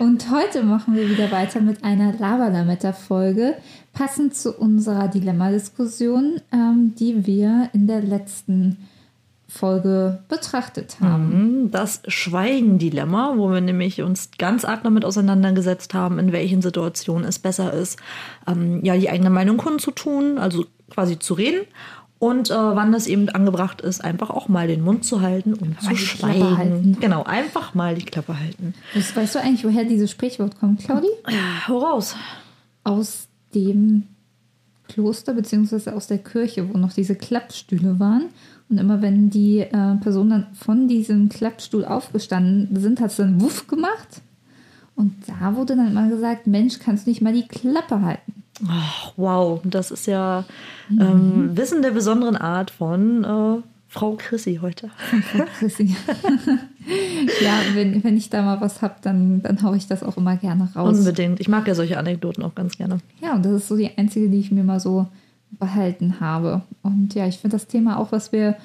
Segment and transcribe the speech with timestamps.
[0.00, 3.54] Und heute machen wir wieder weiter mit einer Lavalametta-Folge,
[3.92, 8.78] passend zu unserer Dilemma-Diskussion, ähm, die wir in der letzten
[9.46, 11.62] Folge betrachtet haben.
[11.62, 17.26] Mhm, das Schweigen-Dilemma, wo wir nämlich uns ganz arg damit auseinandergesetzt haben, in welchen Situationen
[17.26, 17.98] es besser ist,
[18.48, 21.66] ähm, ja, die eigene Meinung kundzutun, also quasi zu reden
[22.18, 25.80] und äh, wann es eben angebracht ist, einfach auch mal den Mund zu halten und
[25.80, 26.96] zu schweigen.
[27.00, 28.74] Genau, einfach mal die Klappe halten.
[28.94, 31.08] Das, weißt du eigentlich, woher dieses Sprichwort kommt, Claudi?
[31.28, 32.16] Ja, hau raus.
[32.82, 34.04] Aus dem
[34.88, 38.26] Kloster beziehungsweise aus der Kirche, wo noch diese Klappstühle waren.
[38.68, 43.40] Und immer wenn die äh, Personen dann von diesem Klappstuhl aufgestanden sind, hat es dann
[43.40, 44.22] Wuff gemacht.
[44.96, 48.43] Und da wurde dann immer gesagt, Mensch, kannst du nicht mal die Klappe halten.
[48.62, 50.44] Oh, wow, das ist ja
[50.90, 51.56] ähm, mhm.
[51.56, 54.90] Wissen der besonderen Art von äh, Frau Chrissy heute.
[55.32, 55.96] Frau Chrissy.
[57.42, 60.36] ja, wenn, wenn ich da mal was habe, dann, dann haue ich das auch immer
[60.36, 60.98] gerne raus.
[60.98, 61.40] Unbedingt.
[61.40, 62.98] Ich mag ja solche Anekdoten auch ganz gerne.
[63.20, 65.06] Ja, und das ist so die einzige, die ich mir mal so
[65.58, 66.62] behalten habe.
[66.82, 68.56] Und ja, ich finde das Thema auch, was wir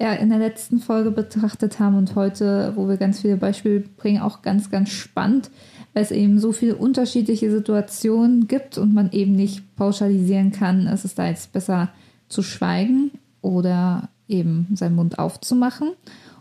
[0.00, 4.20] ja in der letzten Folge betrachtet haben und heute, wo wir ganz viele Beispiele bringen,
[4.20, 5.50] auch ganz, ganz spannend
[5.94, 11.04] weil es eben so viele unterschiedliche Situationen gibt und man eben nicht pauschalisieren kann, es
[11.04, 11.88] ist da jetzt besser
[12.28, 15.92] zu schweigen oder eben seinen Mund aufzumachen.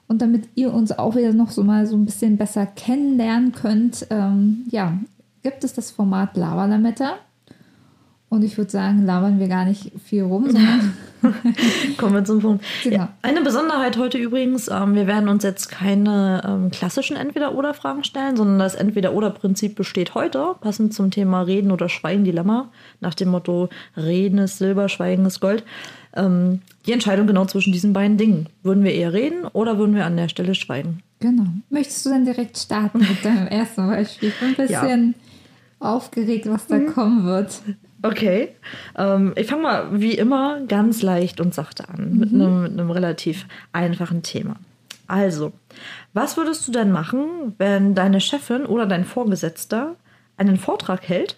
[0.08, 4.08] Und damit ihr uns auch wieder noch so mal so ein bisschen besser kennenlernen könnt,
[4.10, 5.00] ähm, ja,
[5.44, 7.16] gibt es das Format Lava Lametta.
[8.34, 10.94] Und ich würde sagen, labern wir gar nicht viel rum, sondern.
[11.98, 12.66] Kommen wir zum Punkt.
[12.84, 12.96] Genau.
[12.96, 18.36] Ja, eine Besonderheit heute übrigens: ähm, Wir werden uns jetzt keine ähm, klassischen Entweder-Oder-Fragen stellen,
[18.36, 22.72] sondern das Entweder-Oder-Prinzip besteht heute, passend zum Thema Reden oder Schweigen-Dilemma,
[23.02, 25.64] nach dem Motto: Reden ist Silber, Schweigen ist Gold.
[26.16, 28.48] Ähm, die Entscheidung genau zwischen diesen beiden Dingen.
[28.64, 31.04] Würden wir eher reden oder würden wir an der Stelle schweigen?
[31.20, 31.46] Genau.
[31.70, 34.34] Möchtest du dann direkt starten mit deinem ersten Beispiel?
[34.42, 35.33] Ein bisschen ja.
[35.84, 36.94] Aufgeregt, was da mhm.
[36.94, 37.62] kommen wird.
[38.02, 38.50] Okay.
[38.98, 42.20] Ähm, ich fange mal wie immer ganz leicht und sachte an, mhm.
[42.20, 44.56] mit, einem, mit einem relativ einfachen Thema.
[45.08, 45.52] Also,
[46.14, 49.96] was würdest du denn machen, wenn deine Chefin oder dein Vorgesetzter
[50.38, 51.38] einen Vortrag hält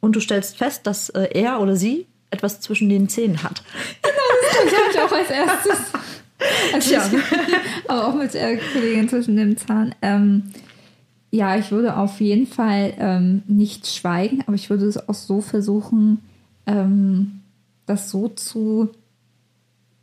[0.00, 3.62] und du stellst fest, dass äh, er oder sie etwas zwischen den Zähnen hat?
[4.02, 5.92] Genau, das habe ich auch als erstes.
[6.74, 7.02] Also ja.
[7.88, 9.94] aber auch mit der Kollegin zwischen dem Zahn.
[10.02, 10.52] Ähm,
[11.30, 15.40] ja, ich würde auf jeden Fall ähm, nicht schweigen, aber ich würde es auch so
[15.40, 16.20] versuchen,
[16.66, 17.40] ähm,
[17.86, 18.90] das so zu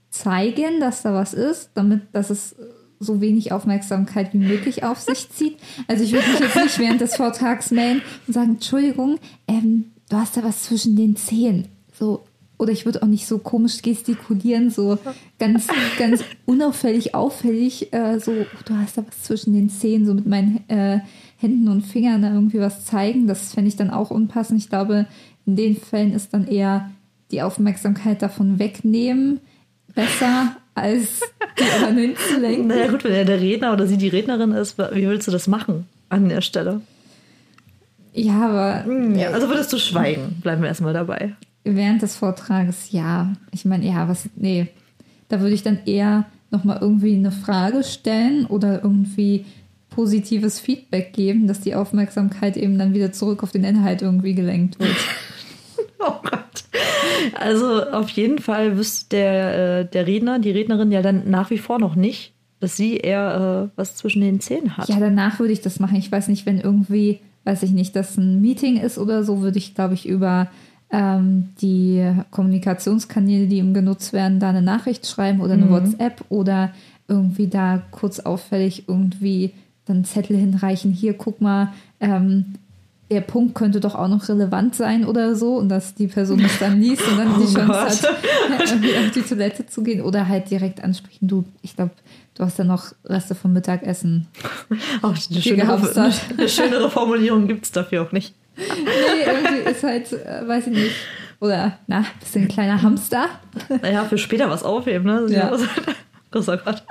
[0.10, 2.56] zeigen, dass da was ist, damit dass es
[3.00, 5.58] so wenig Aufmerksamkeit wie möglich auf sich zieht.
[5.88, 10.18] Also ich würde mich jetzt nicht während des Vortrags melden und sagen, Entschuldigung, ähm, du
[10.18, 11.68] hast da was zwischen den Zehen.
[11.92, 12.24] So,
[12.64, 14.98] oder ich würde auch nicht so komisch gestikulieren, so
[15.38, 15.68] ganz,
[16.00, 20.26] ganz unauffällig, auffällig, äh, so, oh, du hast da was zwischen den Zehen, so mit
[20.26, 21.00] meinen äh,
[21.38, 23.28] Händen und Fingern da irgendwie was zeigen.
[23.28, 24.62] Das fände ich dann auch unpassend.
[24.62, 25.06] Ich glaube,
[25.46, 26.90] in den Fällen ist dann eher
[27.32, 29.42] die Aufmerksamkeit davon wegnehmen
[29.94, 31.22] besser, als
[31.60, 32.68] die anderen hinzulenken.
[32.68, 35.48] Naja gut, wenn er der Redner oder sie die Rednerin ist, wie willst du das
[35.48, 36.82] machen an der Stelle?
[38.14, 38.86] Ja, aber...
[38.86, 41.36] Hm, ja, also würdest du schweigen, bleiben wir erstmal dabei.
[41.64, 43.34] Während des Vortrages, ja.
[43.52, 44.68] Ich meine, ja, was, nee.
[45.30, 49.46] Da würde ich dann eher nochmal irgendwie eine Frage stellen oder irgendwie
[49.90, 54.80] positives Feedback geben, dass die Aufmerksamkeit eben dann wieder zurück auf den Inhalt irgendwie gelenkt
[54.80, 54.96] wird.
[56.00, 56.64] oh Gott.
[57.34, 61.58] Also auf jeden Fall wüsste der, äh, der Redner, die Rednerin ja dann nach wie
[61.58, 64.90] vor noch nicht, dass sie eher äh, was zwischen den Zähnen hat.
[64.90, 65.98] Ja, danach würde ich das machen.
[65.98, 69.58] Ich weiß nicht, wenn irgendwie, weiß ich nicht, dass ein Meeting ist oder so, würde
[69.58, 70.50] ich, glaube ich, über
[70.94, 75.72] die Kommunikationskanäle, die ihm genutzt werden, da eine Nachricht schreiben oder eine mhm.
[75.72, 76.72] WhatsApp oder
[77.08, 79.54] irgendwie da kurz auffällig irgendwie
[79.86, 80.92] dann Zettel hinreichen.
[80.92, 82.54] Hier, guck mal, ähm,
[83.10, 86.60] der Punkt könnte doch auch noch relevant sein oder so und dass die Person das
[86.60, 88.60] dann liest und dann oh die Chance Gott.
[88.60, 91.92] hat, irgendwie auf die Toilette zu gehen oder halt direkt ansprechen, du, ich glaube,
[92.36, 94.28] du hast ja noch Reste vom Mittagessen.
[95.02, 100.12] Auch eine, schönere, eine schönere Formulierung gibt es dafür auch nicht nee, irgendwie ist halt,
[100.12, 100.96] äh, weiß ich nicht.
[101.40, 103.28] Oder, na, bist du ein kleiner Hamster?
[103.82, 105.26] Naja, für später was aufheben, ne?
[105.30, 105.52] Ja.
[106.32, 106.84] Großer Gott.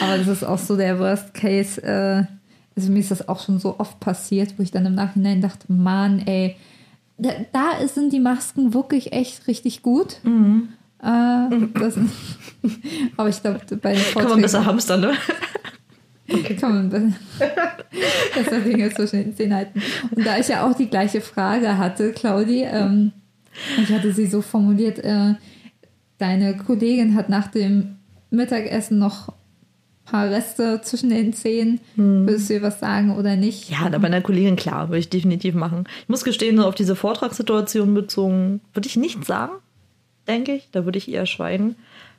[0.00, 1.82] Aber das ist auch so der Worst Case.
[1.82, 2.24] Äh,
[2.76, 5.72] also mir ist das auch schon so oft passiert, wo ich dann im Nachhinein dachte,
[5.72, 6.56] Mann, ey,
[7.18, 10.18] da, da sind die Masken wirklich echt richtig gut.
[10.22, 10.68] Mhm.
[11.02, 11.98] Äh, das,
[13.16, 14.14] aber ich glaube, bei den Vorträgen...
[14.14, 15.12] Kann man besser hamstern, ne?
[16.28, 16.56] Okay.
[16.56, 17.14] Kann man
[18.34, 19.80] besser Dinge zwischen den Zähnen halten.
[20.14, 23.12] Und da ich ja auch die gleiche Frage hatte, Claudi, ähm,
[23.80, 25.34] ich hatte sie so formuliert, äh,
[26.18, 27.96] deine Kollegin hat nach dem
[28.30, 29.32] Mittagessen noch
[30.06, 31.80] paar Reste zwischen den Zähnen.
[31.96, 32.26] Hm.
[32.26, 33.68] Würdest du ihr was sagen oder nicht?
[33.70, 35.84] Ja, da bei einer Kollegin klar, würde ich definitiv machen.
[36.02, 39.52] Ich muss gestehen, auf diese Vortragssituation bezogen, würde ich nichts sagen,
[40.26, 40.68] denke ich.
[40.70, 41.76] Da würde ich eher schweigen.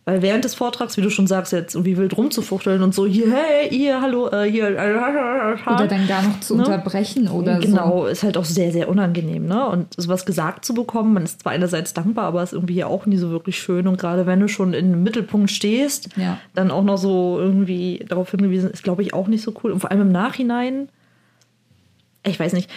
[0.07, 3.30] Weil während des Vortrags, wie du schon sagst, jetzt irgendwie wild rumzufuchteln und so, hier,
[3.30, 4.69] hey, hier, hallo, äh, hier.
[4.69, 4.95] Äh,
[5.69, 6.63] oder dann gar noch zu ne?
[6.63, 7.92] unterbrechen oder genau, so.
[7.92, 9.68] Genau, ist halt auch sehr, sehr unangenehm, ne?
[9.68, 13.18] Und sowas gesagt zu bekommen, man ist zwar einerseits dankbar, aber ist irgendwie auch nie
[13.18, 13.86] so wirklich schön.
[13.86, 16.38] Und gerade wenn du schon im Mittelpunkt stehst, ja.
[16.56, 19.74] dann auch noch so irgendwie darauf hingewiesen, ist, glaube ich, auch nicht so cool.
[19.74, 20.88] Und vor allem im Nachhinein,
[22.24, 22.69] ich weiß nicht,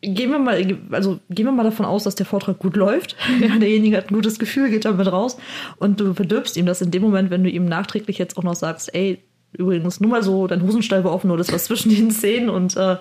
[0.00, 3.16] gehen wir mal, also gehen wir mal davon aus, dass der Vortrag gut läuft.
[3.40, 5.38] Ja, derjenige hat ein gutes Gefühl, geht damit raus
[5.78, 8.56] und du verdirbst ihm das in dem Moment, wenn du ihm nachträglich jetzt auch noch
[8.56, 9.22] sagst, ey,
[9.52, 12.76] übrigens, nur mal so, dein Hosenstall war offen oder das was zwischen den Szenen und
[12.76, 12.96] äh,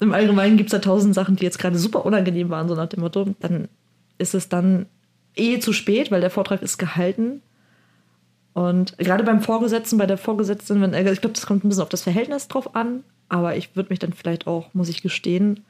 [0.00, 2.88] im Allgemeinen gibt es da tausend Sachen, die jetzt gerade super unangenehm waren, so nach
[2.88, 3.68] dem Motto, dann
[4.18, 4.86] ist es dann
[5.36, 7.40] eh zu spät, weil der Vortrag ist gehalten.
[8.52, 11.88] Und gerade beim Vorgesetzten, bei der Vorgesetzten, wenn, ich glaube, das kommt ein bisschen auf
[11.88, 15.64] das Verhältnis drauf an, aber ich würde mich dann vielleicht auch, muss ich gestehen,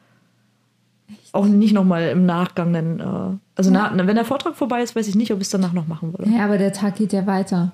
[1.33, 3.01] auch nicht nochmal im Nachgang dann.
[3.01, 3.93] Äh, also ja.
[3.95, 6.13] na, wenn der Vortrag vorbei ist, weiß ich nicht, ob ich es danach noch machen
[6.13, 6.31] würde.
[6.31, 7.73] Ja, aber der Tag geht ja weiter.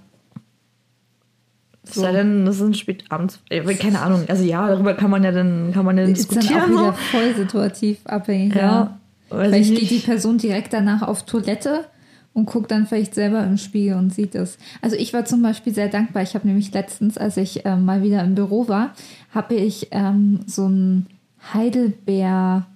[1.85, 2.03] So.
[2.03, 3.41] Sei denn, das ist spät abends.
[3.79, 4.25] Keine Ahnung.
[4.29, 6.61] Also ja, darüber kann man ja dann, kann man ja ist diskutieren.
[6.61, 8.55] Dann auch wieder voll situativ abhängig.
[8.55, 8.63] Ja.
[8.63, 8.99] ja.
[9.31, 11.85] Vielleicht geht die Person direkt danach auf Toilette
[12.33, 14.59] und guckt dann vielleicht selber im Spiegel und sieht es.
[14.81, 16.23] Also ich war zum Beispiel sehr dankbar.
[16.23, 18.95] Ich habe nämlich letztens, als ich äh, mal wieder im Büro war,
[19.35, 21.07] habe ich ähm, so ein
[21.53, 22.67] Heidelbeer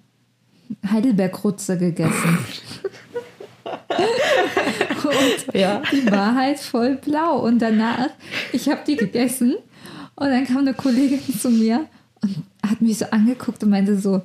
[0.91, 2.39] Heidelbeerkrutze gegessen.
[5.05, 5.83] und ja.
[5.91, 7.39] die war halt voll blau.
[7.41, 8.11] Und danach,
[8.53, 9.55] ich habe die gegessen
[10.15, 11.87] und dann kam eine Kollegin zu mir
[12.23, 14.23] und hat mich so angeguckt und meinte so,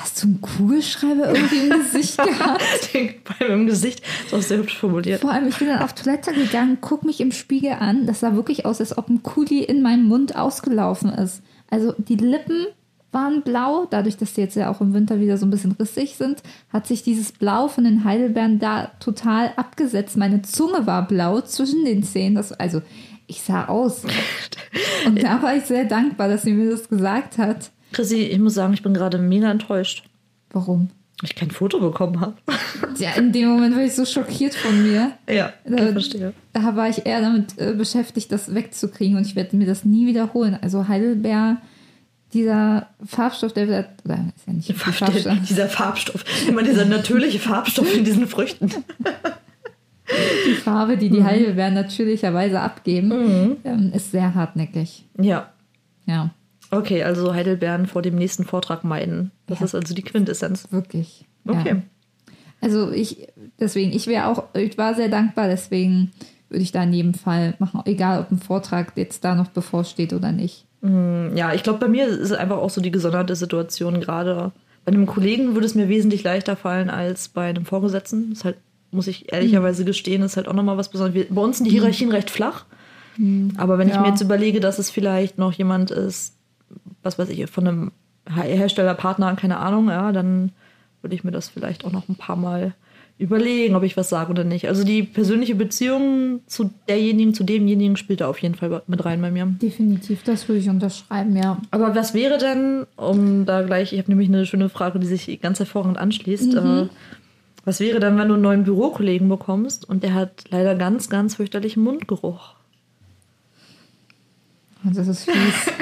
[0.00, 2.62] Hast du einen Kugelschreiber irgendwie im Gesicht gehabt?
[2.92, 5.20] Bei meinem Gesicht, so hast du hübsch formuliert.
[5.20, 8.06] Vor allem, ich bin dann auf Toilette gegangen, guck mich im Spiegel an.
[8.06, 11.42] Das sah wirklich aus, als ob ein Kuli in meinem Mund ausgelaufen ist.
[11.68, 12.66] Also die Lippen
[13.12, 13.86] waren blau.
[13.90, 16.42] Dadurch, dass die jetzt ja auch im Winter wieder so ein bisschen rissig sind,
[16.72, 20.16] hat sich dieses Blau von den Heidelbeeren da total abgesetzt.
[20.16, 22.36] Meine Zunge war blau zwischen den Zähnen.
[22.36, 22.82] Das, also
[23.26, 24.02] ich sah aus.
[25.06, 27.70] Und da war ich sehr dankbar, dass sie mir das gesagt hat.
[27.92, 30.04] Chrissy, ich muss sagen, ich bin gerade mega enttäuscht.
[30.52, 30.90] Warum?
[31.22, 32.34] Ich kein Foto bekommen habe.
[32.98, 35.12] Ja, in dem Moment war ich so schockiert von mir.
[35.26, 36.34] Ja, da, ich verstehe.
[36.52, 40.06] Da war ich eher damit äh, beschäftigt, das wegzukriegen und ich werde mir das nie
[40.06, 40.58] wiederholen.
[40.60, 41.62] Also Heidelbeer
[42.32, 45.38] dieser Farbstoff, der wird, oder ist ja nicht Farbstoff.
[45.48, 48.70] dieser Farbstoff, immer dieser natürliche Farbstoff in diesen Früchten.
[50.46, 51.24] Die Farbe, die die mhm.
[51.24, 53.56] Heidelbeeren natürlicherweise abgeben, mhm.
[53.62, 55.04] ähm, ist sehr hartnäckig.
[55.20, 55.50] Ja.
[56.06, 56.30] Ja.
[56.72, 59.30] Okay, also Heidelbeeren vor dem nächsten Vortrag meiden.
[59.46, 59.66] Das ja.
[59.66, 60.68] ist also die Quintessenz.
[60.72, 61.26] Wirklich.
[61.46, 61.76] Okay.
[61.76, 61.82] Ja.
[62.60, 63.28] Also ich,
[63.58, 66.10] deswegen, ich wäre auch, ich war sehr dankbar, deswegen
[66.48, 70.12] würde ich da in jedem Fall machen, egal ob ein Vortrag jetzt da noch bevorsteht
[70.12, 70.66] oder nicht.
[70.80, 74.52] Mm, ja, ich glaube, bei mir ist es einfach auch so die gesonderte Situation gerade.
[74.84, 78.30] Bei einem Kollegen würde es mir wesentlich leichter fallen als bei einem Vorgesetzten.
[78.30, 78.56] Das ist halt,
[78.90, 81.26] muss ich ehrlicherweise gestehen, ist halt auch nochmal was Besonderes.
[81.30, 82.14] Bei uns sind die Hierarchien mhm.
[82.14, 82.64] recht flach.
[83.16, 83.52] Mhm.
[83.56, 83.94] Aber wenn ja.
[83.94, 86.34] ich mir jetzt überlege, dass es vielleicht noch jemand ist,
[87.02, 87.92] was weiß ich, von einem
[88.28, 90.52] Herstellerpartner, keine Ahnung, ja, dann
[91.02, 92.74] würde ich mir das vielleicht auch noch ein paar Mal
[93.20, 94.66] überlegen, ob ich was sage oder nicht.
[94.66, 99.20] Also die persönliche Beziehung zu derjenigen, zu demjenigen spielt da auf jeden Fall mit rein
[99.20, 99.46] bei mir.
[99.60, 101.58] Definitiv, das würde ich unterschreiben, ja.
[101.70, 105.40] Aber was wäre denn, um da gleich, ich habe nämlich eine schöne Frage, die sich
[105.42, 106.54] ganz hervorragend anschließt.
[106.54, 106.66] Mhm.
[106.66, 106.88] Äh,
[107.66, 111.34] was wäre dann, wenn du einen neuen Bürokollegen bekommst und der hat leider ganz, ganz
[111.34, 112.54] fürchterlichen Mundgeruch?
[114.82, 115.72] Das ist fies.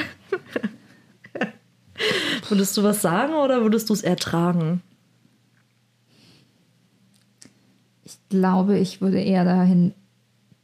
[2.48, 4.82] würdest du was sagen oder würdest du es ertragen?
[8.28, 9.92] Glaube, ich würde eher dahin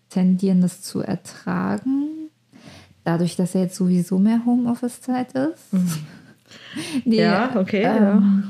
[0.09, 2.31] tendieren, das zu ertragen.
[3.05, 5.73] Dadurch, dass er jetzt sowieso mehr Homeoffice-Zeit ist.
[5.73, 5.93] Mhm.
[7.05, 7.83] nee, ja, okay.
[7.83, 8.45] Ähm,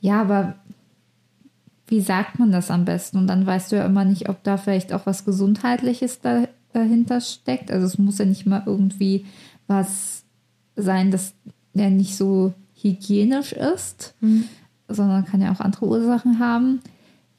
[0.00, 0.16] ja.
[0.16, 0.54] ja, aber
[1.86, 3.18] wie sagt man das am besten?
[3.18, 7.20] Und dann weißt du ja immer nicht, ob da vielleicht auch was Gesundheitliches da, dahinter
[7.20, 7.70] steckt.
[7.70, 9.26] Also es muss ja nicht mal irgendwie
[9.66, 10.24] was
[10.74, 11.34] sein, das
[11.74, 14.44] ja nicht so hygienisch ist, mhm.
[14.88, 16.80] sondern kann ja auch andere Ursachen haben.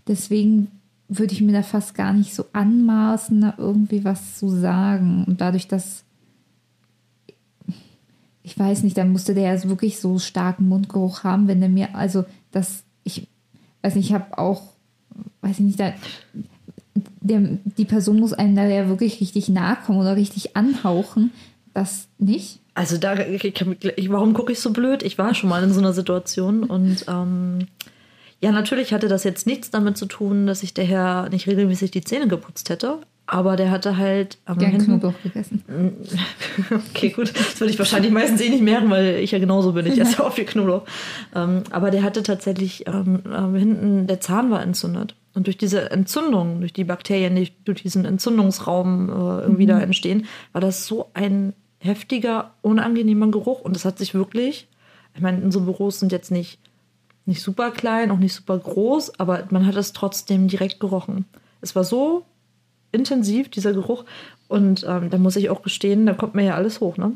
[0.08, 0.68] Deswegen
[1.08, 5.26] würde ich mir da fast gar nicht so anmaßen, da irgendwie was zu sagen.
[5.26, 6.04] Und dadurch, dass
[8.44, 11.96] ich weiß nicht, dann musste der ja wirklich so starken Mundgeruch haben, wenn der mir,
[11.96, 13.28] also das, ich
[13.82, 14.74] weiß nicht, ich habe auch,
[15.42, 15.94] weiß ich nicht, da,
[17.22, 21.32] der, die Person muss einem da ja wirklich richtig nahe kommen oder richtig anhauchen.
[21.74, 22.60] Das nicht?
[22.76, 25.04] Also da, ich, warum gucke ich so blöd?
[25.04, 27.68] Ich war schon mal in so einer Situation und ähm,
[28.44, 31.92] ja, natürlich hatte das jetzt nichts damit zu tun, dass ich der Herr nicht regelmäßig
[31.92, 33.00] die Zähne geputzt hätte.
[33.26, 35.64] Aber der hatte halt am Gern Knoblauch gegessen.
[36.90, 37.32] okay, gut.
[37.34, 39.86] Das würde ich wahrscheinlich meistens eh nicht merken, weil ich ja genauso bin.
[39.86, 40.84] Ich esse auch viel Knoblauch.
[41.34, 45.16] Ähm, aber der hatte tatsächlich ähm, äh, hinten, der Zahn war entzündet.
[45.34, 49.70] Und durch diese Entzündung, durch die Bakterien, die durch diesen Entzündungsraum äh, irgendwie mhm.
[49.70, 53.62] da entstehen, war das so ein heftiger, unangenehmer Geruch.
[53.62, 54.68] Und das hat sich wirklich,
[55.16, 56.60] ich meine, unsere Büros sind jetzt nicht,
[57.26, 61.26] nicht super klein, auch nicht super groß, aber man hat es trotzdem direkt gerochen.
[61.62, 62.26] Es war so
[62.92, 64.06] intensiv, dieser Geruch.
[64.48, 67.14] Und ähm, da muss ich auch gestehen, da kommt mir ja alles hoch, ne?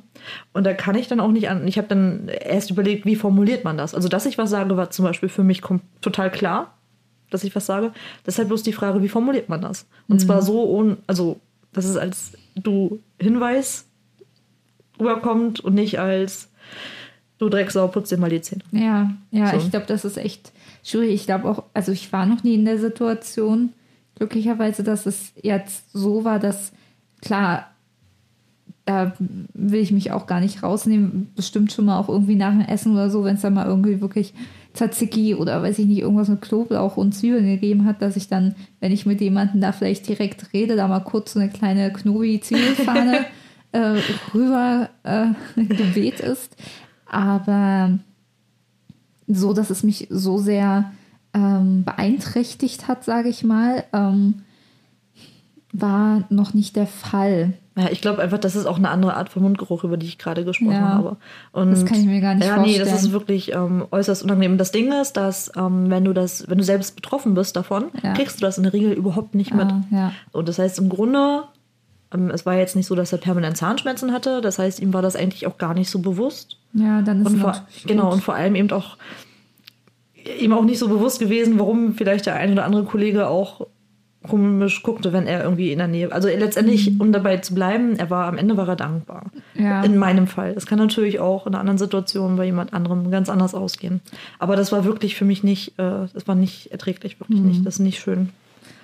[0.54, 1.68] Und da kann ich dann auch nicht an.
[1.68, 3.94] Ich habe dann erst überlegt, wie formuliert man das?
[3.94, 5.62] Also, dass ich was sage, war zum Beispiel für mich
[6.02, 6.74] total klar,
[7.30, 7.92] dass ich was sage.
[8.26, 9.86] Deshalb bloß die Frage, wie formuliert man das?
[10.08, 10.20] Und mhm.
[10.26, 11.40] zwar so, ohne, also,
[11.74, 13.86] dass es als du Hinweis
[15.00, 16.50] rüberkommt und nicht als
[17.38, 18.64] du Drecksau, putz dir mal die Zähne.
[18.72, 19.58] Ja, ja, so.
[19.58, 20.52] ich glaube, das ist echt
[20.84, 21.14] schwierig.
[21.14, 23.74] Ich glaube auch, also ich war noch nie in der Situation,
[24.16, 26.72] glücklicherweise, dass es jetzt so war, dass
[27.22, 27.68] klar,
[28.86, 31.30] da will ich mich auch gar nicht rausnehmen.
[31.36, 34.00] Bestimmt schon mal auch irgendwie nach dem Essen oder so, wenn es da mal irgendwie
[34.00, 34.34] wirklich
[34.74, 38.56] Tzatziki oder weiß ich nicht, irgendwas mit Knoblauch und Zwiebeln gegeben hat, dass ich dann,
[38.80, 43.26] wenn ich mit jemandem da vielleicht direkt rede, da mal kurz so eine kleine Knobi-Zwiebelfahne
[43.74, 43.96] äh,
[44.34, 46.56] rüber äh, geweht ist.
[47.10, 48.00] Aber
[49.28, 50.92] so, dass es mich so sehr
[51.34, 54.42] ähm, beeinträchtigt hat, sage ich mal, ähm,
[55.74, 57.54] war noch nicht der Fall.
[57.78, 60.18] Ja, ich glaube einfach, das ist auch eine andere Art von Mundgeruch, über die ich
[60.18, 61.18] gerade gesprochen ja, habe.
[61.52, 62.80] Und das kann ich mir gar nicht ja, vorstellen.
[62.80, 64.58] Ja, nee, das ist wirklich ähm, äußerst unangenehm.
[64.58, 68.14] Das Ding ist, dass ähm, wenn du das, wenn du selbst betroffen bist davon, ja.
[68.14, 69.68] kriegst du das in der Regel überhaupt nicht mit.
[69.94, 70.12] Ah.
[70.32, 71.44] Und das heißt im Grunde,
[72.12, 74.42] ähm, es war jetzt nicht so, dass er permanent Zahnschmerzen hatte.
[74.42, 76.57] Das heißt, ihm war das eigentlich auch gar nicht so bewusst.
[76.74, 78.98] Ja, dann ist und vor, Genau, und vor allem eben auch
[80.42, 83.68] ihm auch nicht so bewusst gewesen, warum vielleicht der ein oder andere Kollege auch
[84.28, 86.12] komisch guckte, wenn er irgendwie in der Nähe.
[86.12, 87.02] Also letztendlich, mhm.
[87.02, 89.32] um dabei zu bleiben, er war am Ende war er dankbar.
[89.56, 89.84] Ja.
[89.84, 90.54] In meinem Fall.
[90.54, 94.02] Das kann natürlich auch in einer anderen Situation bei jemand anderem ganz anders ausgehen.
[94.38, 97.48] Aber das war wirklich für mich nicht, äh, das war nicht erträglich, wirklich mhm.
[97.48, 97.66] nicht.
[97.66, 98.30] Das ist nicht schön.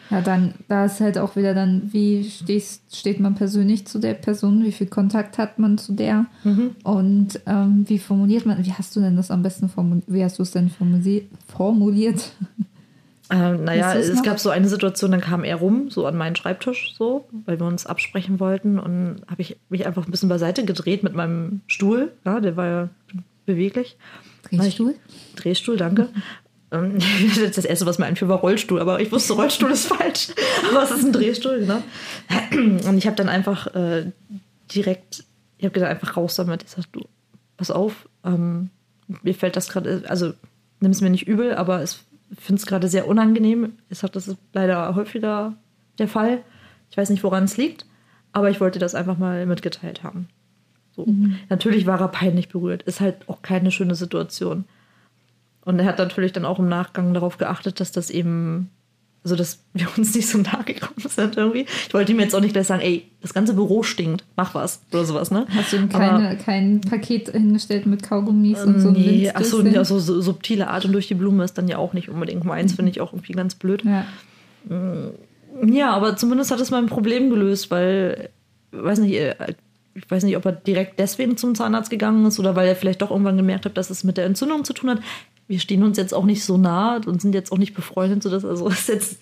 [0.10, 4.14] Ja, dann, da ist halt auch wieder dann, wie stehst, steht man persönlich zu der
[4.14, 6.76] Person, wie viel Kontakt hat man zu der mhm.
[6.84, 10.40] und ähm, wie formuliert man, wie hast du denn das am besten formuliert, wie hast
[10.40, 12.32] du es denn formuliert?
[13.30, 14.24] Ähm, naja, es noch?
[14.24, 17.66] gab so eine Situation, dann kam er rum, so an meinen Schreibtisch, so, weil wir
[17.66, 22.12] uns absprechen wollten und habe ich mich einfach ein bisschen beiseite gedreht mit meinem Stuhl,
[22.26, 22.90] ja, der war ja
[23.46, 23.98] beweglich.
[24.52, 24.96] Drehstuhl?
[25.36, 26.10] Drehstuhl, danke.
[26.74, 26.98] Ähm,
[27.56, 30.30] das erste, was mir einfiel, war Rollstuhl, aber ich wusste, Rollstuhl ist falsch.
[30.70, 31.84] Aber es ist ein Drehstuhl, genau.
[32.52, 34.12] Und ich habe dann einfach äh,
[34.74, 35.24] direkt,
[35.58, 36.64] ich habe gedacht, einfach raus damit.
[36.64, 37.06] Ich sag, du,
[37.58, 38.70] pass auf, ähm,
[39.22, 40.34] mir fällt das gerade, also
[40.80, 41.98] nimm es mir nicht übel, aber ich
[42.40, 43.74] finde es gerade sehr unangenehm.
[43.90, 45.54] Ich sage, das ist leider häufiger
[46.00, 46.42] der Fall.
[46.90, 47.86] Ich weiß nicht, woran es liegt,
[48.32, 50.28] aber ich wollte das einfach mal mitgeteilt haben.
[50.96, 51.06] So.
[51.06, 51.38] Mhm.
[51.50, 52.84] Natürlich war er peinlich berührt.
[52.84, 54.66] Ist halt auch keine schöne Situation.
[55.66, 58.70] Und er hat natürlich dann auch im Nachgang darauf geachtet, dass das eben,
[59.24, 61.66] also dass wir uns nicht so nahe gekommen sind irgendwie.
[61.88, 64.82] Ich wollte ihm jetzt auch nicht gleich sagen, ey, das ganze Büro stinkt, mach was
[64.92, 65.46] oder sowas, ne?
[65.56, 68.92] Hast du ihm keine, Aber, kein Paket hingestellt mit Kaugummis und so?
[68.92, 71.94] Nee, achso, nee, also so subtile Art und durch die Blume ist dann ja auch
[71.94, 72.76] nicht unbedingt meins, mhm.
[72.78, 73.84] finde ich auch irgendwie ganz blöd.
[73.86, 74.06] Ja.
[74.68, 75.12] Mm,
[75.72, 78.30] ja, aber zumindest hat es mein Problem gelöst, weil,
[78.72, 79.14] weiß nicht,
[79.96, 83.02] ich weiß nicht, ob er direkt deswegen zum Zahnarzt gegangen ist oder weil er vielleicht
[83.02, 85.00] doch irgendwann gemerkt hat, dass es mit der Entzündung zu tun hat
[85.54, 88.44] wir stehen uns jetzt auch nicht so nah und sind jetzt auch nicht befreundet, sodass
[88.44, 89.18] also ist jetzt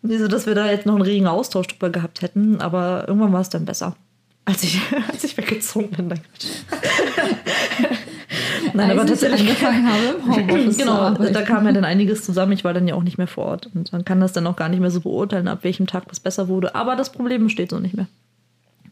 [0.00, 3.34] nicht so, dass wir da jetzt noch einen regen Austausch drüber gehabt hätten, aber irgendwann
[3.34, 3.94] war es dann besser.
[4.46, 4.80] Als ich,
[5.12, 6.20] als ich weggezogen bin, dann
[8.74, 9.40] Nein, als aber tatsächlich.
[9.42, 12.52] angefangen habe, genau, da kam ja dann einiges zusammen.
[12.52, 13.68] Ich war dann ja auch nicht mehr vor Ort.
[13.74, 16.18] Und man kann das dann auch gar nicht mehr so beurteilen, ab welchem Tag was
[16.20, 16.74] besser wurde.
[16.74, 18.06] Aber das Problem besteht so nicht mehr.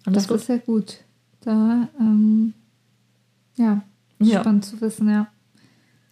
[0.05, 0.37] Alles das gut?
[0.37, 0.99] ist sehr gut.
[1.41, 2.53] Da, ähm,
[3.57, 3.81] ja,
[4.19, 5.29] ja, spannend zu wissen, ja.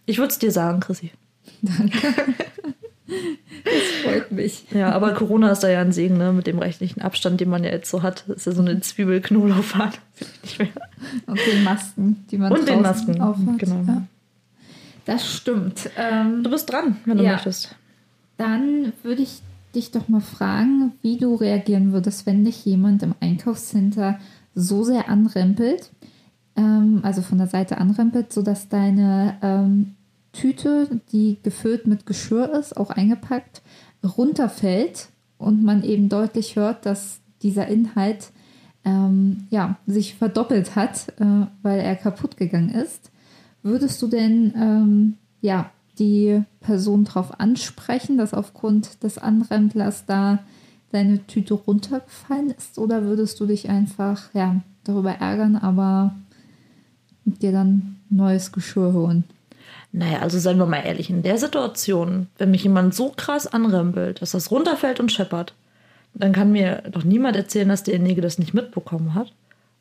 [0.09, 1.11] Ich würde es dir sagen, Chrissy.
[1.61, 1.97] Danke.
[3.63, 4.65] Das freut mich.
[4.71, 6.33] Ja, aber Corona ist da ja ein Segen, ne?
[6.33, 8.23] Mit dem rechtlichen Abstand, den man ja jetzt so hat.
[8.27, 9.99] Das ist ja so eine Zwiebel-Knoblauchfahrt.
[10.43, 10.69] Nicht mehr.
[11.27, 13.59] Und den Masken, die man Und den Masken, aufhat.
[13.59, 13.83] genau.
[13.85, 14.03] Ja.
[15.05, 15.89] Das stimmt.
[15.95, 17.33] Ähm, du bist dran, wenn du ja.
[17.33, 17.75] möchtest.
[18.37, 19.41] Dann würde ich
[19.75, 24.19] dich doch mal fragen, wie du reagieren würdest, wenn dich jemand im Einkaufscenter
[24.55, 25.91] so sehr anrempelt,
[26.55, 29.95] ähm, also von der Seite anrempelt, sodass deine ähm,
[30.31, 33.61] Tüte, die gefüllt mit Geschirr ist, auch eingepackt,
[34.03, 38.31] runterfällt und man eben deutlich hört, dass dieser Inhalt
[38.85, 43.11] ähm, ja, sich verdoppelt hat, äh, weil er kaputt gegangen ist.
[43.63, 50.39] Würdest du denn ähm, ja, die Person darauf ansprechen, dass aufgrund des Anremplers da
[50.91, 52.77] deine Tüte runtergefallen ist?
[52.77, 56.15] Oder würdest du dich einfach ja, darüber ärgern, aber
[57.25, 59.25] dir dann neues Geschirr holen?
[59.91, 64.21] Naja, also seien wir mal ehrlich, in der Situation, wenn mich jemand so krass anrempelt,
[64.21, 65.53] dass das runterfällt und scheppert,
[66.13, 69.33] dann kann mir doch niemand erzählen, dass derjenige das nicht mitbekommen hat.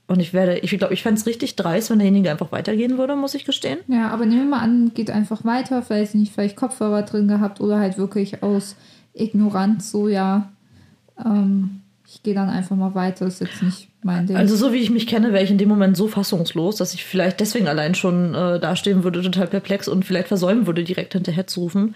[0.07, 3.15] Und ich werde, ich glaube, ich fände es richtig dreist, wenn derjenige einfach weitergehen würde,
[3.15, 3.79] muss ich gestehen.
[3.89, 7.61] Ja, aber nehmen wir mal an, geht einfach weiter, vielleicht nicht, vielleicht Kopfhörer drin gehabt
[7.61, 8.77] oder halt wirklich aus
[9.13, 10.51] Ignoranz so, ja,
[11.23, 14.37] ähm, ich gehe dann einfach mal weiter, ist jetzt nicht mein Ding.
[14.37, 17.05] Also so wie ich mich kenne, wäre ich in dem Moment so fassungslos, dass ich
[17.05, 21.47] vielleicht deswegen allein schon äh, dastehen würde, total perplex und vielleicht versäumen würde, direkt hinterher
[21.47, 21.95] zu rufen.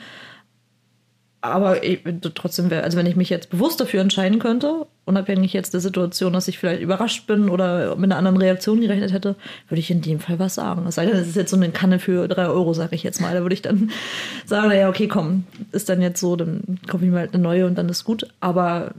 [1.40, 2.00] Aber ich,
[2.34, 6.34] trotzdem wäre, also wenn ich mich jetzt bewusst dafür entscheiden könnte, unabhängig jetzt der Situation,
[6.34, 9.34] dass ich vielleicht überrascht bin oder mit einer anderen Reaktion gerechnet hätte,
[9.68, 10.86] würde ich in dem Fall was sagen.
[10.86, 13.20] Es sei denn, es ist jetzt so eine Kanne für drei Euro, sage ich jetzt
[13.20, 13.34] mal.
[13.34, 13.90] Da würde ich dann
[14.46, 17.66] sagen, naja, okay, komm, ist dann jetzt so, dann kaufe ich mir halt eine neue
[17.66, 18.28] und dann ist gut.
[18.38, 18.92] Aber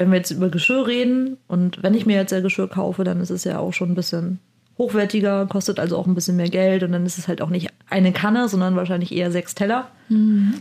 [0.00, 3.20] wenn wir jetzt über Geschirr reden und wenn ich mir jetzt ein Geschirr kaufe, dann
[3.20, 4.38] ist es ja auch schon ein bisschen
[4.78, 7.68] hochwertiger, kostet also auch ein bisschen mehr Geld und dann ist es halt auch nicht
[7.90, 9.88] eine Kanne, sondern wahrscheinlich eher sechs Teller.
[10.08, 10.54] Mhm.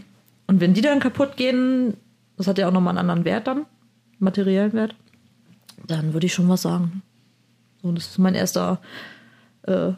[0.46, 1.94] Und wenn die dann kaputt gehen,
[2.36, 3.66] das hat ja auch nochmal einen anderen Wert dann,
[4.20, 4.94] materiellen Wert,
[5.88, 7.02] dann würde ich schon was sagen.
[7.82, 8.82] So, das ist mein erster,
[9.64, 9.92] äh,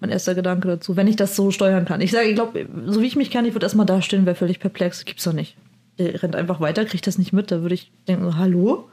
[0.00, 2.00] mein erster Gedanke dazu, wenn ich das so steuern kann.
[2.00, 4.58] Ich sage, ich glaube, so wie ich mich kann, ich würde erstmal dastehen, wäre völlig
[4.58, 5.04] perplex.
[5.04, 5.56] Gibt's doch nicht.
[5.98, 7.50] Der rennt einfach weiter, kriegt das nicht mit.
[7.50, 8.88] Da würde ich denken, hallo?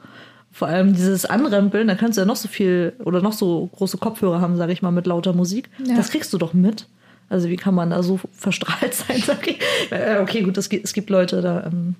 [0.52, 3.96] Vor allem dieses Anrempeln, da kannst du ja noch so viel oder noch so große
[3.96, 5.70] Kopfhörer haben, sage ich mal, mit lauter Musik.
[5.84, 5.96] Ja.
[5.96, 6.86] Das kriegst du doch mit.
[7.30, 9.58] Also wie kann man da so verstrahlt sein, sag ich.
[9.90, 11.94] Äh, okay, gut, es gibt, es gibt Leute, da ähm,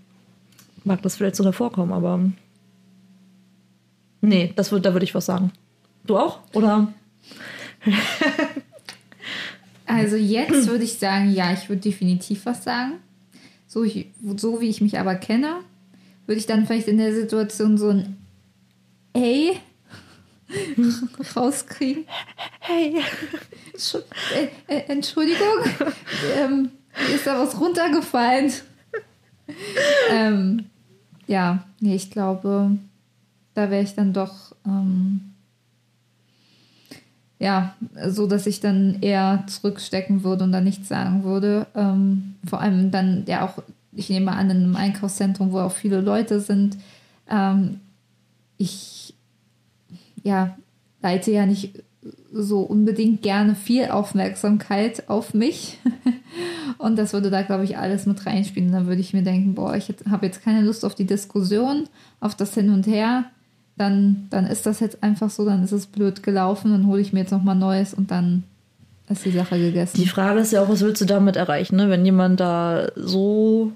[0.84, 2.20] mag das vielleicht sogar vorkommen, aber
[4.20, 5.52] nee, das würd, da würde ich was sagen.
[6.04, 6.40] Du auch?
[6.52, 6.92] Oder?
[9.86, 12.94] also jetzt würde ich sagen, ja, ich würde definitiv was sagen.
[13.72, 15.60] So, ich, so wie ich mich aber kenne,
[16.26, 18.18] würde ich dann vielleicht in der Situation so ein
[19.14, 19.58] Ey
[21.34, 22.04] rauskriegen.
[22.60, 23.00] Hey.
[24.34, 25.64] Äh, äh, Entschuldigung,
[26.36, 26.70] ähm,
[27.14, 28.52] ist da was runtergefallen?
[30.10, 30.66] ähm,
[31.26, 32.76] ja, nee, ich glaube,
[33.54, 35.31] da wäre ich dann doch ähm,
[37.42, 37.74] ja,
[38.06, 41.66] so dass ich dann eher zurückstecken würde und dann nichts sagen würde.
[41.74, 46.00] Ähm, vor allem dann ja auch, ich nehme an, in einem Einkaufszentrum, wo auch viele
[46.00, 46.76] Leute sind.
[47.28, 47.80] Ähm,
[48.58, 49.14] ich
[50.22, 50.56] ja,
[51.02, 51.82] leite ja nicht
[52.32, 55.80] so unbedingt gerne viel Aufmerksamkeit auf mich.
[56.78, 58.70] Und das würde da, glaube ich, alles mit reinspielen.
[58.70, 61.88] Dann würde ich mir denken, boah, ich habe jetzt keine Lust auf die Diskussion,
[62.20, 63.24] auf das Hin und Her.
[63.76, 67.12] Dann, dann ist das jetzt einfach so, dann ist es blöd gelaufen, dann hole ich
[67.12, 68.44] mir jetzt nochmal Neues und dann
[69.08, 69.96] ist die Sache gegessen.
[69.96, 71.88] Die Frage ist ja auch, was willst du damit erreichen, ne?
[71.88, 73.72] wenn jemand da so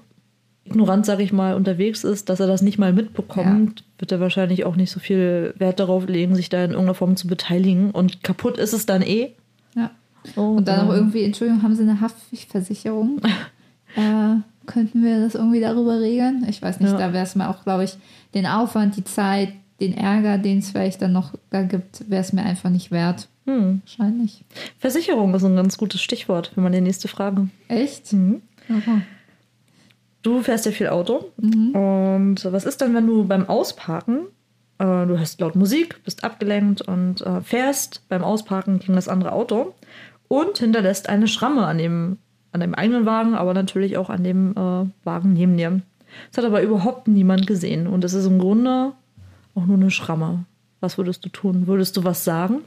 [0.65, 3.85] ignorant, sage ich mal, unterwegs ist, dass er das nicht mal mitbekommt, ja.
[3.99, 7.15] wird er wahrscheinlich auch nicht so viel Wert darauf legen, sich da in irgendeiner Form
[7.15, 7.91] zu beteiligen.
[7.91, 9.31] Und kaputt ist es dann eh.
[9.75, 9.91] Ja.
[10.35, 13.21] Oh, und dann auch irgendwie, Entschuldigung, haben Sie eine Haftpflichtversicherung?
[13.95, 16.45] äh, könnten wir das irgendwie darüber regeln?
[16.49, 16.97] Ich weiß nicht, ja.
[16.97, 17.97] da wäre es mir auch, glaube ich,
[18.33, 22.33] den Aufwand, die Zeit, den Ärger, den es vielleicht dann noch da gibt, wäre es
[22.33, 23.27] mir einfach nicht wert.
[23.45, 23.81] Hm.
[23.85, 24.43] Wahrscheinlich.
[24.79, 27.47] Versicherung ist ein ganz gutes Stichwort für meine nächste Frage.
[27.67, 28.11] Echt?
[28.13, 28.41] Mhm.
[28.69, 29.01] Aha.
[30.21, 31.31] Du fährst ja viel Auto.
[31.37, 31.71] Mhm.
[31.71, 34.27] Und was ist dann, wenn du beim Ausparken,
[34.79, 39.31] äh, du hörst laut Musik, bist abgelenkt und äh, fährst beim Ausparken gegen das andere
[39.31, 39.73] Auto
[40.27, 42.17] und hinterlässt eine Schramme an dem,
[42.51, 45.81] an dem eigenen Wagen, aber natürlich auch an dem äh, Wagen neben dir.
[46.31, 47.87] Das hat aber überhaupt niemand gesehen.
[47.87, 48.93] Und es ist im Grunde
[49.57, 50.45] auch nur eine Schramme.
[50.79, 51.67] Was würdest du tun?
[51.67, 52.61] Würdest du was sagen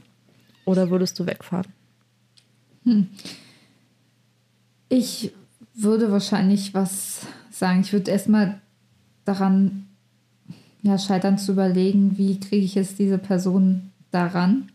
[0.65, 1.71] oder würdest du wegfahren?
[2.83, 3.07] Hm.
[4.89, 5.31] Ich
[5.73, 7.81] würde wahrscheinlich was sagen.
[7.81, 8.59] Ich würde erstmal
[9.23, 9.87] daran
[10.81, 14.69] ja, scheitern zu überlegen, wie kriege ich jetzt diese Person daran.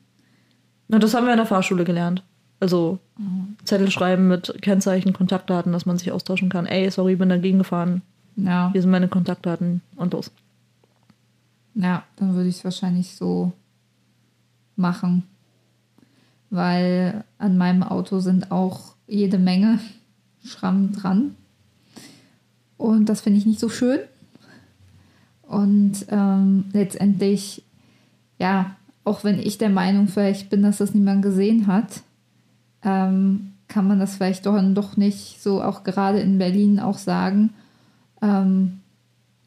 [0.88, 2.22] Na, das haben wir in der Fahrschule gelernt.
[2.61, 3.57] Also mhm.
[3.64, 6.64] Zettel schreiben mit Kennzeichen, Kontaktdaten, dass man sich austauschen kann.
[6.64, 8.00] Ey, sorry, bin dagegen gefahren.
[8.37, 8.70] Ja.
[8.72, 10.31] Hier sind meine Kontaktdaten und los.
[11.77, 13.53] Ja, dann würde ich es wahrscheinlich so
[14.77, 15.25] machen.
[16.49, 19.79] Weil an meinem Auto sind auch jede Menge
[20.45, 21.37] Schrammen dran.
[22.79, 24.01] Und das finde ich nicht so schön.
[25.43, 27.62] Und ähm, letztendlich,
[28.39, 32.03] ja, auch wenn ich der Meinung vielleicht bin, dass das niemand gesehen hat,
[32.83, 37.51] ähm, kann man das vielleicht doch, doch nicht so auch gerade in Berlin auch sagen.
[38.23, 38.81] Ähm,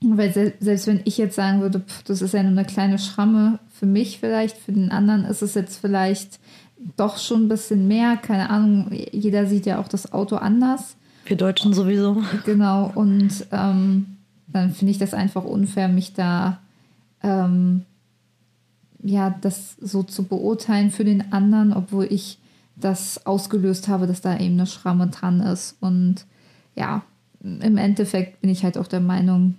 [0.02, 3.00] weil se selbst wenn ich jetzt sagen würde, pff, das ist ja nur eine kleine
[3.00, 6.40] Schramme, für mich vielleicht, für den anderen ist es jetzt vielleicht
[6.96, 8.18] doch schon ein bisschen mehr.
[8.18, 10.96] Keine Ahnung, jeder sieht ja auch das Auto anders.
[11.26, 12.24] Wir Deutschen sowieso.
[12.46, 16.60] Genau, und ähm, dann finde ich das einfach unfair, mich da
[17.22, 17.86] ähm,
[19.02, 22.40] ja, das so zu beurteilen für den anderen, obwohl ich
[22.76, 25.78] das ausgelöst habe, dass da eben eine Schramme dran ist.
[25.80, 26.26] Und
[26.76, 27.04] ja,
[27.42, 29.56] im Endeffekt bin ich halt auch der Meinung,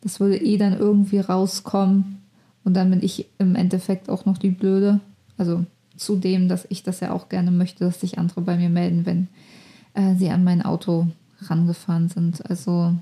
[0.00, 2.22] das würde eh dann irgendwie rauskommen.
[2.64, 5.00] Und dann bin ich im Endeffekt auch noch die Blöde.
[5.36, 5.64] Also
[5.96, 9.28] zudem, dass ich das ja auch gerne möchte, dass sich andere bei mir melden, wenn
[9.94, 11.08] äh, sie an mein Auto
[11.42, 12.48] rangefahren sind.
[12.48, 12.94] Also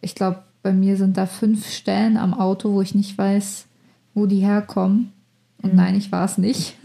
[0.00, 3.66] ich glaube, bei mir sind da fünf Stellen am Auto, wo ich nicht weiß,
[4.14, 5.12] wo die herkommen.
[5.62, 5.76] Und mhm.
[5.76, 6.76] nein, ich war es nicht.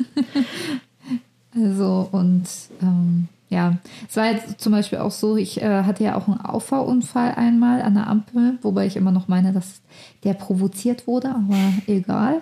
[1.56, 2.44] also, und
[2.82, 6.40] ähm, ja, es war jetzt zum Beispiel auch so, ich äh, hatte ja auch einen
[6.40, 9.82] Auffahrunfall einmal an der Ampel, wobei ich immer noch meine, dass
[10.24, 12.42] der provoziert wurde, aber egal.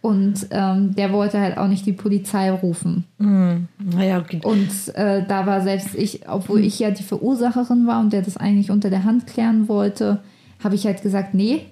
[0.00, 3.04] Und ähm, der wollte halt auch nicht die Polizei rufen.
[3.18, 3.66] Mhm.
[3.78, 4.40] Naja, okay.
[4.44, 8.36] Und äh, da war selbst ich, obwohl ich ja die Verursacherin war und der das
[8.36, 10.22] eigentlich unter der Hand klären wollte,
[10.62, 11.66] habe ich halt gesagt, nee.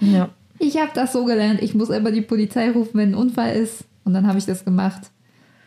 [0.00, 0.30] Ja.
[0.58, 3.84] Ich habe das so gelernt, ich muss immer die Polizei rufen, wenn ein Unfall ist.
[4.04, 5.10] Und dann habe ich das gemacht.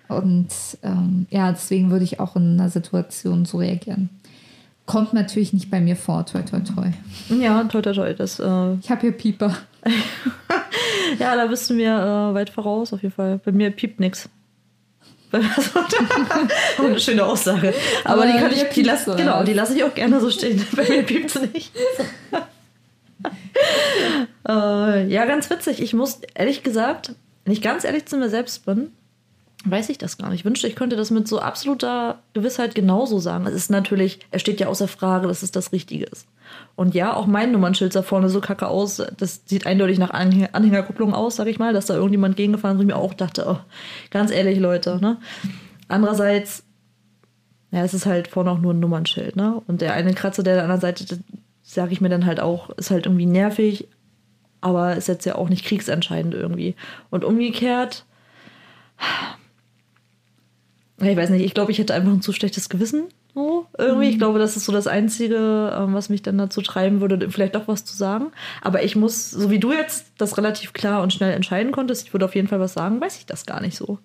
[0.10, 0.48] Und
[0.84, 4.10] ähm, ja, deswegen würde ich auch in einer Situation so reagieren.
[4.88, 6.91] Kommt natürlich nicht bei mir vor, toi, toi, toi.
[7.30, 8.13] Ja, toi, toi, toi.
[8.13, 9.56] Das, äh ich habe hier Pieper.
[11.19, 13.39] ja, da bist du mir äh, weit voraus, auf jeden Fall.
[13.45, 14.30] Bei mir piept nichts.
[16.80, 17.72] eine schöne Aussage.
[18.04, 20.65] Aber, Aber die kann ich, die lasse, genau, die lasse ich auch gerne so stehen.
[20.76, 21.72] Bei mir piept es nicht.
[24.48, 25.84] äh, ja, ganz witzig.
[25.84, 27.13] Ich muss ehrlich gesagt,
[27.45, 28.91] wenn ich ganz ehrlich zu mir selbst bin,
[29.65, 30.39] weiß ich das gar nicht.
[30.39, 33.45] Ich wünschte, ich könnte das mit so absoluter Gewissheit genauso sagen.
[33.45, 36.28] Es ist natürlich, es steht ja außer Frage, dass es das Richtige ist.
[36.76, 39.02] Und ja, auch mein Nummernschild da vorne so kacke aus.
[39.17, 42.89] Das sieht eindeutig nach Anhängerkupplung aus, sag ich mal, dass da irgendjemand gegengefahren ist und
[42.89, 43.58] ich mir auch dachte, oh,
[44.12, 45.17] ganz ehrlich, Leute, ne?
[45.89, 46.63] Andererseits,
[47.72, 49.62] ja, es ist halt vorne auch nur ein Nummernschild, ne?
[49.67, 51.19] Und der eine Kratzer, der an der Seite,
[51.62, 53.89] sage ich mir dann halt auch, ist halt irgendwie nervig,
[54.62, 56.76] aber ist jetzt ja auch nicht kriegsentscheidend irgendwie.
[57.10, 58.06] Und umgekehrt,
[61.02, 63.06] ich weiß nicht, ich glaube, ich hätte einfach ein zu schlechtes Gewissen.
[63.34, 64.08] So, irgendwie.
[64.08, 64.12] Mhm.
[64.12, 67.56] Ich glaube, das ist so das Einzige, ähm, was mich dann dazu treiben würde, vielleicht
[67.56, 68.32] doch was zu sagen.
[68.62, 72.14] Aber ich muss, so wie du jetzt das relativ klar und schnell entscheiden konntest, ich
[72.14, 74.00] würde auf jeden Fall was sagen, weiß ich das gar nicht so.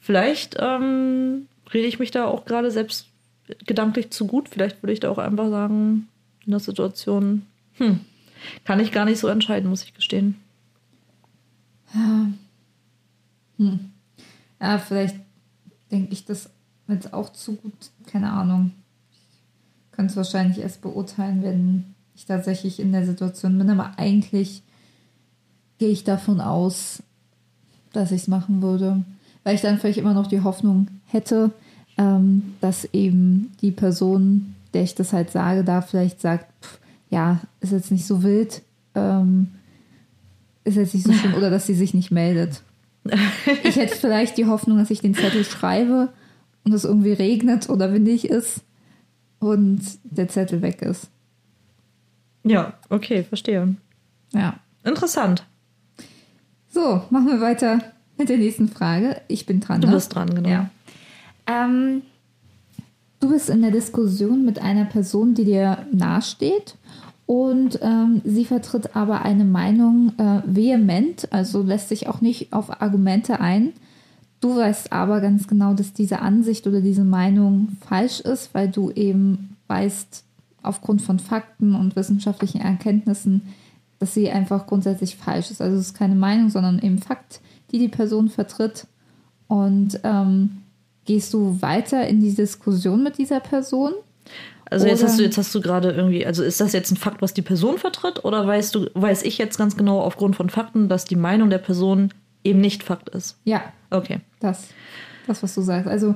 [0.00, 3.06] Vielleicht ähm, rede ich mich da auch gerade selbst
[3.66, 4.48] gedanklich zu gut.
[4.48, 6.08] Vielleicht würde ich da auch einfach sagen,
[6.44, 8.00] in der Situation, hm,
[8.64, 10.36] kann ich gar nicht so entscheiden, muss ich gestehen.
[11.94, 12.26] Ja.
[13.58, 13.90] Hm.
[14.60, 15.16] Ja, vielleicht
[15.94, 16.50] denke ich das
[16.88, 17.72] jetzt auch zu gut,
[18.06, 18.72] keine Ahnung.
[19.12, 24.62] Ich könnte es wahrscheinlich erst beurteilen, wenn ich tatsächlich in der Situation bin, aber eigentlich
[25.78, 27.02] gehe ich davon aus,
[27.92, 29.04] dass ich es machen würde,
[29.44, 31.52] weil ich dann vielleicht immer noch die Hoffnung hätte,
[31.96, 36.80] ähm, dass eben die Person, der ich das halt sage, da vielleicht sagt, pff,
[37.10, 38.62] ja, ist jetzt nicht so wild,
[38.96, 39.52] ähm,
[40.64, 42.62] ist jetzt nicht so schlimm oder dass sie sich nicht meldet.
[43.64, 46.12] Ich hätte vielleicht die Hoffnung, dass ich den Zettel schreibe
[46.64, 48.62] und es irgendwie regnet oder windig ist
[49.38, 51.10] und der Zettel weg ist.
[52.44, 53.74] Ja, okay, verstehe.
[54.32, 54.58] Ja.
[54.84, 55.44] Interessant.
[56.68, 57.80] So, machen wir weiter
[58.18, 59.20] mit der nächsten Frage.
[59.28, 59.80] Ich bin dran.
[59.80, 59.94] Du ne?
[59.94, 60.48] bist dran, genau.
[60.48, 60.70] Ja.
[61.46, 62.02] Ähm,
[63.20, 66.76] du bist in der Diskussion mit einer Person, die dir nahesteht
[67.26, 72.82] und ähm, sie vertritt aber eine Meinung äh, vehement, also lässt sich auch nicht auf
[72.82, 73.72] Argumente ein.
[74.40, 78.90] Du weißt aber ganz genau, dass diese Ansicht oder diese Meinung falsch ist, weil du
[78.90, 80.22] eben weißt,
[80.62, 83.42] aufgrund von Fakten und wissenschaftlichen Erkenntnissen,
[83.98, 85.62] dass sie einfach grundsätzlich falsch ist.
[85.62, 88.86] Also es ist keine Meinung, sondern eben Fakt, die die Person vertritt.
[89.46, 90.62] Und ähm,
[91.06, 93.92] gehst du weiter in die Diskussion mit dieser Person?
[94.70, 97.22] Also jetzt hast du jetzt hast du gerade irgendwie, also ist das jetzt ein Fakt,
[97.22, 100.88] was die Person vertritt, oder weißt du, weiß ich jetzt ganz genau aufgrund von Fakten,
[100.88, 103.36] dass die Meinung der Person eben nicht Fakt ist?
[103.44, 103.62] Ja.
[103.90, 104.20] Okay.
[104.40, 104.68] Das,
[105.26, 105.88] das was du sagst.
[105.88, 106.14] Also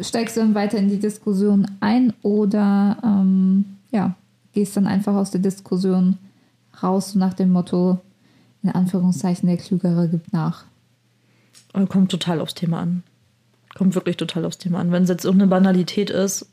[0.00, 4.14] steigst du dann weiter in die Diskussion ein oder ähm, ja,
[4.52, 6.18] gehst dann einfach aus der Diskussion
[6.82, 8.00] raus nach dem Motto,
[8.62, 10.64] in Anführungszeichen, der Klügere gibt nach.
[11.88, 13.02] Kommt total aufs Thema an.
[13.74, 14.92] Kommt wirklich total aufs Thema an.
[14.92, 16.46] Wenn es jetzt irgendeine Banalität ist,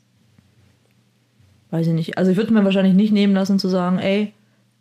[1.70, 2.18] weiß ich nicht.
[2.18, 4.32] Also ich würde mir wahrscheinlich nicht nehmen lassen zu sagen, ey,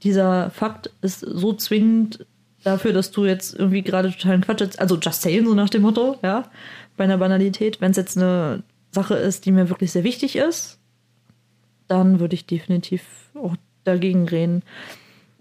[0.04, 2.26] dieser Fakt ist so zwingend
[2.64, 5.82] dafür, dass du jetzt irgendwie gerade totalen Quatsch jetzt, also just saying, so nach dem
[5.82, 6.50] Motto, ja,
[6.98, 7.82] bei einer Banalität.
[7.82, 10.80] Wenn es jetzt eine Sache ist, die mir wirklich sehr wichtig ist,
[11.88, 13.04] dann würde ich definitiv
[13.36, 14.64] auch dagegen reden.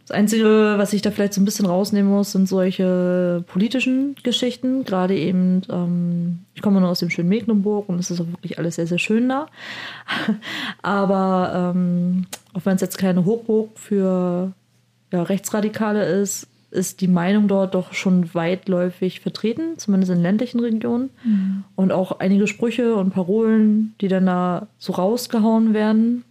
[0.08, 4.86] Das Einzige, was ich da vielleicht so ein bisschen rausnehmen muss, sind solche politischen Geschichten.
[4.86, 8.58] Gerade eben, ähm, ich komme nur aus dem schönen Mecklenburg und es ist auch wirklich
[8.58, 9.48] alles sehr, sehr schön da.
[10.82, 14.52] Aber ähm, auch wenn es jetzt keine Hochburg für
[15.12, 21.10] ja, Rechtsradikale ist, ist die Meinung dort doch schon weitläufig vertreten, zumindest in ländlichen Regionen.
[21.22, 21.64] Mhm.
[21.76, 26.24] Und auch einige Sprüche und Parolen, die dann da so rausgehauen werden,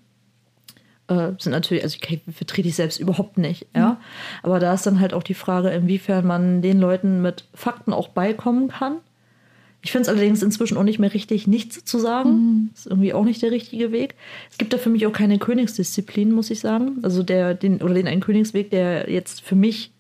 [1.08, 3.91] äh, sind natürlich, also okay, vertrete ich selbst überhaupt nicht, ja.
[3.91, 3.98] Mhm.
[4.43, 8.10] Aber da ist dann halt auch die Frage, inwiefern man den Leuten mit Fakten auch
[8.10, 8.98] beikommen kann.
[9.82, 12.30] Ich finde es allerdings inzwischen auch nicht mehr richtig, nichts zu sagen.
[12.32, 12.70] Mhm.
[12.74, 14.15] Ist irgendwie auch nicht der richtige Weg.
[14.52, 16.98] Es gibt da für mich auch keine Königsdisziplin, muss ich sagen.
[17.04, 19.91] Also der, den, oder den einen Königsweg, der jetzt für mich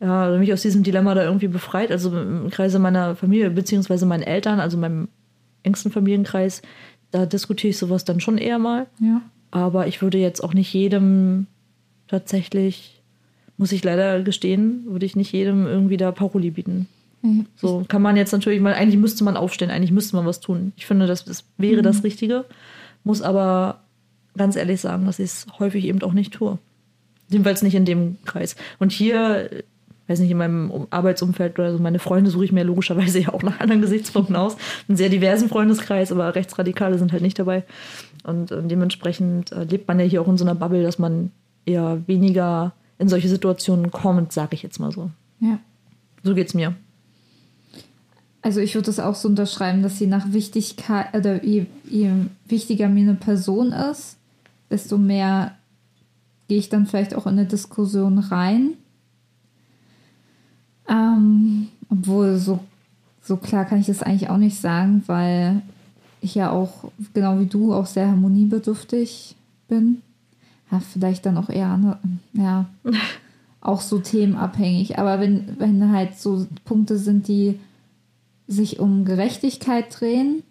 [0.00, 1.90] ja, mich aus diesem Dilemma da irgendwie befreit.
[1.90, 5.08] Also im Kreise meiner Familie, beziehungsweise meinen Eltern, also meinem
[5.62, 6.62] engsten Familienkreis,
[7.12, 8.86] da diskutiere ich sowas dann schon eher mal.
[9.00, 9.22] Ja.
[9.52, 11.46] Aber ich würde jetzt auch nicht jedem
[12.08, 13.02] tatsächlich,
[13.56, 16.88] muss ich leider gestehen, würde ich nicht jedem irgendwie da Paroli bieten.
[17.20, 17.46] Mhm.
[17.54, 20.72] So kann man jetzt natürlich mal, eigentlich müsste man aufstehen, eigentlich müsste man was tun.
[20.76, 21.84] Ich finde, das, das wäre mhm.
[21.84, 22.46] das Richtige,
[23.04, 23.82] muss aber
[24.36, 26.58] ganz ehrlich sagen, dass ich es häufig eben auch nicht tue.
[27.28, 28.56] Jedenfalls nicht in dem Kreis.
[28.78, 29.50] Und hier,
[30.06, 33.42] weiß nicht, in meinem Arbeitsumfeld oder so, meine Freunde suche ich mir logischerweise ja auch
[33.42, 34.56] nach anderen Gesichtspunkten aus.
[34.88, 37.64] Einen sehr diversen Freundeskreis, aber Rechtsradikale sind halt nicht dabei.
[38.24, 41.30] Und äh, dementsprechend äh, lebt man ja hier auch in so einer Bubble, dass man
[41.64, 45.10] eher weniger in solche Situationen kommt, sage ich jetzt mal so.
[45.40, 45.58] Ja.
[46.22, 46.74] So geht's mir.
[48.42, 52.10] Also ich würde das auch so unterschreiben, dass sie nach Wichtigkeit oder je, je
[52.46, 54.16] wichtiger mir eine Person ist,
[54.68, 55.56] desto mehr
[56.48, 58.74] gehe ich dann vielleicht auch in eine Diskussion rein.
[60.88, 62.58] Ähm, obwohl so,
[63.22, 65.62] so klar kann ich das eigentlich auch nicht sagen, weil
[66.22, 69.36] ich ja auch, genau wie du, auch sehr harmoniebedürftig
[69.68, 70.02] bin.
[70.70, 71.98] Ja, vielleicht dann auch eher,
[72.32, 72.66] ja,
[73.60, 74.98] auch so themenabhängig.
[74.98, 77.58] Aber wenn, wenn halt so Punkte sind, die
[78.46, 80.42] sich um Gerechtigkeit drehen,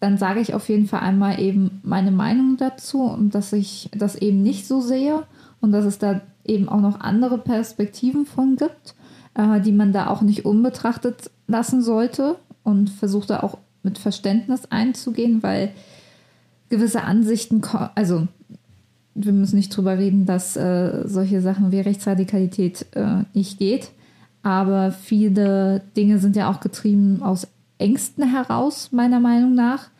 [0.00, 4.16] dann sage ich auf jeden Fall einmal eben meine Meinung dazu und dass ich das
[4.16, 5.22] eben nicht so sehe
[5.60, 8.94] und dass es da eben auch noch andere Perspektiven von gibt,
[9.34, 14.66] äh, die man da auch nicht unbetrachtet lassen sollte und versuche da auch mit Verständnis
[14.70, 15.72] einzugehen, weil
[16.68, 17.62] gewisse Ansichten,
[17.94, 18.26] also
[19.14, 23.90] wir müssen nicht drüber reden, dass äh, solche Sachen wie Rechtsradikalität äh, nicht geht,
[24.42, 27.46] aber viele Dinge sind ja auch getrieben aus
[27.78, 29.90] Ängsten heraus, meiner Meinung nach.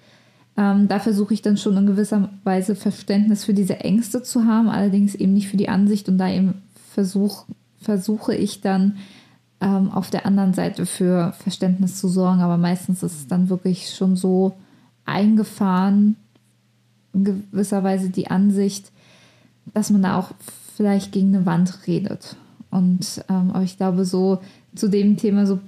[0.56, 4.68] Ähm, da versuche ich dann schon in gewisser Weise Verständnis für diese Ängste zu haben,
[4.68, 7.44] allerdings eben nicht für die Ansicht und da eben versuch,
[7.80, 8.96] versuche ich dann
[9.62, 12.40] ähm, auf der anderen Seite für Verständnis zu sorgen.
[12.40, 14.54] Aber meistens ist es dann wirklich schon so
[15.04, 16.16] eingefahren,
[17.14, 18.90] in gewisser Weise die Ansicht,
[19.72, 20.32] dass man da auch
[20.76, 22.36] vielleicht gegen eine Wand redet.
[22.70, 24.40] Und ähm, aber ich glaube, so
[24.74, 25.60] zu dem Thema so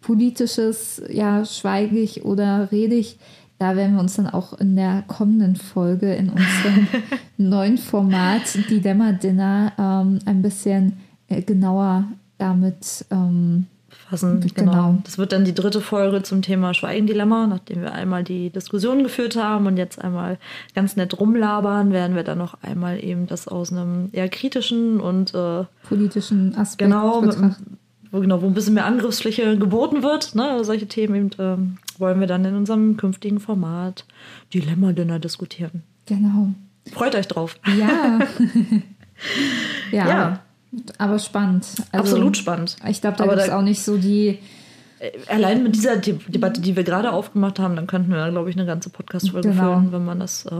[0.00, 3.18] politisches, ja, schweige ich oder rede ich,
[3.58, 6.86] da werden wir uns dann auch in der kommenden Folge in unserem
[7.36, 10.94] neuen Format Dilemma Dinner ähm, ein bisschen
[11.28, 12.04] äh, genauer
[12.38, 13.66] damit ähm,
[14.08, 14.40] fassen.
[14.54, 14.72] Genau.
[14.72, 14.98] genau.
[15.04, 17.46] Das wird dann die dritte Folge zum Thema Schweigendilemma.
[17.46, 20.38] Nachdem wir einmal die Diskussion geführt haben und jetzt einmal
[20.74, 25.34] ganz nett rumlabern, werden wir dann noch einmal eben das aus einem eher kritischen und
[25.34, 27.78] äh, politischen Aspekt genau, betrachten.
[28.10, 30.34] Wo, genau, wo ein bisschen mehr Angriffsfläche geboten wird.
[30.34, 30.64] Ne?
[30.64, 34.06] Solche Themen eben, äh, wollen wir dann in unserem künftigen Format
[34.54, 35.82] Dilemma-Dinner diskutieren.
[36.06, 36.48] Genau.
[36.90, 37.58] Freut euch drauf.
[37.78, 38.20] Ja.
[39.92, 40.08] ja.
[40.08, 40.40] ja.
[40.98, 41.66] Aber spannend.
[41.92, 42.76] Also, Absolut spannend.
[42.88, 44.38] Ich glaube, da gibt es auch nicht so die.
[44.98, 48.56] Äh, allein mit dieser Debatte, die wir gerade aufgemacht haben, dann könnten wir, glaube ich,
[48.56, 49.62] eine ganze Podcast-Folge genau.
[49.62, 50.50] führen, wenn man das äh,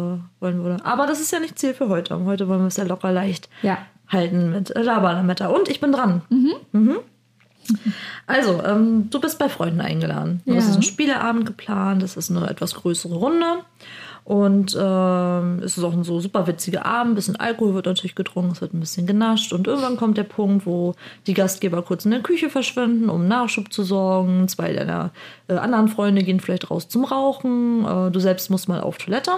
[0.41, 0.85] wollen würde.
[0.85, 2.25] Aber das ist ja nicht Ziel für heute.
[2.25, 3.79] Heute wollen wir es ja locker leicht ja.
[4.09, 5.49] halten mit Laberlametta.
[5.49, 6.23] Und ich bin dran.
[6.31, 6.53] Mhm.
[6.73, 6.97] Mhm.
[8.27, 10.41] Also, ähm, du bist bei Freunden eingeladen.
[10.45, 10.55] Ja.
[10.55, 13.47] Das ist ein Spieleabend geplant, das ist eine etwas größere Runde.
[14.29, 17.13] Und ähm, es ist auch ein so super witziger Abend.
[17.13, 19.55] Ein bisschen Alkohol wird natürlich getrunken, es wird ein bisschen genascht.
[19.55, 20.95] Und irgendwann kommt der Punkt, wo
[21.27, 24.47] die Gastgeber kurz in der Küche verschwinden, um Nachschub zu sorgen.
[24.47, 25.13] Zwei deiner
[25.49, 27.87] äh, anderen Freunde gehen vielleicht raus zum Rauchen.
[27.87, 29.31] Äh, du selbst musst mal auf Toilette.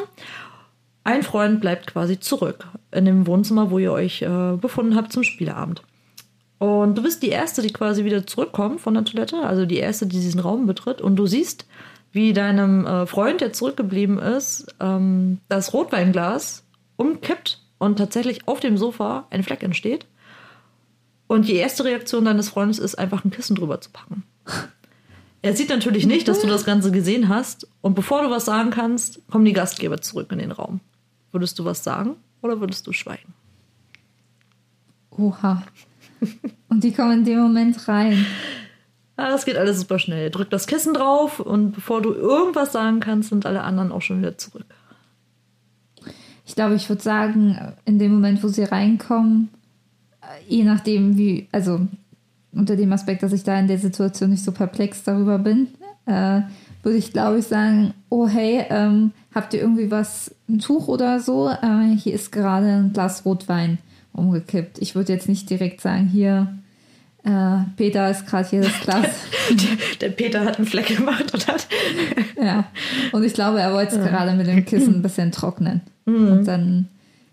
[1.05, 5.23] Ein Freund bleibt quasi zurück in dem Wohnzimmer, wo ihr euch äh, befunden habt zum
[5.23, 5.83] Spieleabend.
[6.59, 10.09] Und du bist die Erste, die quasi wieder zurückkommt von der Toilette, also die Erste,
[10.09, 11.01] die diesen Raum betritt.
[11.01, 11.65] Und du siehst,
[12.13, 16.65] wie deinem äh, Freund, der zurückgeblieben ist, ähm, das Rotweinglas
[16.97, 20.07] umkippt und tatsächlich auf dem Sofa ein Fleck entsteht.
[21.27, 24.25] Und die erste Reaktion deines Freundes ist, einfach ein Kissen drüber zu packen.
[25.43, 27.67] Er sieht natürlich nicht, dass du das Ganze gesehen hast.
[27.81, 30.81] Und bevor du was sagen kannst, kommen die Gastgeber zurück in den Raum.
[31.33, 33.33] Würdest du was sagen oder würdest du schweigen?
[35.11, 35.63] Oha.
[36.69, 38.27] Und die kommen in dem Moment rein.
[39.21, 40.31] Ja, das geht alles super schnell.
[40.31, 44.21] Drück das Kissen drauf und bevor du irgendwas sagen kannst, sind alle anderen auch schon
[44.21, 44.65] wieder zurück.
[46.47, 49.51] Ich glaube, ich würde sagen, in dem Moment, wo sie reinkommen,
[50.23, 51.87] äh, je nachdem, wie, also
[52.53, 55.69] unter dem Aspekt, dass ich da in der Situation nicht so perplex darüber bin,
[56.07, 56.41] äh,
[56.83, 61.21] würde ich, glaube ich, sagen, oh hey, ähm, habt ihr irgendwie was, ein Tuch oder
[61.21, 61.51] so?
[61.51, 63.77] Äh, hier ist gerade ein Glas Rotwein
[64.15, 64.79] umgekippt.
[64.79, 66.55] Ich würde jetzt nicht direkt sagen, hier,
[67.25, 69.07] äh, Peter ist gerade hier das Glas.
[69.51, 71.67] der, der, Peter hat einen Fleck gemacht und hat.
[72.43, 72.65] ja,
[73.13, 74.09] und ich glaube, er wollte es ja.
[74.09, 75.83] gerade mit dem Kissen ein bisschen trocknen.
[76.07, 76.29] Mhm.
[76.33, 76.89] Und dann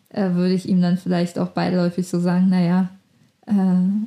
[0.10, 2.89] äh, würde ich ihm dann vielleicht auch beiläufig so sagen, naja,
[3.45, 3.54] äh,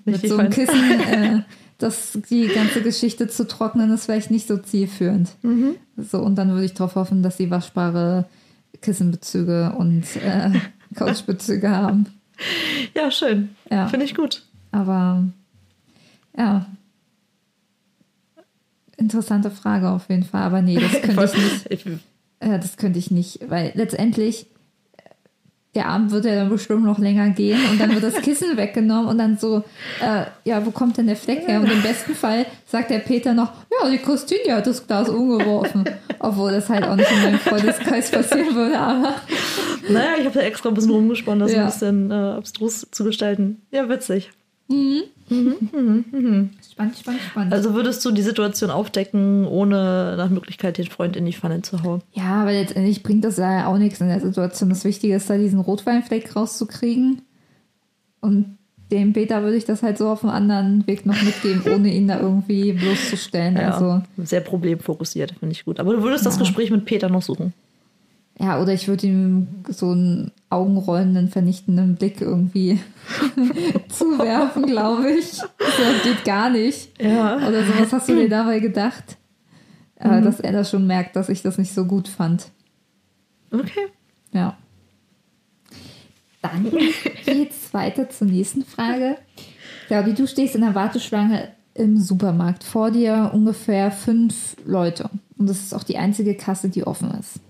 [0.05, 1.43] mit so einem Kissen äh,
[1.79, 5.31] das, die ganze Geschichte zu trocknen, ist vielleicht nicht so zielführend.
[5.43, 5.77] Mhm.
[5.97, 8.27] So, und dann würde ich darauf hoffen, dass sie waschbare
[8.83, 10.51] Kissenbezüge und äh,
[10.95, 12.07] Couchbezüge haben.
[12.95, 13.51] Ja, schön.
[13.71, 13.89] Ja.
[13.89, 14.43] Finde ich gut.
[14.73, 15.25] Aber
[16.37, 16.67] ja.
[18.97, 20.43] Interessante Frage auf jeden Fall.
[20.43, 21.31] Aber nee, das könnte
[21.71, 22.05] ich nicht.
[22.41, 24.47] Äh, das könnte ich nicht, weil letztendlich
[25.75, 29.07] der Abend wird ja dann bestimmt noch länger gehen und dann wird das Kissen weggenommen
[29.07, 29.63] und dann so,
[30.01, 31.61] äh, ja, wo kommt denn der Fleck her?
[31.61, 35.85] Und im besten Fall sagt der Peter noch, ja, die Christine hat das Glas umgeworfen.
[36.19, 39.15] Obwohl das halt auch nicht in meinem Freundeskreis passieren würde, aber.
[39.89, 41.61] Naja, ich habe ja extra ein bisschen rumgesponnen, das ja.
[41.61, 43.63] ein bisschen äh, abstrus zu gestalten.
[43.71, 44.31] Ja, witzig.
[44.71, 45.03] Mhm.
[45.29, 46.51] Mhm, mhm, mhm.
[46.69, 47.53] Spannend, spannend, spannend.
[47.53, 51.83] Also würdest du die Situation aufdecken, ohne nach Möglichkeit den Freund in die Pfanne zu
[51.83, 52.03] hauen?
[52.13, 54.71] Ja, aber letztendlich bringt das ja auch nichts in der Situation.
[54.71, 57.23] Das Wichtige ist da, diesen Rotweinfleck rauszukriegen.
[58.21, 58.59] Und
[58.91, 62.09] dem Peter würde ich das halt so auf einem anderen Weg noch mitgeben, ohne ihn
[62.09, 63.57] da irgendwie bloßzustellen.
[63.57, 65.79] Ja, also, sehr problemfokussiert, finde ich gut.
[65.79, 66.31] Aber du würdest ja.
[66.31, 67.53] das Gespräch mit Peter noch suchen?
[68.41, 72.81] Ja, oder ich würde ihm so einen augenrollenden, vernichtenden Blick irgendwie
[73.91, 75.41] zuwerfen, glaube ich.
[75.59, 76.91] Das geht gar nicht.
[76.99, 77.37] Ja.
[77.37, 79.19] Oder so, was hast du dir dabei gedacht?
[79.97, 80.25] Äh, mhm.
[80.25, 82.47] dass er das schon merkt, dass ich das nicht so gut fand.
[83.53, 83.89] Okay.
[84.33, 84.57] Ja.
[86.41, 86.73] Dann
[87.27, 89.19] geht's weiter zur nächsten Frage.
[89.89, 92.65] Claudi, du stehst in der Warteschlange im Supermarkt.
[92.65, 95.11] Vor dir ungefähr fünf Leute.
[95.37, 97.41] Und das ist auch die einzige Kasse, die offen ist.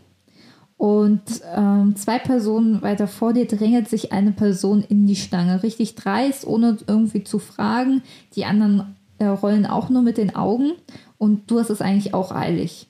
[0.80, 1.20] Und
[1.54, 5.62] ähm, zwei Personen weiter vor dir drängelt sich eine Person in die Stange.
[5.62, 8.00] Richtig dreist, ohne irgendwie zu fragen.
[8.34, 10.72] Die anderen äh, rollen auch nur mit den Augen.
[11.18, 12.88] Und du hast es eigentlich auch eilig.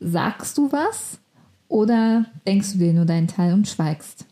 [0.00, 1.20] Sagst du was?
[1.68, 4.26] Oder denkst du dir nur deinen Teil und schweigst?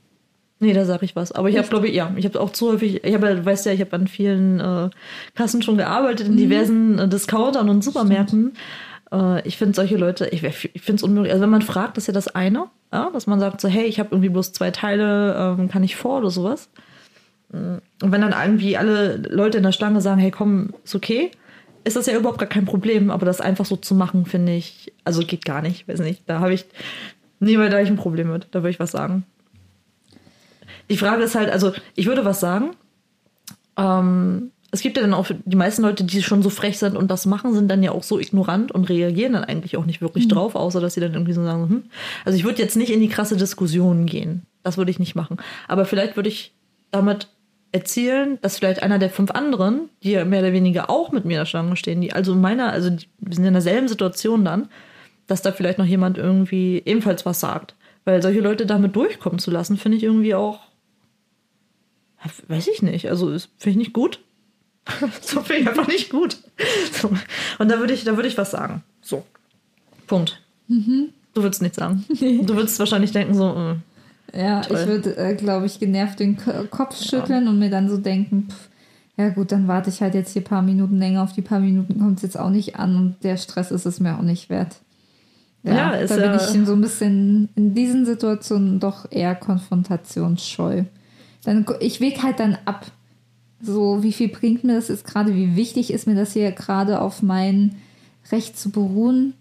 [0.59, 1.31] Nee, da sage ich was.
[1.31, 3.73] Aber ich habe, glaube ich, ja, ich habe auch zu häufig, ich habe, weißt ja,
[3.73, 4.91] ich habe an vielen äh,
[5.37, 6.39] Kassen schon gearbeitet, in mhm.
[6.39, 8.55] diversen äh, Discountern und Supermärkten.
[9.13, 11.33] Äh, ich finde solche Leute, ich, ich finde es unmöglich.
[11.33, 12.67] Also wenn man fragt, ist ja das eine.
[12.93, 15.97] Ja, dass man sagt so, hey, ich habe irgendwie bloß zwei Teile, ähm, kann ich
[15.97, 16.71] vor oder sowas.
[17.51, 17.77] Mm.
[18.03, 21.31] Und wenn dann irgendwie alle Leute in der Schlange sagen, hey, komm, ist okay,
[21.85, 23.11] ist das ja überhaupt gar kein Problem.
[23.11, 26.23] Aber das einfach so zu machen, finde ich, also geht gar nicht, weiß nicht.
[26.27, 26.65] Da habe ich,
[27.41, 28.49] nee, weil da ich ein Problem mit.
[28.53, 29.25] Da würde ich was sagen.
[30.91, 32.71] Die Frage ist halt, also ich würde was sagen.
[33.77, 37.11] Ähm, es gibt ja dann auch die meisten Leute, die schon so frech sind und
[37.11, 40.25] das machen, sind dann ja auch so ignorant und reagieren dann eigentlich auch nicht wirklich
[40.27, 40.31] mhm.
[40.31, 41.83] drauf, außer dass sie dann irgendwie so sagen, hm.
[42.25, 44.43] Also ich würde jetzt nicht in die krasse Diskussion gehen.
[44.63, 45.39] Das würde ich nicht machen.
[45.69, 46.53] Aber vielleicht würde ich
[46.91, 47.29] damit
[47.73, 51.35] erzielen, dass vielleicht einer der fünf anderen, die ja mehr oder weniger auch mit mir
[51.35, 54.45] in der Schlange stehen, die also in meiner, also die, wir sind in derselben Situation
[54.45, 54.69] dann,
[55.27, 57.75] dass da vielleicht noch jemand irgendwie ebenfalls was sagt.
[58.05, 60.61] Weil solche Leute damit durchkommen zu lassen, finde ich irgendwie auch,
[62.49, 64.21] weiß ich nicht, also finde ich nicht gut.
[65.21, 66.39] so finde ich einfach nicht gut.
[66.93, 67.11] So.
[67.59, 68.83] Und da würde ich, da würde ich was sagen.
[69.01, 69.25] So.
[70.07, 70.41] Punkt.
[70.69, 71.11] Mhm.
[71.35, 72.05] Du würdest nichts sagen.
[72.09, 73.77] Du würdest wahrscheinlich denken, so.
[74.33, 74.79] Äh, ja, toll.
[74.81, 77.51] ich würde, äh, glaube ich, genervt den K Kopf schütteln ja.
[77.51, 78.69] und mir dann so denken, pff,
[79.17, 81.23] ja gut, dann warte ich halt jetzt hier ein paar Minuten länger.
[81.23, 84.01] Auf die paar Minuten kommt es jetzt auch nicht an und der Stress ist es
[84.01, 84.77] mir auch nicht wert.
[85.65, 90.85] Ja, ja ist, da bin ich so ein bisschen in diesen Situationen doch eher konfrontationsscheu.
[91.45, 92.87] Dann, ich wege halt dann ab
[93.61, 95.35] so, wie viel bringt mir das jetzt gerade?
[95.35, 97.77] Wie wichtig ist mir das hier gerade auf mein
[98.31, 99.35] Recht zu beruhen?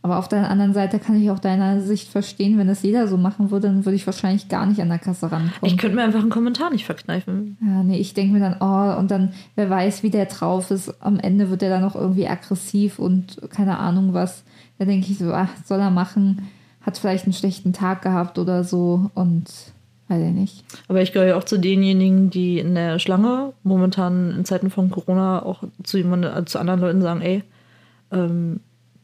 [0.00, 3.16] Aber auf der anderen Seite kann ich auch deiner Sicht verstehen, wenn das jeder so
[3.16, 5.52] machen würde, dann würde ich wahrscheinlich gar nicht an der Kasse rankommen.
[5.64, 7.58] Ich könnte mir einfach einen Kommentar nicht verkneifen.
[7.60, 11.02] Ja, nee, ich denke mir dann, oh, und dann, wer weiß, wie der drauf ist.
[11.02, 14.44] Am Ende wird er dann noch irgendwie aggressiv und keine Ahnung was.
[14.78, 16.48] Da denke ich so, ach, soll er machen,
[16.80, 19.50] hat vielleicht einen schlechten Tag gehabt oder so und
[20.08, 20.64] Weiß ich nicht.
[20.88, 24.90] Aber ich gehöre ja auch zu denjenigen, die in der Schlange momentan in Zeiten von
[24.90, 27.42] Corona auch zu, jemand, äh, zu anderen Leuten sagen, ey,
[28.10, 28.60] ähm,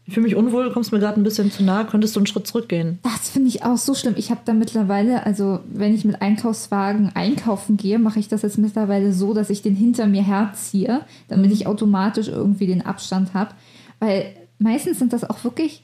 [0.06, 2.46] ich fühle mich unwohl, kommst mir gerade ein bisschen zu nah, könntest du einen Schritt
[2.46, 2.98] zurückgehen.
[3.02, 4.14] Das finde ich auch so schlimm.
[4.18, 8.58] Ich habe da mittlerweile, also wenn ich mit Einkaufswagen einkaufen gehe, mache ich das jetzt
[8.58, 13.52] mittlerweile so, dass ich den hinter mir herziehe, damit ich automatisch irgendwie den Abstand habe.
[13.98, 14.26] Weil
[14.58, 15.82] meistens sind das auch wirklich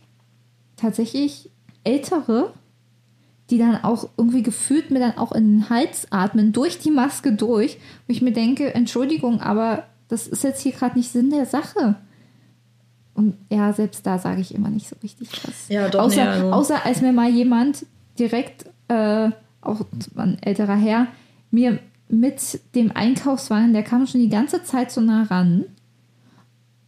[0.77, 1.51] tatsächlich
[1.83, 2.53] Ältere,
[3.51, 7.33] die dann auch irgendwie gefühlt mir dann auch in den Hals atmen, durch die Maske
[7.33, 11.47] durch, wo ich mir denke, Entschuldigung, aber das ist jetzt hier gerade nicht Sinn der
[11.47, 11.97] Sache.
[13.15, 15.69] Und ja, selbst da sage ich immer nicht so richtig was.
[15.69, 16.53] Ja, doch, außer, nee, also.
[16.53, 17.85] außer als mir mal jemand
[18.19, 19.31] direkt, äh,
[19.61, 19.81] auch
[20.17, 21.09] ein älterer Herr,
[21.51, 25.65] mir mit dem Einkaufswagen, der kam schon die ganze Zeit so nah ran.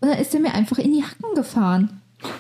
[0.00, 2.00] Und dann ist er mir einfach in die Hacken gefahren.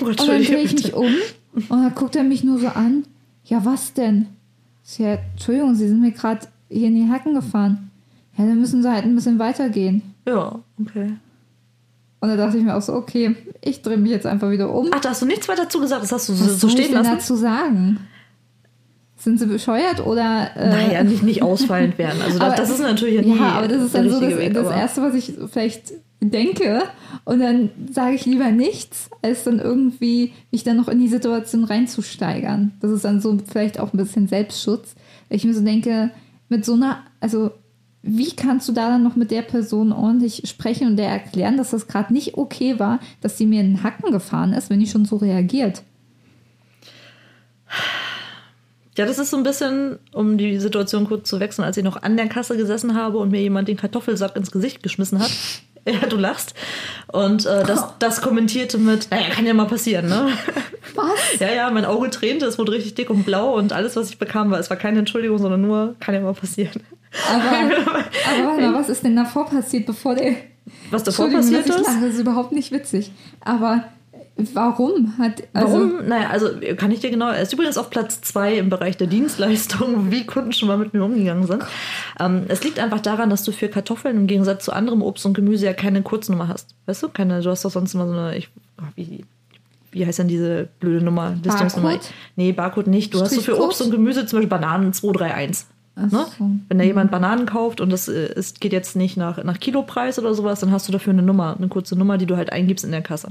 [0.00, 1.14] Oh Und dann drehe ich mich um
[1.54, 3.04] und dann guckt er mich nur so an.
[3.44, 4.26] Ja, was denn?
[4.84, 7.90] Ich ja, Entschuldigung, Sie sind mir gerade hier in die Hacken gefahren.
[8.36, 10.02] Ja, dann müssen Sie halt ein bisschen weitergehen.
[10.26, 11.14] Ja, okay.
[12.20, 14.88] Und da dachte ich mir auch so, okay, ich drehe mich jetzt einfach wieder um.
[14.92, 16.76] Ach, da hast du nichts weiter dazu gesagt, das hast du Was so soll ich
[16.76, 17.16] stehen denn lassen?
[17.16, 17.98] dazu sagen?
[19.16, 20.50] Sind sie bescheuert oder.
[20.56, 22.22] Äh, Naja, nicht, nicht ausfallend werden.
[22.22, 24.70] Also das, das ist natürlich nie ja, aber das ist dann so das, Weg, das
[24.70, 25.92] Erste, was ich vielleicht
[26.30, 26.82] denke.
[27.24, 31.64] Und dann sage ich lieber nichts, als dann irgendwie mich dann noch in die Situation
[31.64, 32.72] reinzusteigern.
[32.80, 34.94] Das ist dann so vielleicht auch ein bisschen Selbstschutz.
[35.28, 36.10] Weil ich mir so denke,
[36.48, 37.52] mit so einer, also
[38.02, 41.70] wie kannst du da dann noch mit der Person ordentlich sprechen und der erklären, dass
[41.70, 44.86] das gerade nicht okay war, dass sie mir in den Hacken gefahren ist, wenn die
[44.86, 45.82] schon so reagiert?
[48.98, 52.02] Ja, das ist so ein bisschen, um die Situation kurz zu wechseln, als ich noch
[52.02, 55.30] an der Kasse gesessen habe und mir jemand den Kartoffelsack ins Gesicht geschmissen hat.
[55.88, 56.54] Ja, du lachst.
[57.08, 60.28] Und äh, das, das kommentierte mit, naja, kann ja mal passieren, ne?
[60.94, 61.40] Was?
[61.40, 64.18] Ja, ja, mein Auge tränte, es wurde richtig dick und blau und alles, was ich
[64.18, 66.82] bekam, war, es war keine Entschuldigung, sondern nur, kann ja mal passieren.
[67.30, 70.34] Aber, aber warte mal, was ist denn davor passiert, bevor der.
[70.90, 71.78] Was davor passiert ist?
[71.78, 73.10] das ist überhaupt nicht witzig.
[73.40, 73.84] Aber
[74.36, 75.42] warum hat.
[75.52, 76.08] Also, Warum?
[76.08, 77.28] Naja, also kann ich dir genau.
[77.28, 80.94] Er ist übrigens auf Platz zwei im Bereich der Dienstleistungen, wie Kunden schon mal mit
[80.94, 81.64] mir umgegangen sind.
[82.18, 85.34] Ähm, es liegt einfach daran, dass du für Kartoffeln im Gegensatz zu anderem Obst und
[85.34, 86.74] Gemüse ja keine Kurznummer hast.
[86.86, 87.08] Weißt du?
[87.08, 88.36] Keine, du hast doch sonst immer so eine.
[88.36, 88.48] Ich,
[88.80, 89.24] oh, wie,
[89.90, 91.34] wie heißt denn diese blöde Nummer?
[91.42, 91.90] Listungsnummer?
[91.90, 92.10] Barcode?
[92.36, 93.14] Nee, Barcode nicht.
[93.14, 93.60] Du hast so für?
[93.60, 95.66] Obst und Gemüse zum Beispiel Bananen 231.
[95.94, 96.24] Ach Ne?
[96.38, 96.50] so.
[96.68, 100.18] Wenn da jemand Bananen kauft und das äh, ist, geht jetzt nicht nach, nach Kilopreis
[100.18, 102.84] oder sowas, dann hast du dafür eine Nummer, eine kurze Nummer, die du halt eingibst
[102.84, 103.28] in der Kasse.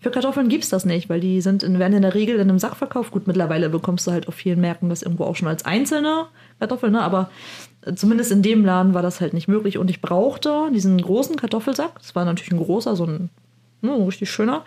[0.00, 2.58] Für Kartoffeln gibt's das nicht, weil die sind in, werden in der Regel in einem
[2.58, 3.10] Sack verkauft.
[3.10, 6.26] Gut, mittlerweile bekommst du halt auf vielen Märkten das irgendwo auch schon als einzelne
[6.58, 7.02] Kartoffeln, ne?
[7.02, 7.30] aber
[7.82, 9.76] äh, zumindest in dem Laden war das halt nicht möglich.
[9.76, 13.28] Und ich brauchte diesen großen Kartoffelsack, das war natürlich ein großer, so ein,
[13.82, 14.64] ne, richtig schöner,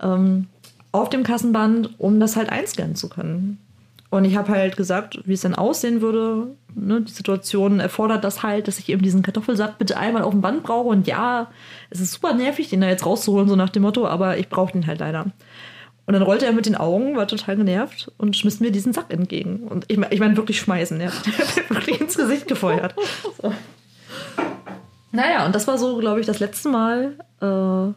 [0.00, 0.46] ähm,
[0.92, 3.58] auf dem Kassenband, um das halt einscannen zu können.
[4.10, 6.48] Und ich habe halt gesagt, wie es denn aussehen würde.
[6.74, 10.40] Ne, die Situation erfordert das halt, dass ich eben diesen Kartoffelsack bitte einmal auf dem
[10.40, 10.88] Band brauche.
[10.88, 11.50] Und ja,
[11.90, 14.72] es ist super nervig, den da jetzt rauszuholen, so nach dem Motto, aber ich brauche
[14.72, 15.26] den halt leider.
[16.06, 19.12] Und dann rollte er mit den Augen, war total genervt und schmiss mir diesen Sack
[19.12, 19.64] entgegen.
[19.68, 21.10] Und ich meine ich mein wirklich schmeißen, ja.
[21.26, 22.94] Der hat mir wirklich ins Gesicht gefeuert.
[23.42, 23.52] So.
[25.10, 27.16] Naja, und das war so, glaube ich, das letzte Mal.
[27.40, 27.94] Äh,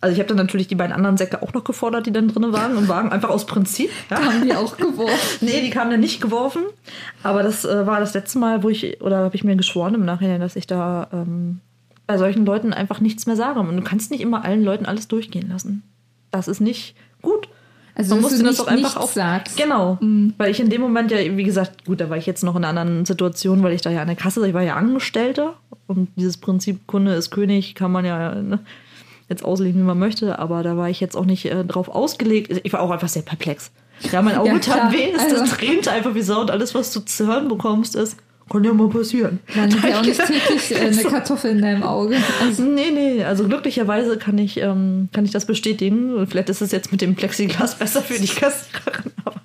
[0.00, 2.52] also ich habe dann natürlich die beiden anderen Säcke auch noch gefordert, die dann drin
[2.52, 3.90] waren und Wagen einfach aus Prinzip.
[4.10, 4.22] Ja.
[4.22, 5.16] haben die auch geworfen.
[5.40, 6.62] Nee, die kamen dann nicht geworfen.
[7.22, 10.04] Aber das äh, war das letzte Mal, wo ich, oder habe ich mir geschworen im
[10.04, 11.60] Nachhinein, dass ich da ähm,
[12.06, 13.60] bei solchen Leuten einfach nichts mehr sage.
[13.60, 15.82] Und du kannst nicht immer allen Leuten alles durchgehen lassen.
[16.30, 17.48] Das ist nicht gut.
[17.94, 19.14] Also, Man du das doch einfach auf.
[19.14, 19.56] sagst.
[19.56, 19.98] Genau.
[20.36, 22.64] Weil ich in dem Moment ja, wie gesagt, gut, da war ich jetzt noch in
[22.64, 25.54] einer anderen Situation, weil ich da ja an der Kasse, ich war ja Angestellte
[25.86, 28.58] und dieses Prinzip Kunde ist König kann man ja ne,
[29.28, 32.60] jetzt auslegen, wie man möchte, aber da war ich jetzt auch nicht äh, drauf ausgelegt.
[32.64, 33.70] Ich war auch einfach sehr perplex.
[34.12, 36.74] Ja, mein Auge Ja, tat weh, es Also- das tränt einfach wie Sau und alles,
[36.74, 38.16] was du zu hören bekommst, ist,
[38.48, 39.40] kann ja mal passieren.
[39.56, 42.16] Dann ist ja auch ich nicht täglich äh, eine Kartoffel in deinem Auge.
[42.40, 46.24] Also, Nee, nee, also glücklicherweise kann ich, ähm, kann ich das bestätigen.
[46.28, 49.40] Vielleicht ist es jetzt mit dem Plexiglas besser für die Kassiererin, aber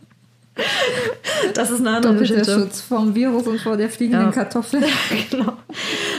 [1.54, 2.60] das ist eine andere doppelter Geschichte.
[2.60, 4.32] Schutz vom Virus und vor der fliegenden Ja.
[4.32, 4.82] Kartoffel.
[5.32, 5.54] genau.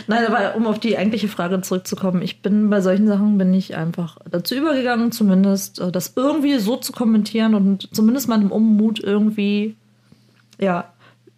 [0.07, 3.77] Nein, aber um auf die eigentliche Frage zurückzukommen, ich bin bei solchen Sachen bin ich
[3.77, 9.77] einfach dazu übergegangen, zumindest äh, das irgendwie so zu kommentieren und zumindest meinem Unmut irgendwie
[10.59, 10.93] ja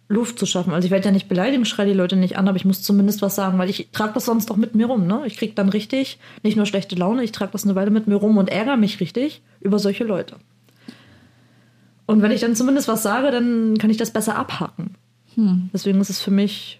[0.07, 0.73] Luft zu schaffen.
[0.73, 3.21] Also ich werde ja nicht beleidigen, schreie die Leute nicht an, aber ich muss zumindest
[3.21, 5.07] was sagen, weil ich trage das sonst doch mit mir rum.
[5.07, 5.23] Ne?
[5.25, 8.15] Ich kriege dann richtig nicht nur schlechte Laune, ich trage das eine Weile mit mir
[8.15, 10.35] rum und ärgere mich richtig über solche Leute.
[12.07, 14.95] Und wenn ich dann zumindest was sage, dann kann ich das besser abhaken.
[15.73, 16.79] Deswegen ist es für mich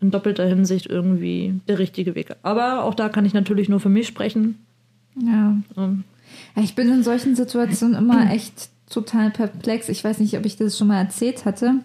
[0.00, 2.36] in doppelter Hinsicht irgendwie der richtige Weg.
[2.42, 4.58] Aber auch da kann ich natürlich nur für mich sprechen.
[5.16, 5.56] Ja.
[5.76, 6.04] Ähm,
[6.56, 9.88] Ja, Ich bin in solchen Situationen immer echt total perplex.
[9.88, 11.76] Ich weiß nicht, ob ich das schon mal erzählt hatte.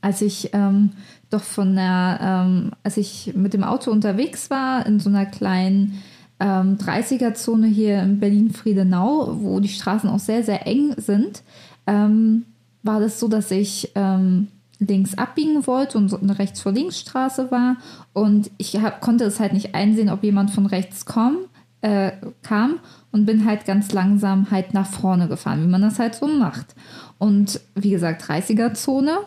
[0.00, 0.90] Als ich ähm,
[1.30, 6.00] doch von der, ähm, als ich mit dem Auto unterwegs war, in so einer kleinen
[6.38, 11.42] ähm, 30er-Zone hier in Berlin-Friedenau, wo die Straßen auch sehr, sehr eng sind,
[11.86, 12.44] ähm,
[12.82, 17.50] war das so, dass ich ähm, links abbiegen wollte und eine rechts vor links Straße
[17.50, 17.76] war
[18.12, 21.38] und ich hab, konnte es halt nicht einsehen, ob jemand von rechts komm,
[21.82, 22.12] äh,
[22.42, 22.80] kam
[23.10, 26.74] und bin halt ganz langsam halt nach vorne gefahren, wie man das halt so macht.
[27.18, 29.18] Und wie gesagt, 30er-Zone,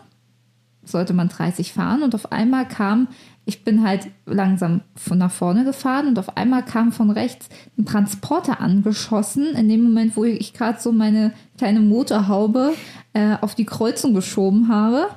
[0.88, 3.08] sollte man 30 fahren und auf einmal kam,
[3.44, 7.84] ich bin halt langsam von nach vorne gefahren und auf einmal kam von rechts ein
[7.84, 12.74] Transporter angeschossen, in dem Moment, wo ich gerade so meine kleine Motorhaube
[13.12, 15.08] äh, auf die Kreuzung geschoben habe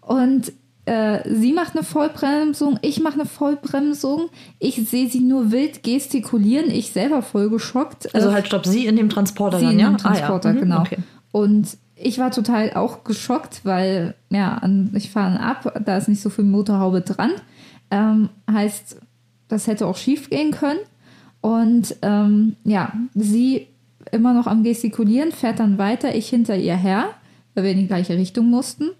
[0.00, 0.52] und
[0.88, 4.30] äh, sie macht eine Vollbremsung, ich mache eine Vollbremsung.
[4.58, 8.14] Ich sehe sie nur wild gestikulieren, ich selber voll geschockt.
[8.14, 9.88] Also halt, stopp, sie in dem Transporter sie dann, in ja?
[9.88, 10.56] dem Transporter, ah, ja.
[10.56, 10.80] Mhm, genau.
[10.80, 10.96] Okay.
[11.30, 14.60] Und ich war total auch geschockt, weil, ja,
[14.94, 17.32] ich fahre ab, da ist nicht so viel Motorhaube dran.
[17.90, 18.98] Ähm, heißt,
[19.48, 20.80] das hätte auch schief gehen können.
[21.40, 23.68] Und ähm, ja, sie
[24.12, 27.10] immer noch am Gestikulieren, fährt dann weiter, ich hinter ihr her,
[27.54, 28.90] weil wir in die gleiche Richtung mussten.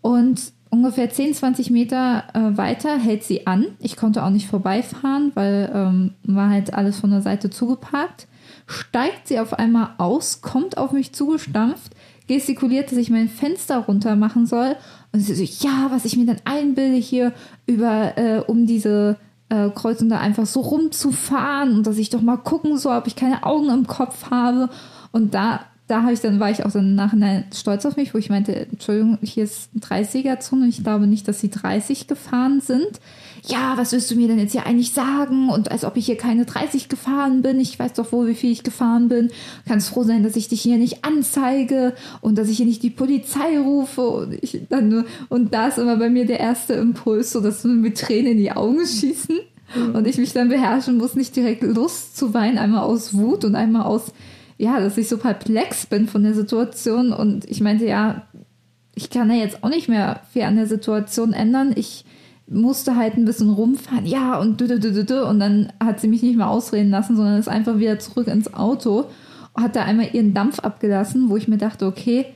[0.00, 3.66] Und ungefähr 10, 20 Meter äh, weiter hält sie an.
[3.78, 8.26] Ich konnte auch nicht vorbeifahren, weil ähm, war halt alles von der Seite zugeparkt.
[8.66, 11.94] Steigt sie auf einmal aus, kommt auf mich zugestampft,
[12.26, 14.76] gestikuliert, dass ich mein Fenster runter machen soll.
[15.12, 17.32] Und sie so, ja, was ich mir dann einbilde, hier
[17.66, 19.16] über, äh, um diese
[19.48, 23.16] äh, Kreuzung da einfach so rumzufahren und dass ich doch mal gucken soll, ob ich
[23.16, 24.68] keine Augen im Kopf habe.
[25.12, 28.12] Und da, da habe ich dann, war ich auch dann im Nachhinein stolz auf mich,
[28.12, 32.60] wo ich meinte, Entschuldigung, hier ist 30er-Zone und ich glaube nicht, dass sie 30 gefahren
[32.60, 33.00] sind.
[33.48, 35.50] Ja, was willst du mir denn jetzt hier eigentlich sagen?
[35.50, 37.60] Und als ob ich hier keine 30 gefahren bin.
[37.60, 39.30] Ich weiß doch wohl, wie viel ich gefahren bin.
[39.68, 42.90] Kannst froh sein, dass ich dich hier nicht anzeige und dass ich hier nicht die
[42.90, 44.00] Polizei rufe.
[44.00, 47.62] Und, ich dann nur, und da ist immer bei mir der erste Impuls, so dass
[47.62, 49.38] mir mit Tränen in die Augen schießen.
[49.94, 53.54] Und ich mich dann beherrschen muss, nicht direkt Lust zu weinen, einmal aus Wut und
[53.54, 54.12] einmal aus,
[54.58, 57.12] ja, dass ich so perplex bin von der Situation.
[57.12, 58.22] Und ich meinte, ja,
[58.96, 61.72] ich kann ja jetzt auch nicht mehr viel an der Situation ändern.
[61.76, 62.04] Ich
[62.48, 66.08] musste halt ein bisschen rumfahren, ja, und dü, dü, dü, dü, und dann hat sie
[66.08, 69.06] mich nicht mehr ausreden lassen, sondern ist einfach wieder zurück ins Auto
[69.52, 72.26] und hat da einmal ihren Dampf abgelassen, wo ich mir dachte, okay,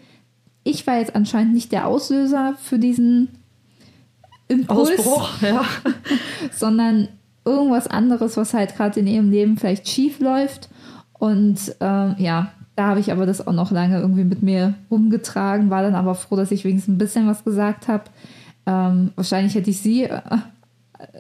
[0.65, 3.29] ich war jetzt anscheinend nicht der Auslöser für diesen
[4.49, 5.65] Impuls, Ausbruch, ja.
[6.53, 7.09] sondern
[7.45, 10.69] irgendwas anderes, was halt gerade in ihrem Leben vielleicht schief läuft.
[11.13, 15.71] Und ähm, ja, da habe ich aber das auch noch lange irgendwie mit mir rumgetragen,
[15.71, 18.05] war dann aber froh, dass ich wenigstens ein bisschen was gesagt habe.
[18.71, 20.21] Ähm, wahrscheinlich hätte ich sie äh,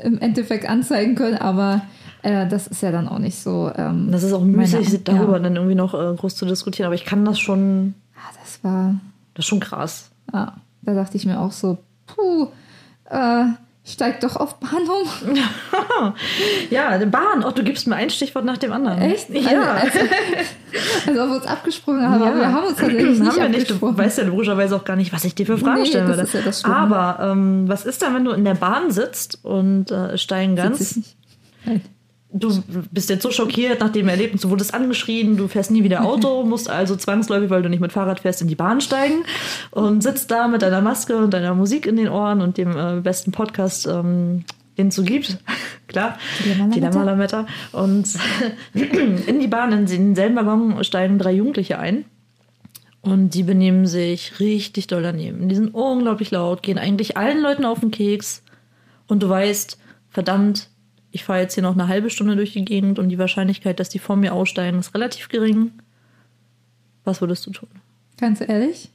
[0.03, 1.83] im Endeffekt anzeigen können, aber
[2.23, 3.71] äh, das ist ja dann auch nicht so.
[3.77, 6.87] Ähm, Das ist auch meine- müßig, darüber Ja, dann irgendwie noch äh, groß zu diskutieren,
[6.87, 8.95] aber ich kann das schon, Ah, das war,
[9.35, 10.11] das ist schon krass.
[10.33, 12.49] ja, da dachte ich mir auch so, puh,
[13.09, 13.45] äh,
[13.85, 15.35] steig doch auf Bahn um.
[16.71, 17.45] Ja, Bahn.
[17.45, 19.01] Oh, du gibst mir ein Stichwort nach dem anderen.
[19.01, 19.31] Echt?
[19.31, 19.73] Ja.
[19.75, 19.99] Also,
[21.07, 22.39] also ob wir uns abgesprochen haben, aber Ja.
[22.41, 23.71] wir haben uns tatsächlich nicht haben wir nicht.
[23.71, 26.27] Du weißt ja logischerweise auch gar nicht, was ich dir für Fragen Nee, stellen würde.
[26.33, 26.77] ja das Schlimme.
[26.77, 30.81] Aber ähm, was ist dann, wenn du in der Bahn sitzt und äh, steigen ganz?
[30.81, 31.17] ich nicht.
[31.65, 31.81] Nein.
[32.33, 32.63] Du
[32.93, 36.43] bist jetzt so schockiert nach dem Erlebnis, du wurdest angeschrien, du fährst nie wieder Auto,
[36.47, 39.25] musst also zwangsläufig, weil du nicht mit Fahrrad fährst, in die Bahn steigen
[39.73, 43.01] und sitzt da mit deiner Maske und deiner Musik in den Ohren und dem äh,
[43.01, 44.45] besten Podcast, ähm,
[44.79, 45.39] den es so gibt.
[45.89, 47.47] Klar, Dilemma Lametta.
[47.73, 48.09] Und
[48.75, 52.05] in die Bahn, in denselben Waggon steigen drei Jugendliche ein.
[53.03, 55.49] Und die benehmen sich richtig doll daneben.
[55.49, 58.43] Die sind unglaublich laut, gehen eigentlich allen Leuten auf den Keks.
[59.07, 59.79] Und du weißt,
[60.11, 60.69] verdammt,
[61.13, 63.89] ich fahre jetzt hier noch eine halbe Stunde durch die Gegend und die Wahrscheinlichkeit, dass
[63.89, 65.73] die vor mir aussteigen, ist relativ gering.
[67.05, 67.69] Was würdest du tun?
[68.19, 68.91] Ganz ehrlich,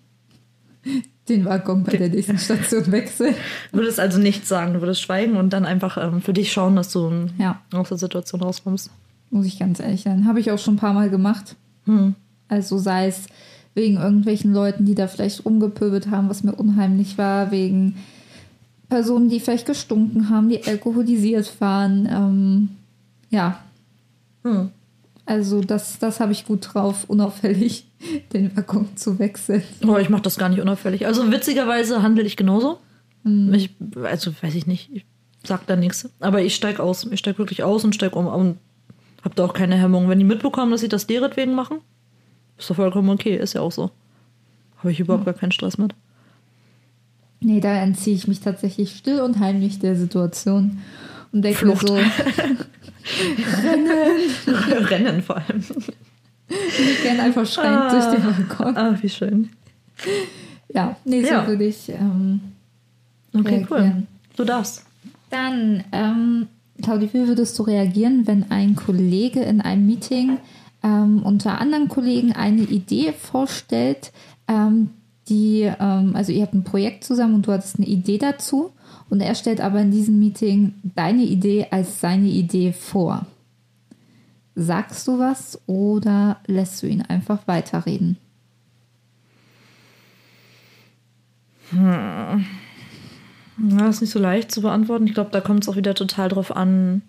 [1.28, 3.36] den Waggon bei der nächsten Station wechseln.
[3.72, 6.76] Du würdest also nichts sagen, du würdest schweigen und dann einfach ähm, für dich schauen,
[6.76, 7.61] dass du Ja.
[7.74, 8.91] aus der Situation rauskommst.
[9.32, 10.28] Muss ich ganz ehrlich sein.
[10.28, 11.55] Habe ich auch schon ein paar Mal gemacht.
[11.86, 12.13] Hm.
[12.47, 13.26] Also sei es
[13.74, 17.95] wegen irgendwelchen Leuten, die da vielleicht rumgepöbelt haben, was mir unheimlich war, wegen
[18.95, 22.07] Personen, die vielleicht gestunken haben, die alkoholisiert waren.
[22.09, 22.69] Ähm,
[23.29, 23.59] ja,
[24.43, 24.69] Hm.
[25.25, 27.87] also das, das habe ich gut drauf, unauffällig
[28.33, 29.63] den Waggon zu wechseln.
[29.85, 31.05] Oh, ich mache das gar nicht unauffällig.
[31.05, 32.77] Also witzigerweise handle ich genauso.
[33.25, 33.53] Hm.
[33.53, 33.71] Ich,
[34.01, 35.05] also weiß ich nicht, ich
[35.43, 36.09] sag da nichts.
[36.21, 37.05] Aber ich steig aus.
[37.11, 38.59] Ich steig wirklich aus und steig um und
[39.25, 40.07] hab da auch keine Hemmung.
[40.07, 41.79] Wenn die mitbekommen, dass sie das deretwegen machen,
[42.57, 43.35] ist doch vollkommen okay.
[43.35, 43.91] Ist ja auch so.
[44.77, 45.93] Habe ich überhaupt gar keinen Stress mit.
[47.45, 50.79] Nee, da entziehe ich mich tatsächlich still und heimlich der Situation
[51.31, 52.07] und denke mir Flucht.
[54.45, 54.51] so,
[54.89, 55.63] Rennen vor allem.
[56.47, 58.75] Ich gerne einfach schreiend ah, durch den Balkon.
[58.75, 59.49] Ah, wie schön.
[60.73, 61.47] Ja, nee, so ja.
[61.47, 61.87] würde ich.
[61.89, 62.39] Ähm,
[63.31, 63.67] okay, reagieren.
[63.69, 64.03] cool.
[64.37, 64.83] Du darfst.
[65.29, 66.47] Dann, ähm,
[66.81, 70.39] Claudi, wie würdest du reagieren, wenn ein Kollege in einem Meeting
[70.81, 74.11] ähm, unter anderen Kollegen eine Idee vorstellt,
[74.47, 74.89] ähm,
[75.28, 78.71] die, ähm, also ihr habt ein Projekt zusammen und du hattest eine Idee dazu
[79.09, 83.26] und er stellt aber in diesem Meeting deine Idee als seine Idee vor.
[84.55, 88.17] Sagst du was oder lässt du ihn einfach weiterreden?
[91.71, 92.45] Hm.
[93.57, 95.07] Das ist nicht so leicht zu beantworten.
[95.07, 97.01] Ich glaube, da kommt es auch wieder total drauf an.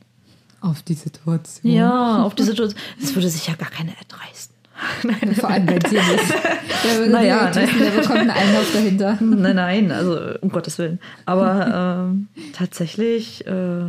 [0.61, 1.73] Auf die Situation.
[1.73, 2.81] Ja, auf die Situation.
[3.01, 4.56] Das würde sich ja gar keine erdreisten.
[5.03, 5.35] Nein.
[5.35, 6.35] Vor allem bei dir nicht.
[6.85, 7.69] Der naja, nein.
[7.79, 9.19] der bekommt einen Einlauf dahinter.
[9.21, 11.01] Nein, nein, also um Gottes Willen.
[11.25, 13.87] Aber ähm, tatsächlich äh,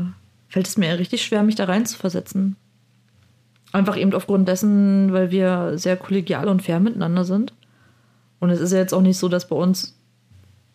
[0.47, 2.55] fällt es mir richtig schwer, mich da rein zu versetzen.
[3.73, 7.53] Einfach eben aufgrund dessen, weil wir sehr kollegial und fair miteinander sind.
[8.39, 9.97] Und es ist ja jetzt auch nicht so, dass bei uns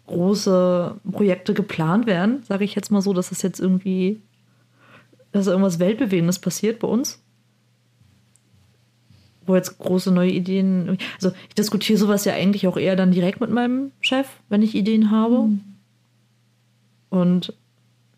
[0.06, 4.20] große Projekte geplant werden, sage ich jetzt mal so, dass das jetzt irgendwie,
[5.32, 7.21] dass irgendwas Weltbewegendes passiert bei uns
[9.46, 10.98] wo jetzt große neue Ideen.
[11.16, 14.74] Also ich diskutiere sowas ja eigentlich auch eher dann direkt mit meinem Chef, wenn ich
[14.74, 15.38] Ideen habe.
[15.42, 15.60] Mhm.
[17.10, 17.54] Und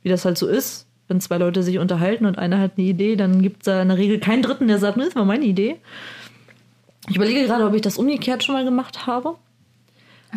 [0.02, 3.16] wie das halt so ist, wenn zwei Leute sich unterhalten und einer hat eine Idee,
[3.16, 5.76] dann gibt es da in der Regel keinen Dritten, der sagt, das war meine Idee.
[7.08, 9.36] Ich überlege gerade, ob ich das umgekehrt schon mal gemacht habe.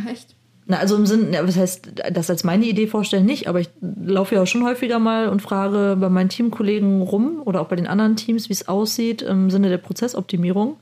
[0.10, 0.36] Echt?
[0.70, 3.70] Na, also im Sinn, ja, was heißt, das als meine Idee vorstellen nicht, aber ich
[3.82, 7.78] laufe ja auch schon häufiger mal und frage bei meinen Teamkollegen rum oder auch bei
[7.78, 10.76] den anderen Teams, wie es aussieht im Sinne der Prozessoptimierung,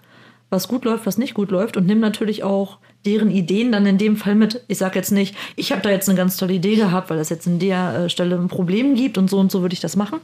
[0.50, 4.00] was gut läuft, was nicht gut läuft und nimm natürlich auch deren Ideen dann in
[4.00, 4.64] dem Fall mit.
[4.68, 7.30] Ich sage jetzt nicht, ich habe da jetzt eine ganz tolle Idee gehabt, weil es
[7.30, 9.96] jetzt in der äh, Stelle ein Problem gibt und so und so würde ich das
[9.96, 10.20] machen.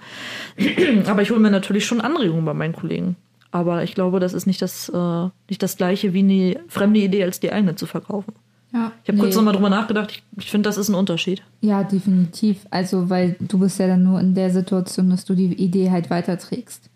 [1.05, 3.16] aber ich hole mir natürlich schon Anregungen bei meinen Kollegen.
[3.51, 7.24] Aber ich glaube, das ist nicht das, äh, nicht das gleiche wie eine fremde Idee
[7.24, 8.34] als die eigene zu verkaufen.
[8.74, 9.24] Ja, ich habe nee.
[9.24, 10.11] kurz nochmal drüber nachgedacht.
[10.11, 11.41] Ich, ich finde, das ist ein Unterschied.
[11.59, 12.65] Ja, definitiv.
[12.69, 16.09] Also, weil du bist ja dann nur in der Situation, dass du die Idee halt
[16.09, 16.89] weiterträgst.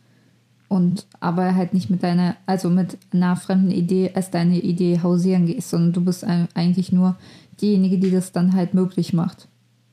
[0.67, 5.45] Und aber halt nicht mit deiner, also mit einer fremden Idee als deine Idee hausieren
[5.45, 7.15] gehst, sondern du bist eigentlich nur
[7.61, 9.47] diejenige, die das dann halt möglich macht.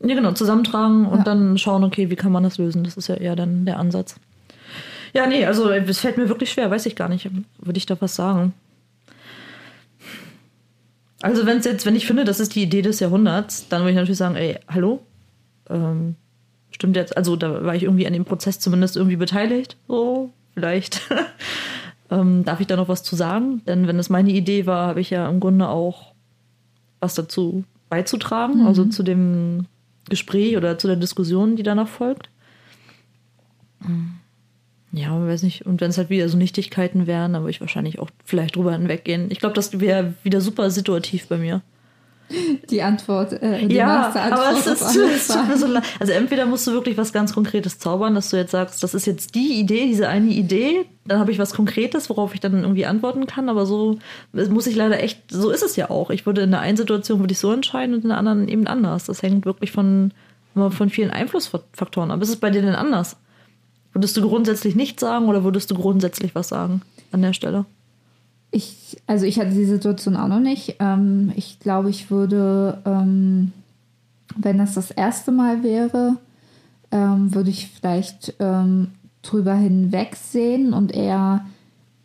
[0.05, 1.25] Ja, genau, zusammentragen und ja.
[1.25, 2.85] dann schauen, okay, wie kann man das lösen?
[2.85, 4.17] Das ist ja eher dann der Ansatz.
[5.13, 7.31] Ja, nee, also es fällt mir wirklich schwer, weiß ich gar nicht.
[7.59, 8.55] Würde ich da was sagen?
[11.23, 13.91] Also wenn es jetzt, wenn ich finde, das ist die Idee des Jahrhunderts, dann würde
[13.91, 15.01] ich natürlich sagen, ey, hallo?
[15.71, 16.17] Ähm,
[16.71, 19.77] stimmt jetzt, also da war ich irgendwie an dem Prozess zumindest irgendwie beteiligt.
[19.87, 21.01] So, vielleicht
[22.11, 23.63] ähm, darf ich da noch was zu sagen.
[23.67, 26.13] Denn wenn es meine Idee war, habe ich ja im Grunde auch
[27.01, 28.67] was dazu beizutragen, mhm.
[28.67, 29.67] also zu dem
[30.09, 32.31] Gespräch oder zu der Diskussion, die danach folgt.
[33.81, 34.15] Mhm.
[34.93, 35.65] Ja, weiß nicht.
[35.65, 38.73] Und wenn es halt wieder so Nichtigkeiten wären, dann würde ich wahrscheinlich auch vielleicht drüber
[38.73, 39.31] hinweggehen.
[39.31, 41.63] Ich glaube, das wäre wieder super situativ bei mir.
[42.71, 45.83] Die Antwort, äh, die ja, aber es ist, es tut mir so leid.
[45.99, 49.07] Also entweder musst du wirklich was ganz Konkretes zaubern, dass du jetzt sagst, das ist
[49.07, 52.87] jetzt die Idee, diese eine Idee, dann habe ich was Konkretes, worauf ich dann irgendwie
[52.87, 53.99] antworten kann, aber so
[54.33, 56.11] muss ich leider echt, so ist es ja auch.
[56.11, 58.67] Ich würde in der einen Situation würde ich so entscheiden und in der anderen eben
[58.67, 59.05] anders.
[59.05, 60.13] Das hängt wirklich von,
[60.55, 62.23] von vielen Einflussfaktoren ab.
[62.23, 63.17] Ist es bei dir denn anders?
[63.93, 67.67] Würdest du grundsätzlich nichts sagen oder würdest du grundsätzlich was sagen an der Stelle?
[68.51, 70.77] Ich, also ich hatte die Situation auch noch nicht.
[70.79, 73.53] Ähm, ich glaube, ich würde, ähm,
[74.37, 76.17] wenn das das erste Mal wäre,
[76.91, 78.89] ähm, würde ich vielleicht ähm,
[79.23, 81.47] drüber hinwegsehen und eher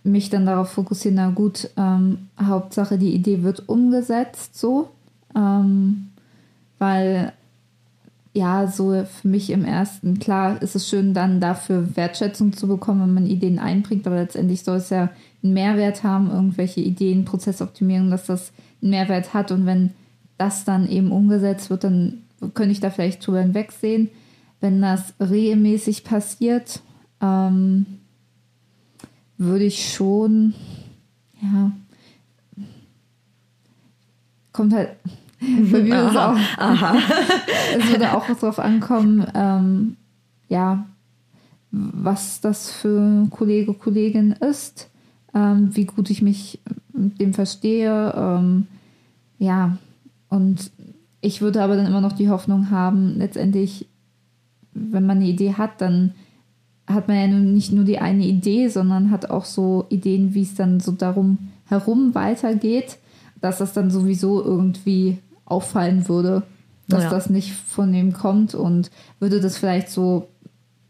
[0.03, 4.89] mich dann darauf fokussieren, na gut, ähm, Hauptsache die Idee wird umgesetzt, so.
[5.35, 6.07] Ähm,
[6.79, 7.33] weil
[8.33, 13.01] ja, so für mich im ersten, klar ist es schön, dann dafür Wertschätzung zu bekommen,
[13.01, 15.09] wenn man Ideen einbringt, aber letztendlich soll es ja
[15.43, 18.51] einen Mehrwert haben, irgendwelche Ideen, Prozessoptimierung, dass das
[18.81, 19.91] einen Mehrwert hat und wenn
[20.37, 22.23] das dann eben umgesetzt wird, dann
[22.53, 24.09] könnte ich da vielleicht drüber hinwegsehen.
[24.59, 26.81] Wenn das regelmäßig passiert,
[27.21, 27.85] ähm,
[29.37, 30.53] würde ich schon,
[31.41, 31.71] ja,
[34.51, 34.89] kommt halt,
[35.39, 36.95] bei mir aha, ist auch, aha.
[37.77, 39.97] es würde auch darauf ankommen, ähm,
[40.49, 40.85] ja,
[41.71, 44.89] was das für Kollege, Kollegin ist,
[45.33, 46.59] ähm, wie gut ich mich
[46.93, 48.13] mit dem verstehe.
[48.15, 48.67] Ähm,
[49.37, 49.77] ja,
[50.29, 50.71] und
[51.21, 53.87] ich würde aber dann immer noch die Hoffnung haben, letztendlich,
[54.73, 56.13] wenn man eine Idee hat, dann
[56.87, 60.55] hat man ja nicht nur die eine Idee, sondern hat auch so Ideen, wie es
[60.55, 62.97] dann so darum herum weitergeht,
[63.41, 65.17] dass das dann sowieso irgendwie
[65.47, 66.43] auffallen würde,
[66.87, 67.09] dass ja.
[67.09, 70.27] das nicht von dem kommt und würde das vielleicht so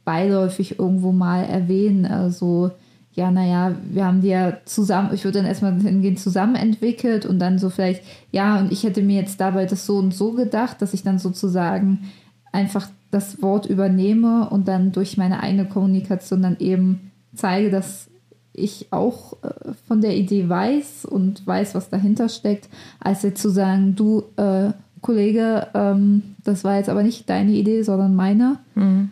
[0.03, 2.05] beiläufig irgendwo mal erwähnen.
[2.05, 2.71] Also
[3.13, 7.39] ja, naja, wir haben die ja zusammen, ich würde dann erstmal hingehen, zusammen entwickelt und
[7.39, 10.81] dann so vielleicht, ja, und ich hätte mir jetzt dabei das so und so gedacht,
[10.81, 12.11] dass ich dann sozusagen
[12.51, 18.09] einfach das Wort übernehme und dann durch meine eigene Kommunikation dann eben zeige, dass
[18.57, 22.67] ich auch äh, von der Idee weiß und weiß, was dahinter steckt,
[22.99, 27.83] als jetzt zu sagen, du äh, Kollege, ähm, das war jetzt aber nicht deine Idee,
[27.83, 28.57] sondern meine.
[28.75, 29.11] Mhm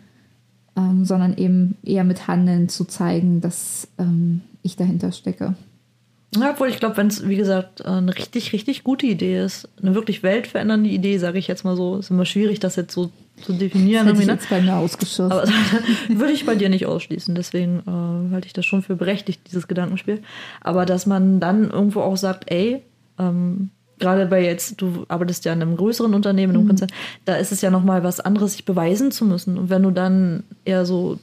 [0.76, 5.54] ähm, sondern eben eher mit Handeln zu zeigen, dass ähm, ich dahinter stecke.
[6.36, 9.94] Ja, obwohl ich glaube, wenn es, wie gesagt, eine richtig, richtig gute Idee ist, eine
[9.94, 13.10] wirklich weltverändernde Idee, sage ich jetzt mal so, ist immer schwierig, das jetzt so
[13.42, 14.06] zu definieren.
[14.06, 15.32] Das hätte ich jetzt bei mir ausgeschossen.
[15.32, 15.46] Aber
[16.08, 19.68] würde ich bei dir nicht ausschließen, deswegen äh, halte ich das schon für berechtigt, dieses
[19.68, 20.22] Gedankenspiel.
[20.60, 22.82] Aber dass man dann irgendwo auch sagt, ey,
[23.18, 26.68] ähm, gerade bei jetzt, du arbeitest ja in einem größeren Unternehmen, in einem mhm.
[26.68, 26.90] Konzern,
[27.24, 29.58] da ist es ja nochmal was anderes, sich beweisen zu müssen.
[29.58, 31.18] Und wenn du dann eher so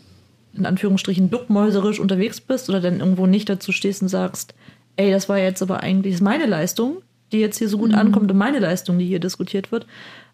[0.56, 4.54] in Anführungsstrichen duckmäuserisch unterwegs bist oder dann irgendwo nicht dazu stehst und sagst,
[4.96, 6.98] ey, das war jetzt aber eigentlich meine Leistung,
[7.32, 7.98] die jetzt hier so gut mhm.
[7.98, 9.88] ankommt und meine Leistung, die hier diskutiert wird,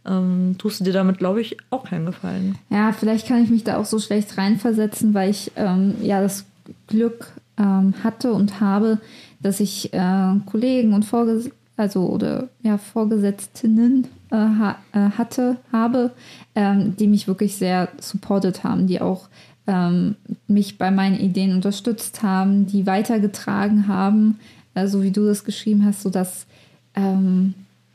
[0.10, 2.58] ähm, tust du dir damit, glaube ich, auch keinen Gefallen.
[2.70, 6.46] Ja, vielleicht kann ich mich da auch so schlecht reinversetzen, weil ich ähm, ja das
[6.88, 9.00] Glück ähm, hatte und habe,
[9.42, 16.12] dass ich äh, Kollegen und Vorgesetzte also oder ja, Vorgesetztinnen äh, ha, äh, hatte, habe,
[16.54, 19.30] ähm, die mich wirklich sehr supportet haben, die auch
[19.66, 20.16] ähm,
[20.48, 24.40] mich bei meinen Ideen unterstützt haben, die weitergetragen haben,
[24.74, 26.48] äh, so wie du das geschrieben hast, sodass
[26.96, 27.54] ähm,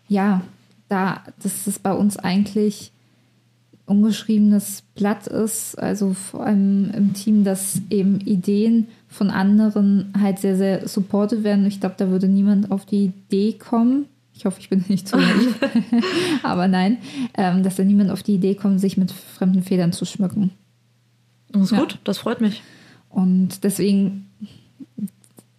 [0.08, 0.40] ja,
[0.94, 2.92] da, dass es bei uns eigentlich
[3.86, 10.56] ungeschriebenes Blatt ist, also vor allem im Team, dass eben Ideen von anderen halt sehr,
[10.56, 11.66] sehr supported werden.
[11.66, 14.06] Ich glaube, da würde niemand auf die Idee kommen.
[14.32, 15.58] Ich hoffe, ich bin nicht zu naiv.
[16.42, 16.98] Aber nein,
[17.36, 20.50] ähm, dass da niemand auf die Idee kommt, sich mit fremden Federn zu schmücken.
[21.50, 21.78] Das ist ja.
[21.80, 22.62] gut, das freut mich.
[23.10, 24.26] Und deswegen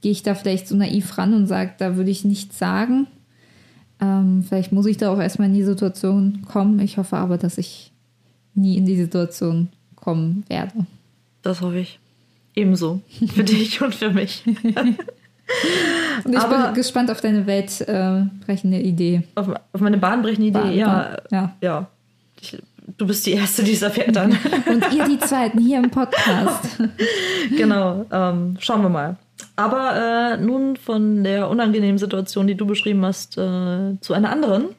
[0.02, 3.08] gehe ich da vielleicht so naiv ran und sage, da würde ich nichts sagen.
[4.02, 6.80] Ähm, vielleicht muss ich da auch erstmal in die Situation kommen.
[6.80, 7.91] Ich hoffe aber, dass ich
[8.54, 10.86] nie in die Situation kommen werde.
[11.41, 12.00] Das hoffe ich.
[12.56, 13.02] Ebenso.
[13.34, 14.43] Für dich und für mich.
[16.24, 19.24] Und ich Aber bin gespannt auf deine weltbrechende äh, Idee.
[19.36, 21.18] Auf, auf, meine bahnbrechende Idee, Bahn, ja.
[21.32, 21.56] ja.
[21.62, 21.88] ja.
[22.41, 22.58] Ich,
[22.98, 24.32] du bist die Erste, die es erfährt dann.
[24.66, 26.80] Und ihr die Zweiten hier im Podcast.
[27.58, 29.18] genau, ähm, schauen wir mal.
[29.56, 34.70] Aber äh, nun von der unangenehmen Situation, die du beschrieben hast, äh, zu einer anderen.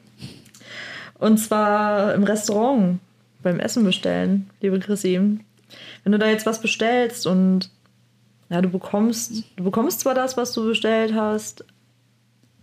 [1.19, 2.99] Und zwar im Restaurant
[3.41, 5.39] beim Essen bestellen, liebe Chrissy
[6.03, 7.69] wenn du da jetzt was bestellst und
[8.49, 11.65] ja, du bekommst, du bekommst zwar das, was du bestellt hast,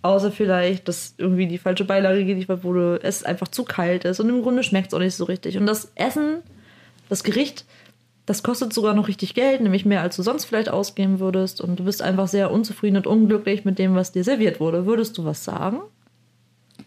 [0.01, 4.29] außer vielleicht, dass irgendwie die falsche Beilage geliefert wurde, es einfach zu kalt ist und
[4.31, 5.59] im Grunde schmeckt es auch nicht so richtig.
[5.59, 6.39] Und das Essen,
[7.09, 7.67] das Gericht,
[8.27, 11.79] das kostet sogar noch richtig Geld, nämlich mehr als du sonst vielleicht ausgeben würdest und
[11.79, 14.87] du bist einfach sehr unzufrieden und unglücklich mit dem, was dir serviert wurde.
[14.87, 15.81] Würdest du was sagen?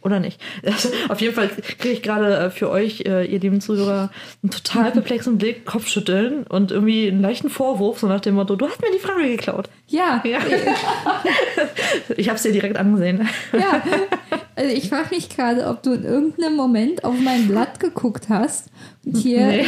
[0.01, 0.41] Oder nicht?
[1.09, 4.11] Auf jeden Fall kriege ich gerade äh, für euch, äh, ihr lieben Zuhörer,
[4.41, 8.67] einen total perplexen Blick, Kopfschütteln und irgendwie einen leichten Vorwurf, so nach dem Motto, du
[8.67, 9.69] hast mir die Frage geklaut.
[9.87, 10.21] Ja.
[10.25, 10.39] ja.
[12.17, 13.27] ich habe es dir direkt angesehen.
[13.53, 13.81] Ja.
[14.57, 18.69] Also ich frage mich gerade, ob du in irgendeinem Moment auf mein Blatt geguckt hast
[19.05, 19.65] und hier nee.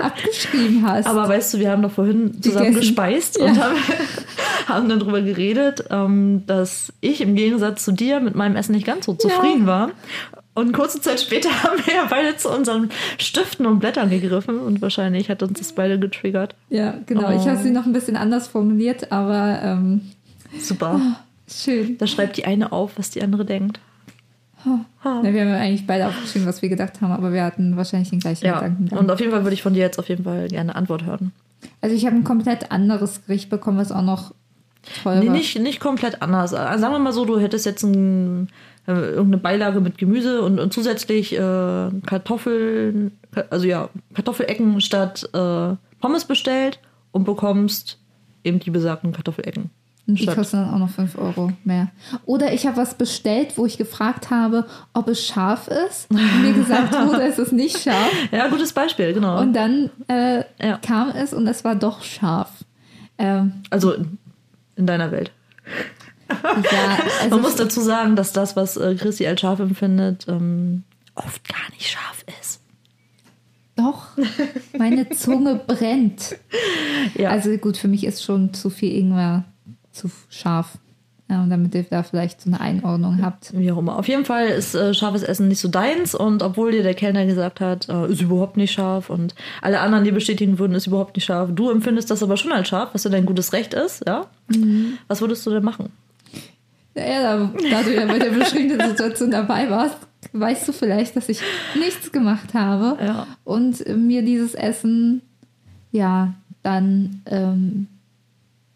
[0.00, 1.06] abgeschrieben hast.
[1.06, 2.80] Aber weißt du, wir haben doch vorhin zusammen Gegessen.
[2.80, 3.46] gespeist ja.
[3.46, 3.76] und haben,
[4.66, 8.84] haben dann darüber geredet, ähm, dass ich im Gegensatz zu dir mit meinem Essen nicht
[8.84, 9.66] ganz so zufrieden ja.
[9.66, 9.90] war.
[10.54, 14.82] Und kurze Zeit später haben wir ja beide zu unseren Stiften und Blättern gegriffen und
[14.82, 16.56] wahrscheinlich hat uns das beide getriggert.
[16.68, 17.28] Ja, genau.
[17.28, 17.36] Oh.
[17.40, 20.00] Ich habe sie noch ein bisschen anders formuliert, aber ähm,
[20.58, 21.00] super.
[21.00, 21.16] Oh,
[21.48, 21.96] schön.
[21.98, 23.78] Da schreibt die eine auf, was die andere denkt.
[24.64, 25.22] Ha.
[25.22, 28.44] wir haben eigentlich beide aufgeschrieben, was wir gedacht haben, aber wir hatten wahrscheinlich den gleichen
[28.46, 28.54] ja.
[28.54, 28.88] Gedanken.
[28.88, 28.98] Dann.
[28.98, 31.32] Und auf jeden Fall würde ich von dir jetzt auf jeden Fall gerne Antwort hören.
[31.80, 34.32] Also ich habe ein komplett anderes Gericht bekommen, was auch noch
[35.02, 35.34] toll nee, war.
[35.34, 36.54] Nicht, nicht komplett anders.
[36.54, 38.48] Also sagen wir mal so, du hättest jetzt ein,
[38.86, 43.12] äh, irgendeine Beilage mit Gemüse und, und zusätzlich äh, Kartoffeln,
[43.50, 46.80] also ja, Kartoffelecken statt äh, Pommes bestellt
[47.12, 47.98] und bekommst
[48.44, 49.70] eben die besagten Kartoffelecken.
[50.06, 51.88] Und die kosten dann auch noch 5 Euro mehr.
[52.26, 56.10] Oder ich habe was bestellt, wo ich gefragt habe, ob es scharf ist.
[56.10, 58.10] Und mir gesagt wurde, es ist nicht scharf.
[58.32, 59.40] Ja, gutes Beispiel, genau.
[59.40, 60.78] Und dann äh, ja.
[60.78, 62.50] kam es und es war doch scharf.
[63.16, 63.94] Ähm, also
[64.74, 65.30] in deiner Welt.
[66.28, 70.82] Ja, also Man muss dazu sagen, dass das, was äh, Chrissy als scharf empfindet, ähm,
[71.14, 72.60] oft gar nicht scharf ist.
[73.76, 74.08] Doch,
[74.76, 76.36] meine Zunge brennt.
[77.14, 77.30] Ja.
[77.30, 79.44] Also gut, für mich ist schon zu viel Ingwer
[79.92, 80.78] zu scharf.
[81.32, 83.58] Ja, damit ihr da vielleicht so eine Einordnung habt.
[83.58, 83.98] Wie auch immer.
[83.98, 87.24] Auf jeden Fall ist äh, scharfes Essen nicht so deins und obwohl dir der Kellner
[87.24, 91.16] gesagt hat, äh, ist überhaupt nicht scharf und alle anderen, die bestätigen würden, ist überhaupt
[91.16, 91.48] nicht scharf.
[91.54, 94.26] Du empfindest das aber schon als scharf, was ja dein gutes Recht ist, ja?
[94.48, 94.98] Mhm.
[95.08, 95.88] Was würdest du denn machen?
[96.94, 99.96] Ja, da, da du ja bei der beschriebenen Situation dabei warst,
[100.32, 101.40] weißt du vielleicht, dass ich
[101.78, 103.26] nichts gemacht habe ja.
[103.44, 105.22] und mir dieses Essen
[105.92, 107.86] ja dann, ähm,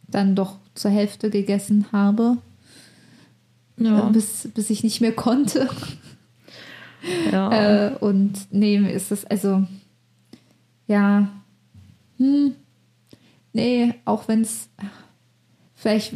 [0.09, 2.39] dann doch zur Hälfte gegessen habe.
[3.79, 4.09] Ja.
[4.09, 5.69] Äh, bis, bis ich nicht mehr konnte.
[7.31, 7.91] Ja.
[7.91, 9.65] Äh, und nee, ist das, also,
[10.89, 11.29] ja,
[12.19, 12.55] hm,
[13.53, 14.69] nee, auch wenn es
[15.75, 16.15] vielleicht,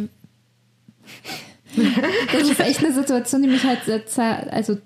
[2.33, 3.83] das ist echt eine Situation, die mich halt,
[4.19, 4.79] also,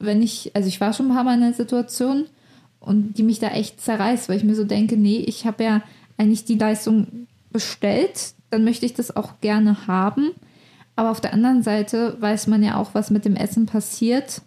[0.00, 2.26] wenn ich, also ich war schon ein paar Mal in einer Situation
[2.80, 5.82] und die mich da echt zerreißt, weil ich mir so denke, nee, ich habe ja
[6.16, 10.30] eigentlich die Leistung bestellt, dann möchte ich das auch gerne haben.
[10.96, 14.42] Aber auf der anderen Seite weiß man ja auch, was mit dem Essen passiert,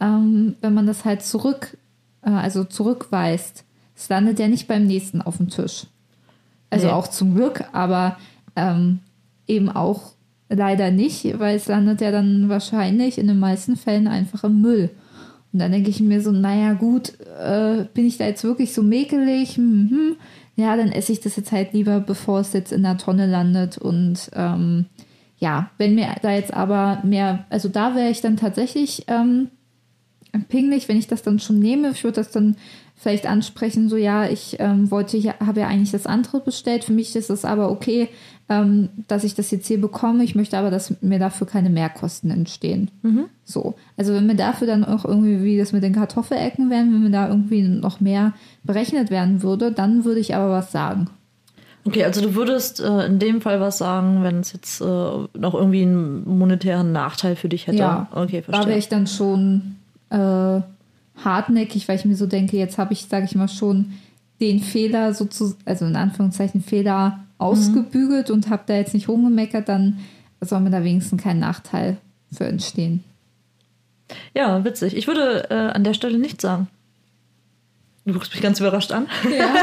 [0.00, 1.76] ähm, wenn man das halt zurück,
[2.22, 3.64] äh, also zurückweist.
[3.96, 5.86] Es landet ja nicht beim nächsten auf dem Tisch.
[6.70, 6.92] Also nee.
[6.92, 8.16] auch zum Glück, aber
[8.54, 9.00] ähm,
[9.48, 10.12] eben auch
[10.48, 14.90] leider nicht, weil es landet ja dann wahrscheinlich in den meisten Fällen einfach im Müll.
[15.52, 18.84] Und dann denke ich mir so, naja gut, äh, bin ich da jetzt wirklich so
[18.84, 19.58] mäkelig?
[19.58, 20.16] Mhm
[20.60, 23.78] ja, dann esse ich das jetzt halt lieber, bevor es jetzt in der Tonne landet.
[23.78, 24.86] Und ähm,
[25.38, 29.48] ja, wenn mir da jetzt aber mehr, also da wäre ich dann tatsächlich ähm,
[30.48, 31.90] pingelig, wenn ich das dann schon nehme.
[31.90, 32.56] Ich würde das dann
[32.94, 36.84] vielleicht ansprechen, so ja, ich ähm, wollte, ja, habe ja eigentlich das andere bestellt.
[36.84, 38.08] Für mich ist es aber okay,
[39.06, 40.24] dass ich das jetzt hier bekomme.
[40.24, 42.90] Ich möchte aber, dass mir dafür keine Mehrkosten entstehen.
[43.02, 43.26] Mhm.
[43.44, 43.76] So.
[43.96, 47.10] Also wenn mir dafür dann auch irgendwie, wie das mit den Kartoffelecken wären, wenn mir
[47.10, 48.32] da irgendwie noch mehr
[48.64, 51.08] berechnet werden würde, dann würde ich aber was sagen.
[51.84, 55.54] Okay, also du würdest äh, in dem Fall was sagen, wenn es jetzt äh, noch
[55.54, 57.78] irgendwie einen monetären Nachteil für dich hätte.
[57.78, 58.64] Ja, okay, verstehe.
[58.64, 59.76] Da wäre ich dann schon
[60.10, 60.60] äh,
[61.24, 63.92] hartnäckig, weil ich mir so denke, jetzt habe ich, sage ich mal, schon
[64.40, 68.34] den Fehler sozusagen, also in Anführungszeichen Fehler ausgebügelt mhm.
[68.34, 69.98] und habe da jetzt nicht rumgemeckert, dann
[70.40, 71.98] soll mir da wenigstens kein Nachteil
[72.32, 73.04] für entstehen.
[74.34, 74.96] Ja, witzig.
[74.96, 76.68] Ich würde äh, an der Stelle nichts sagen.
[78.06, 79.06] Du guckst mich ganz überrascht an.
[79.30, 79.54] Ja,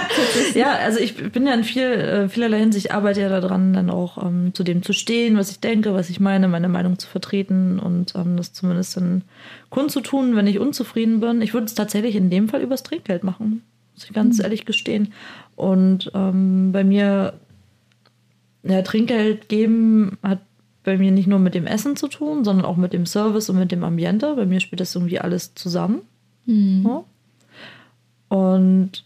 [0.53, 4.23] ja also ich bin ja in viel, äh, vielerlei Hinsicht, arbeite ja daran, dann auch
[4.23, 7.79] ähm, zu dem zu stehen, was ich denke, was ich meine, meine Meinung zu vertreten
[7.79, 9.23] und ähm, das zumindest dann
[9.69, 11.41] kundzutun, wenn ich unzufrieden bin.
[11.41, 13.63] Ich würde es tatsächlich in dem Fall übers Trinkgeld machen,
[13.95, 14.43] muss ich ganz mhm.
[14.43, 15.13] ehrlich gestehen.
[15.55, 17.33] Und ähm, bei mir
[18.69, 20.39] ja, Trinkgeld geben hat
[20.83, 23.59] bei mir nicht nur mit dem Essen zu tun, sondern auch mit dem Service und
[23.59, 24.35] mit dem Ambiente.
[24.35, 26.01] Bei mir spielt das irgendwie alles zusammen.
[26.45, 26.83] Mhm.
[26.85, 27.03] Ja.
[28.29, 29.03] Und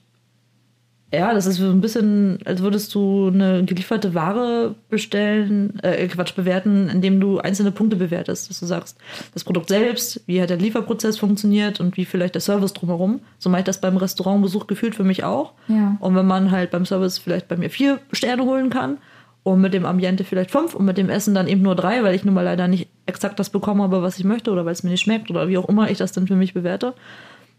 [1.14, 6.36] ja, das ist so ein bisschen, als würdest du eine gelieferte Ware bestellen, äh, Quatsch,
[6.36, 8.50] bewerten, indem du einzelne Punkte bewertest.
[8.50, 8.98] Dass du sagst,
[9.34, 13.20] das Produkt selbst, wie hat der Lieferprozess funktioniert und wie vielleicht der Service drumherum.
[13.40, 15.54] So meint das beim Restaurantbesuch gefühlt für mich auch.
[15.68, 15.98] Ja.
[16.00, 19.00] Und wenn man halt beim Service vielleicht bei mir vier Sterne holen kann,
[19.44, 22.16] und mit dem Ambiente vielleicht fünf und mit dem Essen dann eben nur drei, weil
[22.16, 24.84] ich nun mal leider nicht exakt das bekommen habe, was ich möchte oder weil es
[24.84, 26.94] mir nicht schmeckt oder wie auch immer ich das dann für mich bewerte,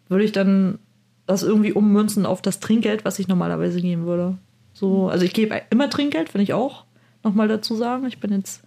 [0.09, 0.79] würde ich dann
[1.27, 4.37] das irgendwie ummünzen auf das Trinkgeld, was ich normalerweise geben würde.
[4.73, 6.85] So, also ich gebe immer Trinkgeld, finde ich auch,
[7.23, 8.07] nochmal dazu sagen.
[8.07, 8.63] Ich bin jetzt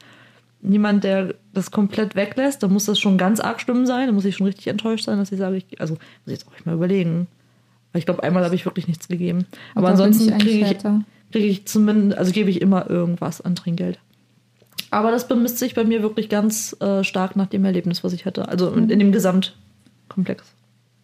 [0.62, 2.64] niemand, der das komplett weglässt.
[2.64, 4.08] Da muss das schon ganz arg schlimm sein.
[4.08, 6.48] Da muss ich schon richtig enttäuscht sein, dass ich sage, ich, also muss ich jetzt
[6.48, 7.28] auch mal überlegen.
[7.92, 9.46] Weil ich glaube, einmal habe ich wirklich nichts gegeben.
[9.74, 10.78] Aber ansonsten kriege ich,
[11.36, 14.00] kriege ich zumindest, also gebe ich immer irgendwas an Trinkgeld.
[14.90, 18.26] Aber das bemisst sich bei mir wirklich ganz äh, stark nach dem Erlebnis, was ich
[18.26, 18.48] hatte.
[18.48, 20.46] Also in, in dem Gesamtkomplex.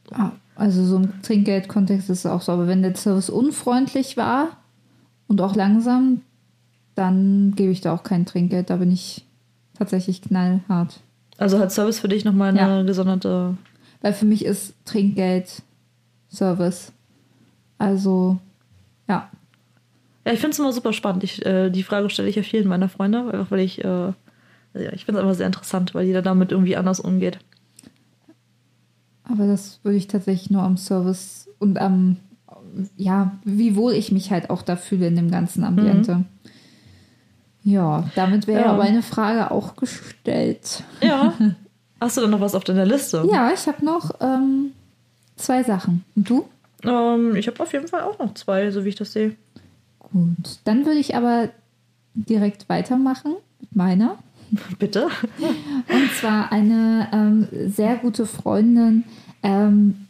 [0.07, 0.15] So.
[0.15, 2.53] Ah, also so im Trinkgeldkontext ist es auch so.
[2.53, 4.55] Aber wenn der Service unfreundlich war
[5.27, 6.21] und auch langsam,
[6.95, 8.69] dann gebe ich da auch kein Trinkgeld.
[8.69, 9.25] Da bin ich
[9.77, 11.01] tatsächlich knallhart.
[11.37, 12.83] Also hat Service für dich nochmal eine ja.
[12.83, 13.57] gesonderte.
[13.99, 15.61] Weil für mich ist Trinkgeld
[16.31, 16.93] Service.
[17.77, 18.39] Also,
[19.09, 19.29] ja.
[20.25, 21.23] Ja, ich finde es immer super spannend.
[21.23, 24.07] Ich, äh, die Frage stelle ich ja vielen meiner Freunde, einfach weil ich, äh,
[24.73, 27.39] ja, ich finde es immer sehr interessant, weil jeder damit irgendwie anders umgeht.
[29.23, 32.17] Aber das würde ich tatsächlich nur am Service und am,
[32.97, 36.15] ja, wie wohl ich mich halt auch da fühle in dem ganzen Ambiente.
[36.15, 36.25] Mhm.
[37.63, 38.71] Ja, damit wäre ja.
[38.71, 40.83] aber eine Frage auch gestellt.
[41.01, 41.33] Ja.
[42.01, 43.27] Hast du dann noch was auf deiner Liste?
[43.31, 44.71] Ja, ich habe noch ähm,
[45.35, 46.03] zwei Sachen.
[46.15, 46.45] Und du?
[46.83, 49.35] Ähm, ich habe auf jeden Fall auch noch zwei, so wie ich das sehe.
[50.11, 51.49] Gut, dann würde ich aber
[52.13, 54.17] direkt weitermachen mit meiner.
[54.79, 55.05] Bitte.
[55.05, 59.05] Und zwar eine ähm, sehr gute Freundin
[59.43, 60.07] ähm,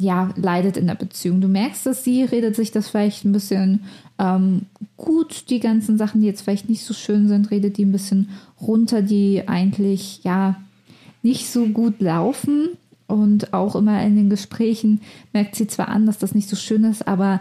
[0.00, 1.40] ja, leidet in der Beziehung.
[1.40, 3.84] Du merkst dass sie, redet sich das vielleicht ein bisschen
[4.18, 4.62] ähm,
[4.96, 8.30] gut, die ganzen Sachen, die jetzt vielleicht nicht so schön sind, redet die ein bisschen
[8.60, 10.56] runter, die eigentlich, ja,
[11.22, 12.70] nicht so gut laufen.
[13.06, 15.00] Und auch immer in den Gesprächen
[15.32, 17.40] merkt sie zwar an, dass das nicht so schön ist, aber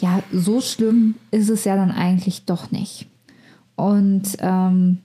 [0.00, 3.06] ja, so schlimm ist es ja dann eigentlich doch nicht.
[3.76, 4.98] Und ähm,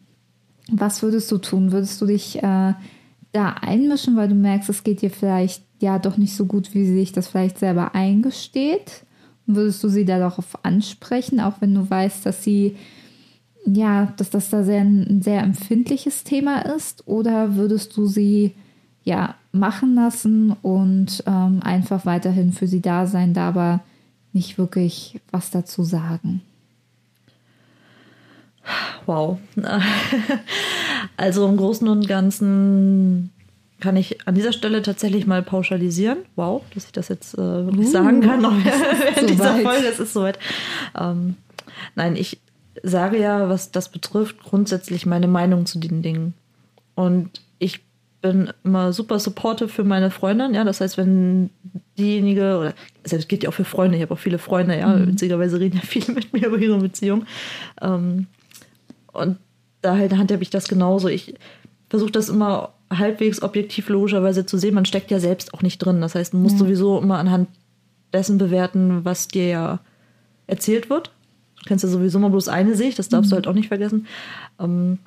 [0.69, 1.71] was würdest du tun?
[1.71, 2.73] Würdest du dich äh,
[3.31, 6.85] da einmischen, weil du merkst, es geht dir vielleicht ja doch nicht so gut, wie
[6.85, 9.05] sie sich das vielleicht selber eingesteht?
[9.47, 12.75] Und würdest du sie da darauf ansprechen, auch wenn du weißt, dass sie
[13.65, 17.07] ja, dass das da sehr, ein sehr empfindliches Thema ist?
[17.07, 18.53] Oder würdest du sie
[19.03, 23.81] ja machen lassen und ähm, einfach weiterhin für sie da sein, da aber
[24.35, 26.41] nicht wirklich was dazu sagen?
[29.05, 29.39] Wow.
[31.17, 33.31] Also im Großen und Ganzen
[33.79, 36.19] kann ich an dieser Stelle tatsächlich mal pauschalisieren.
[36.35, 38.41] Wow, dass ich das jetzt äh, wirklich uh, sagen kann.
[38.41, 39.55] Noch während dieser.
[39.57, 40.39] Folge, es ist soweit.
[40.99, 41.35] Ähm,
[41.95, 42.39] nein, ich
[42.81, 46.33] sage ja, was das betrifft, grundsätzlich meine Meinung zu den Dingen.
[46.95, 47.81] Und ich
[48.25, 50.63] bin immer super supportive für meine Freundin, ja.
[50.63, 51.51] Das heißt, wenn
[51.95, 52.73] diejenige, oder
[53.03, 55.09] also das geht ja auch für Freunde, ich habe auch viele Freunde, ja, mhm.
[55.09, 57.25] witzigerweise reden ja viele mit mir über ihre Beziehung.
[57.81, 58.25] Ähm,
[59.13, 59.37] und
[59.81, 61.07] da halt handhabe ich das genauso.
[61.07, 61.35] Ich
[61.87, 64.73] versuche das immer halbwegs objektiv logischerweise zu sehen.
[64.73, 66.01] Man steckt ja selbst auch nicht drin.
[66.01, 66.57] Das heißt, man muss ja.
[66.59, 67.47] sowieso immer anhand
[68.11, 69.79] dessen bewerten, was dir ja
[70.47, 71.11] erzählt wird.
[71.59, 73.29] Du kennst ja sowieso mal bloß eine Sicht, das darfst mhm.
[73.29, 74.07] du halt auch nicht vergessen.
[74.59, 74.97] Ähm,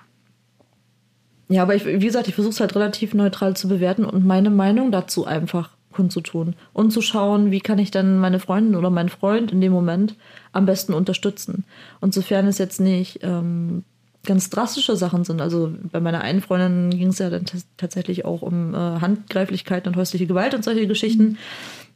[1.49, 4.51] ja, aber ich, wie gesagt, ich versuche es halt relativ neutral zu bewerten und meine
[4.51, 9.09] Meinung dazu einfach kundzutun und zu schauen, wie kann ich dann meine Freundin oder meinen
[9.09, 10.15] Freund in dem Moment
[10.53, 11.65] am besten unterstützen.
[12.01, 13.83] Und sofern es jetzt nicht ähm,
[14.25, 17.47] ganz drastische Sachen sind, also bei meiner einen Freundin ging es ja dann
[17.79, 21.39] tatsächlich auch um äh, Handgreiflichkeit und häusliche Gewalt und solche Geschichten.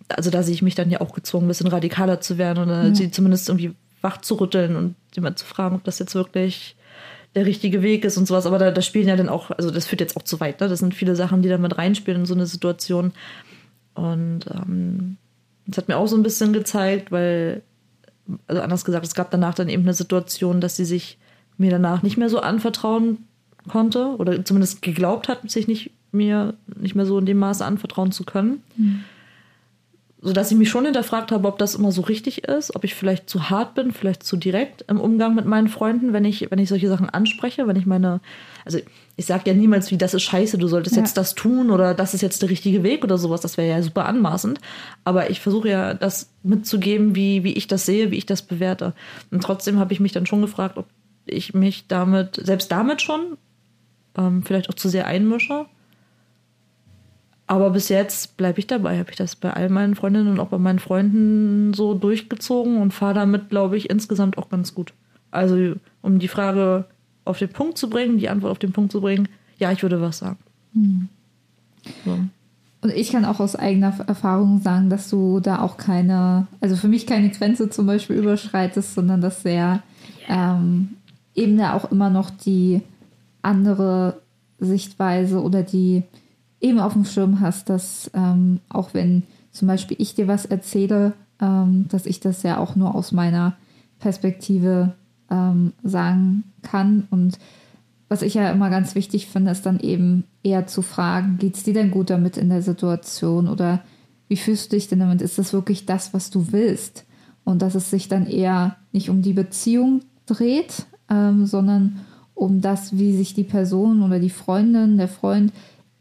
[0.09, 2.85] Also da sehe ich mich dann ja auch gezwungen, ein bisschen radikaler zu werden oder
[2.85, 2.95] mhm.
[2.95, 6.75] sie zumindest irgendwie wach zu rütteln und jemand zu fragen, ob das jetzt wirklich
[7.35, 8.47] der richtige Weg ist und sowas.
[8.47, 10.61] Aber da, da spielen ja dann auch, also das führt jetzt auch zu weit.
[10.61, 10.69] Ne?
[10.69, 13.13] Das sind viele Sachen, die da mit reinspielen in so eine Situation.
[13.95, 15.17] Und ähm,
[15.67, 17.63] das hat mir auch so ein bisschen gezeigt, weil,
[18.47, 21.19] also anders gesagt, es gab danach dann eben eine Situation, dass sie sich
[21.57, 23.19] mir danach nicht mehr so anvertrauen
[23.69, 28.13] konnte oder zumindest geglaubt hat, sich nicht mir nicht mehr so in dem Maße anvertrauen
[28.13, 28.63] zu können.
[28.77, 29.05] Mhm
[30.25, 33.29] sodass ich mich schon hinterfragt habe, ob das immer so richtig ist, ob ich vielleicht
[33.29, 36.69] zu hart bin, vielleicht zu direkt im Umgang mit meinen Freunden, wenn ich, wenn ich
[36.69, 38.21] solche Sachen anspreche, wenn ich meine,
[38.65, 38.79] also
[39.17, 41.03] ich sage ja niemals, wie das ist scheiße, du solltest ja.
[41.03, 43.83] jetzt das tun oder das ist jetzt der richtige Weg oder sowas, das wäre ja
[43.83, 44.61] super anmaßend.
[45.03, 48.95] Aber ich versuche ja das mitzugeben, wie, wie ich das sehe, wie ich das bewerte.
[49.33, 50.87] Und trotzdem habe ich mich dann schon gefragt, ob
[51.27, 53.39] ich mich damit, selbst damit schon,
[54.17, 55.67] ähm, vielleicht auch zu sehr einmische
[57.53, 58.99] aber bis jetzt bleibe ich dabei.
[58.99, 62.95] Habe ich das bei all meinen Freundinnen und auch bei meinen Freunden so durchgezogen und
[62.95, 64.95] fahre damit, glaube ich, insgesamt auch ganz gut.
[65.31, 66.87] Also, um die Frage
[67.27, 69.29] auf den Punkt zu bringen, die Antwort auf den Punkt zu bringen,
[69.59, 70.39] ja, ich würde was sagen.
[70.73, 71.09] Hm.
[72.07, 72.19] So.
[72.81, 76.89] Und ich kann auch aus eigener Erfahrung sagen, dass du da auch keine, also für
[76.89, 79.83] mich keine Grenze zum Beispiel überschreitest, sondern dass sehr
[80.27, 80.97] ähm,
[81.35, 82.81] eben da auch immer noch die
[83.43, 84.23] andere
[84.59, 86.05] Sichtweise oder die
[86.63, 91.13] eben auf dem Schirm hast, dass ähm, auch wenn zum Beispiel ich dir was erzähle,
[91.41, 93.57] ähm, dass ich das ja auch nur aus meiner
[93.99, 94.95] Perspektive
[95.31, 97.07] ähm, sagen kann.
[97.11, 97.39] Und
[98.09, 101.65] was ich ja immer ganz wichtig finde, ist dann eben eher zu fragen, geht es
[101.65, 103.83] dir denn gut damit in der Situation oder
[104.29, 105.21] wie fühlst du dich denn damit?
[105.21, 107.05] Ist das wirklich das, was du willst?
[107.45, 112.01] Und dass es sich dann eher nicht um die Beziehung dreht, ähm, sondern
[112.35, 115.53] um das, wie sich die Person oder die Freundin, der Freund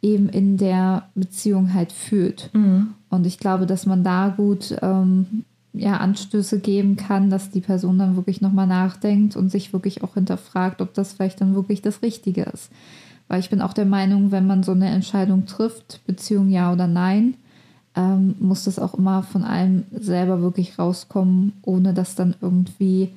[0.01, 2.49] eben in der Beziehung halt fühlt.
[2.53, 2.93] Mhm.
[3.09, 5.43] Und ich glaube, dass man da gut ähm,
[5.73, 10.15] ja, Anstöße geben kann, dass die Person dann wirklich nochmal nachdenkt und sich wirklich auch
[10.15, 12.71] hinterfragt, ob das vielleicht dann wirklich das Richtige ist.
[13.27, 16.87] Weil ich bin auch der Meinung, wenn man so eine Entscheidung trifft, Beziehung ja oder
[16.87, 17.35] nein,
[17.95, 23.09] ähm, muss das auch immer von einem selber wirklich rauskommen, ohne dass dann irgendwie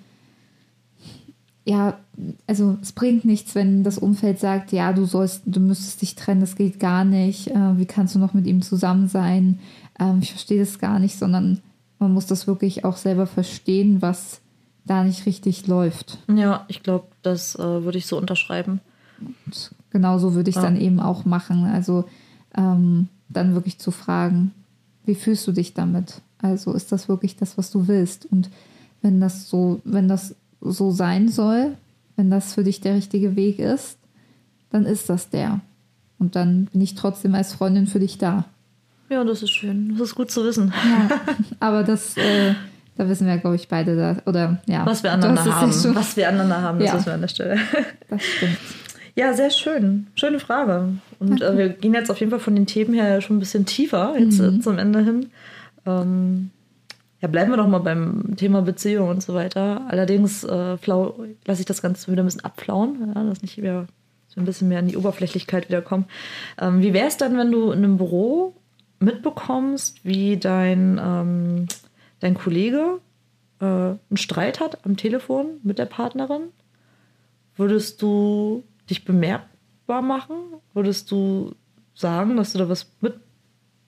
[1.65, 1.99] ja,
[2.47, 6.41] also es bringt nichts, wenn das Umfeld sagt, ja, du sollst, du müsstest dich trennen,
[6.41, 7.49] das geht gar nicht.
[7.49, 9.61] Äh, wie kannst du noch mit ihm zusammen sein?
[9.99, 11.61] Ähm, ich verstehe das gar nicht, sondern
[11.99, 14.41] man muss das wirklich auch selber verstehen, was
[14.85, 16.19] da nicht richtig läuft.
[16.29, 18.81] Ja, ich glaube, das äh, würde ich so unterschreiben.
[19.21, 20.69] Und genauso würde ich es ja.
[20.69, 21.65] dann eben auch machen.
[21.65, 22.05] Also
[22.55, 24.53] ähm, dann wirklich zu fragen,
[25.07, 26.21] wie fühlst du dich damit?
[26.39, 28.27] Also ist das wirklich das, was du willst?
[28.27, 28.51] Und
[29.01, 30.35] wenn das so, wenn das
[30.65, 31.77] so sein soll,
[32.17, 33.99] wenn das für dich der richtige Weg ist,
[34.71, 35.61] dann ist das der.
[36.19, 38.45] Und dann bin ich trotzdem als Freundin für dich da.
[39.09, 39.97] Ja, das ist schön.
[39.99, 40.73] Das ist gut zu wissen.
[40.73, 41.21] Ja,
[41.61, 42.55] aber das, äh,
[42.97, 44.17] da wissen wir, glaube ich, beide da.
[44.27, 44.87] Oder ja.
[44.87, 45.95] Was wir aneinander haben.
[45.95, 46.95] Was wir aneinander haben, das ja.
[46.95, 47.59] wissen wir an der Stelle.
[48.09, 48.59] Das stimmt.
[49.17, 50.09] Ja, sehr schön.
[50.17, 50.89] Schöne Frage.
[51.21, 53.65] Und äh, wir gehen jetzt auf jeden Fall von den Themen her schon ein bisschen
[53.65, 54.61] tiefer, jetzt mhm.
[54.61, 55.27] zum Ende hin.
[55.87, 56.51] Ähm,
[57.25, 59.87] ja, bleiben wir doch mal beim Thema Beziehung und so weiter.
[59.89, 63.87] Allerdings äh, lasse ich das Ganze wieder ein bisschen abflauen, ja, dass nicht wieder
[64.29, 66.05] so ein bisschen mehr in die Oberflächlichkeit wiederkommen.
[66.61, 68.55] Ähm, wie wäre es dann, wenn du in einem Büro
[68.99, 71.67] mitbekommst, wie dein, ähm,
[72.21, 73.01] dein Kollege
[73.59, 76.51] äh, einen Streit hat am Telefon mit der Partnerin?
[77.57, 80.37] Würdest du dich bemerkbar machen?
[80.75, 81.55] Würdest du
[81.95, 82.87] sagen, dass du da was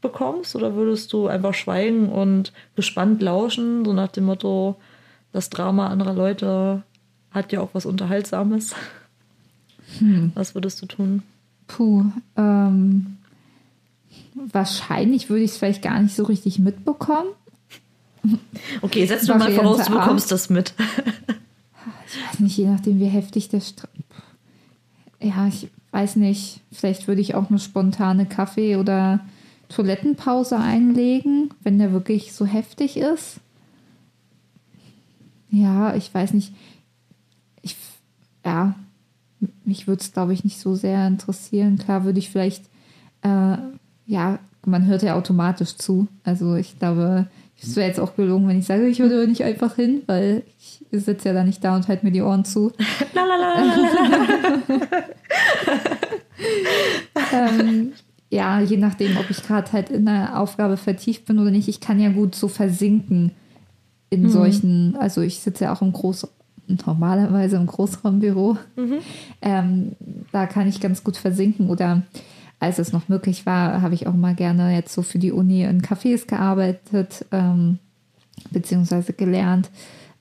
[0.07, 0.57] mitbekommst?
[0.57, 4.77] Oder würdest du einfach schweigen und gespannt lauschen, so nach dem Motto,
[5.33, 6.83] das Drama anderer Leute
[7.31, 8.75] hat ja auch was Unterhaltsames?
[9.99, 10.33] Hm.
[10.35, 11.23] Was würdest du tun?
[11.69, 12.05] Puh,
[12.37, 13.19] ähm,
[14.35, 17.29] wahrscheinlich würde ich es vielleicht gar nicht so richtig mitbekommen.
[18.83, 20.75] Okay, setz du mal voraus, du bekommst das mit.
[22.09, 23.91] ich weiß nicht, je nachdem, wie heftig der Streit
[25.21, 29.21] ja, ich weiß nicht, vielleicht würde ich auch eine spontane Kaffee- oder
[29.69, 33.41] Toilettenpause einlegen, wenn der wirklich so heftig ist.
[35.51, 36.53] Ja, ich weiß nicht.
[37.63, 37.77] Ich,
[38.45, 38.75] ja,
[39.65, 41.79] mich würde es, glaube ich, nicht so sehr interessieren.
[41.79, 42.65] Klar würde ich vielleicht,
[43.23, 43.57] äh,
[44.07, 46.09] ja, man hört ja automatisch zu.
[46.25, 47.27] Also ich glaube,
[47.61, 50.85] es wäre jetzt auch gelungen, wenn ich sage, ich würde nicht einfach hin, weil ich
[50.93, 52.73] sitze ja da nicht da und halte mir die Ohren zu.
[57.33, 57.93] ähm,
[58.31, 61.69] ja, je nachdem, ob ich gerade halt in einer Aufgabe vertieft bin oder nicht.
[61.69, 63.33] Ich kann ja gut so versinken
[64.11, 64.31] in mhm.
[64.31, 66.29] solchen, also ich sitze ja auch im Groß,
[66.67, 68.57] normalerweise im Großraumbüro.
[68.77, 68.99] Mhm.
[69.43, 69.93] Ähm,
[70.33, 72.03] da kann ich ganz gut versinken oder
[72.59, 75.63] als es noch möglich war, habe ich auch mal gerne jetzt so für die Uni
[75.63, 77.79] in Cafés gearbeitet, ähm,
[78.51, 79.71] beziehungsweise gelernt.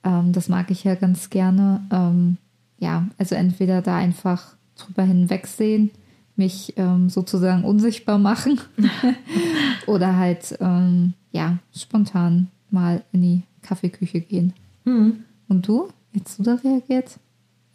[0.04, 1.80] Ähm, das mag ich ja ganz gerne.
[1.90, 2.36] Ähm,
[2.78, 5.90] ja, also entweder da einfach drüber hinwegsehen,
[6.36, 8.60] mich ähm, sozusagen unsichtbar machen
[9.86, 14.52] oder halt ähm, ja spontan mal in die Kaffeeküche gehen.
[14.84, 15.24] Mhm.
[15.48, 15.88] Und du?
[16.12, 17.18] Jetzt du da reagiert?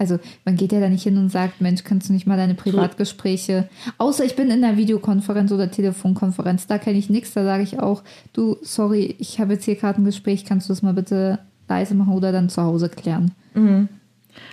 [0.02, 2.56] Also man geht ja da nicht hin und sagt, Mensch, kannst du nicht mal deine
[2.56, 7.62] Privatgespräche, außer ich bin in einer Videokonferenz oder Telefonkonferenz, da kenne ich nichts, da sage
[7.62, 8.02] ich auch,
[8.34, 11.38] du, sorry, ich habe jetzt hier gerade ein Gespräch, kannst du das mal bitte
[11.70, 13.30] leise machen oder dann zu Hause klären?
[13.54, 13.90] Mhm.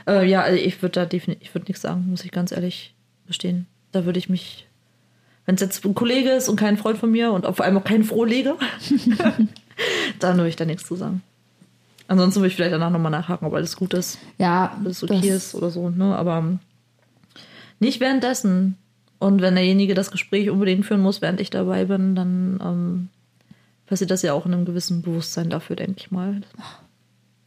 [0.07, 2.95] Äh, ja, also ich würde da definitiv, ich würde nichts sagen, muss ich ganz ehrlich
[3.27, 3.67] gestehen.
[3.93, 4.67] Da würde ich mich,
[5.47, 7.85] wenn es jetzt ein Kollege ist und kein Freund von mir und vor allem auch
[7.85, 8.57] kein Frohlege,
[10.19, 11.23] dann würde ich da nichts zu sagen.
[12.09, 14.19] Ansonsten würde ich vielleicht danach nochmal nachhaken, ob alles gut ist.
[14.39, 14.77] Ja.
[14.79, 16.17] Ob alles okay ist oder so, ne?
[16.17, 16.59] Aber
[17.81, 18.77] nicht währenddessen.
[19.19, 23.09] Und wenn derjenige das Gespräch unbedingt führen muss, während ich dabei bin, dann ähm,
[23.87, 26.41] passiert das ja auch in einem gewissen Bewusstsein dafür, denke ich mal.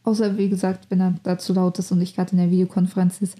[0.04, 3.36] Außer, wie gesagt, wenn er dazu laut ist und ich gerade in der Videokonferenz ist,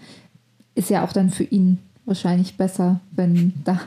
[0.74, 3.80] ist ja auch dann für ihn wahrscheinlich besser, wenn da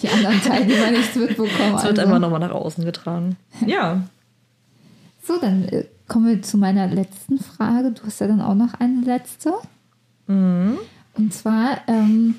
[0.00, 1.74] die anderen Teilnehmer nichts mitbekommen.
[1.76, 2.02] Es wird also.
[2.02, 3.36] einfach nochmal nach außen getragen.
[3.66, 4.02] Ja.
[5.22, 7.92] So, dann äh, kommen wir zu meiner letzten Frage.
[7.92, 9.52] Du hast ja dann auch noch eine letzte.
[10.26, 10.78] Mhm.
[11.14, 12.34] Und zwar, ähm,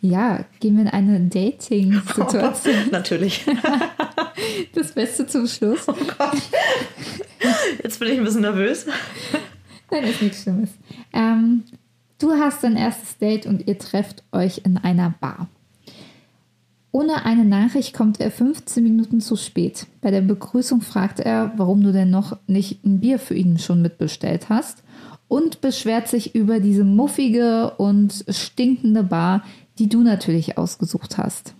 [0.00, 2.74] ja, gehen wir in eine Dating-Situation.
[2.86, 3.44] Oh, natürlich.
[4.74, 5.88] das Beste zum Schluss.
[5.88, 6.42] Oh Gott.
[7.82, 8.86] Jetzt bin ich ein bisschen nervös.
[9.90, 10.70] Nein, ist nichts Schlimmes.
[11.12, 11.62] Ähm,
[12.18, 15.48] du hast dein erstes Date und ihr trefft euch in einer Bar.
[16.96, 19.86] Ohne eine Nachricht kommt er 15 Minuten zu spät.
[20.00, 23.82] Bei der Begrüßung fragt er, warum du denn noch nicht ein Bier für ihn schon
[23.82, 24.82] mitbestellt hast
[25.28, 29.44] und beschwert sich über diese muffige und stinkende Bar,
[29.78, 31.54] die du natürlich ausgesucht hast.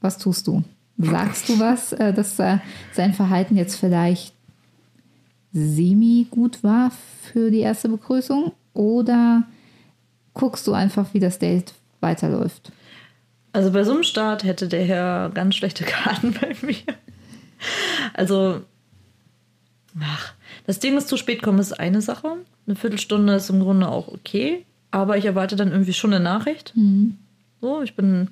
[0.00, 0.62] Was tust du?
[0.98, 4.34] Sagst du was, äh, dass sein Verhalten jetzt vielleicht
[5.52, 8.52] semi gut war für die erste Begrüßung?
[8.76, 9.44] Oder
[10.34, 12.72] guckst du einfach, wie das Date weiterläuft?
[13.52, 16.76] Also bei so einem Start hätte der Herr ganz schlechte Karten bei mir.
[18.12, 18.60] Also,
[20.00, 20.34] ach,
[20.66, 22.36] das Ding ist zu spät kommen ist eine Sache.
[22.66, 26.72] Eine Viertelstunde ist im Grunde auch okay, aber ich erwarte dann irgendwie schon eine Nachricht.
[26.76, 27.16] Mhm.
[27.60, 28.28] So, ich bin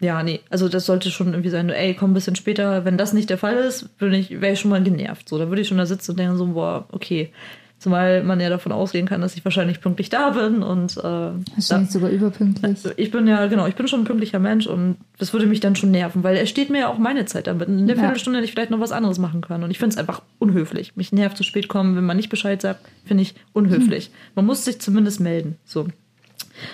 [0.00, 2.84] ja, nee, also das sollte schon irgendwie sein, ey, komm ein bisschen später.
[2.84, 5.28] Wenn das nicht der Fall ist, ich, wäre ich schon mal genervt.
[5.28, 7.32] So, da würde ich schon da sitzen und denken so, boah, okay,
[7.78, 11.68] Zumal man ja davon ausgehen kann, dass ich wahrscheinlich pünktlich da bin und äh, wahrscheinlich
[11.68, 12.78] da, sogar überpünktlich.
[12.96, 15.76] Ich bin ja, genau, ich bin schon ein pünktlicher Mensch und das würde mich dann
[15.76, 17.68] schon nerven, weil er steht mir ja auch meine Zeit damit.
[17.68, 18.02] In der ja.
[18.02, 19.62] Viertelstunde hätte ich vielleicht noch was anderes machen können.
[19.62, 20.96] Und ich finde es einfach unhöflich.
[20.96, 24.06] Mich nervt zu spät kommen, wenn man nicht Bescheid sagt, finde ich unhöflich.
[24.06, 24.12] Hm.
[24.36, 25.56] Man muss sich zumindest melden.
[25.66, 25.86] So.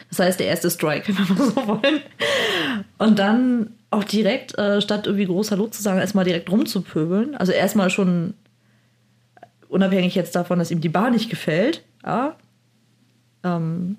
[0.09, 2.01] Das heißt, der erste Strike, wenn wir mal so wollen.
[2.99, 7.35] Und dann auch direkt, äh, statt irgendwie groß Hallo zu sagen, erstmal direkt rumzupöbeln.
[7.35, 8.35] Also erstmal schon
[9.73, 12.37] unabhängig jetzt davon, dass ihm die Bar nicht gefällt, ja.
[13.43, 13.97] Ähm,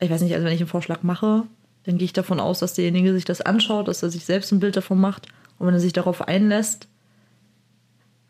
[0.00, 1.44] ich weiß nicht, also wenn ich einen Vorschlag mache,
[1.84, 4.60] dann gehe ich davon aus, dass derjenige sich das anschaut, dass er sich selbst ein
[4.60, 5.28] Bild davon macht.
[5.58, 6.88] Und wenn er sich darauf einlässt,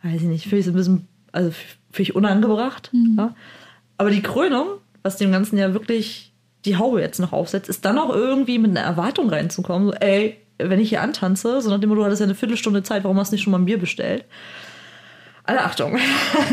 [0.02, 2.90] weiß ich nicht, finde ich es ein bisschen, also finde ich unangebracht.
[2.92, 3.14] Mhm.
[3.16, 3.34] Ja.
[3.96, 4.66] Aber die Krönung,
[5.02, 6.32] was dem Ganzen ja wirklich
[6.64, 9.88] die Haube jetzt noch aufsetzt, ist dann auch irgendwie mit einer Erwartung reinzukommen.
[9.88, 13.18] So, ey, wenn ich hier antanze, so nachdem du hattest ja eine Viertelstunde Zeit, warum
[13.18, 14.24] hast du nicht schon mal ein Bier bestellt?
[15.44, 15.98] Alle Achtung.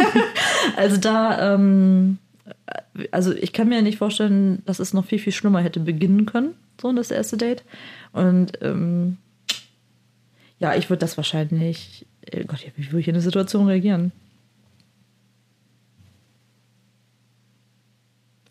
[0.75, 2.17] also da, ähm,
[3.11, 6.55] also ich kann mir nicht vorstellen, dass es noch viel, viel schlimmer hätte beginnen können,
[6.79, 7.63] so das erste Date.
[8.11, 9.17] Und ähm,
[10.59, 12.05] ja, ich würde das wahrscheinlich,
[12.35, 14.11] oh Gott, wie würde ich in eine Situation reagieren?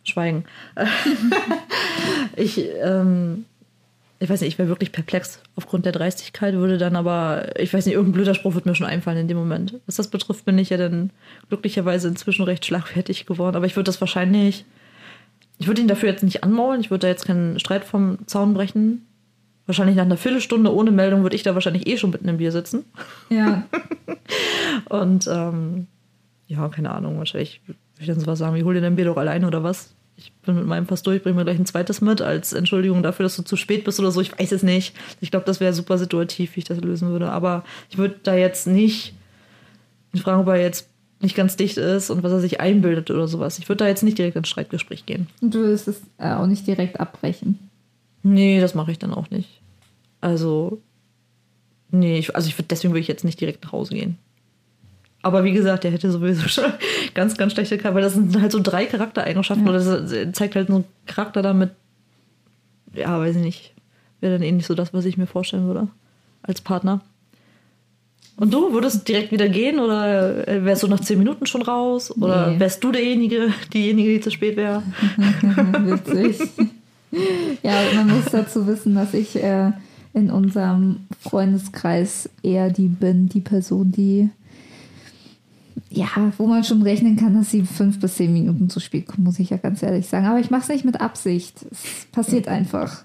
[0.02, 0.44] Schweigen.
[2.36, 3.44] ich, ähm,
[4.22, 7.86] ich weiß nicht, ich wäre wirklich perplex aufgrund der Dreistigkeit, würde dann aber, ich weiß
[7.86, 9.80] nicht, irgendein blöder Spruch wird mir schon einfallen in dem Moment.
[9.86, 11.10] Was das betrifft, bin ich ja dann
[11.48, 13.56] glücklicherweise inzwischen recht schlagfertig geworden.
[13.56, 14.66] Aber ich würde das wahrscheinlich,
[15.58, 18.52] ich würde ihn dafür jetzt nicht anmaulen, ich würde da jetzt keinen Streit vom Zaun
[18.52, 19.06] brechen.
[19.64, 22.52] Wahrscheinlich nach einer Viertelstunde ohne Meldung würde ich da wahrscheinlich eh schon mit einem Bier
[22.52, 22.84] sitzen.
[23.30, 23.64] Ja.
[24.90, 25.86] Und ähm,
[26.46, 29.16] ja, keine Ahnung, wahrscheinlich würde ich dann sowas sagen, wie hol dir dein Bier doch
[29.16, 29.94] alleine oder was?
[30.20, 33.24] Ich bin mit meinem fast durch, bring mir gleich ein zweites mit, als Entschuldigung dafür,
[33.24, 34.20] dass du zu spät bist oder so.
[34.20, 34.94] Ich weiß es nicht.
[35.20, 37.30] Ich glaube, das wäre super situativ, wie ich das lösen würde.
[37.30, 39.14] Aber ich würde da jetzt nicht
[40.14, 40.88] fragen, ob er jetzt
[41.20, 43.58] nicht ganz dicht ist und was er sich einbildet oder sowas.
[43.58, 45.28] Ich würde da jetzt nicht direkt ins Streitgespräch gehen.
[45.40, 47.58] Und du würdest es äh, auch nicht direkt abbrechen?
[48.22, 49.60] Nee, das mache ich dann auch nicht.
[50.20, 50.80] Also,
[51.90, 54.18] nee, ich, also ich würde deswegen würde ich jetzt nicht direkt nach Hause gehen.
[55.22, 56.72] Aber wie gesagt, der hätte sowieso schon
[57.14, 59.72] ganz, ganz schlechte Charakter, weil das sind halt so drei Charaktereigenschaften ja.
[59.72, 61.70] oder das zeigt halt so einen Charakter damit,
[62.94, 63.74] ja, weiß ich nicht,
[64.20, 65.88] wäre dann eh nicht so das, was ich mir vorstellen würde
[66.42, 67.02] als Partner.
[68.36, 72.10] Und du würdest direkt wieder gehen oder wärst du nach zehn Minuten schon raus?
[72.16, 72.60] Oder nee.
[72.60, 74.82] wärst du derjenige, diejenige, die zu spät wäre?
[75.18, 76.40] Witzig.
[77.62, 79.72] ja, man muss dazu wissen, dass ich äh,
[80.14, 84.30] in unserem Freundeskreis eher die bin, die Person, die
[85.90, 89.24] ja, wo man schon rechnen kann, dass sie fünf bis zehn Minuten zu spät kommt,
[89.24, 90.26] muss ich ja ganz ehrlich sagen.
[90.26, 91.66] Aber ich mache es nicht mit Absicht.
[91.70, 93.04] Es passiert einfach.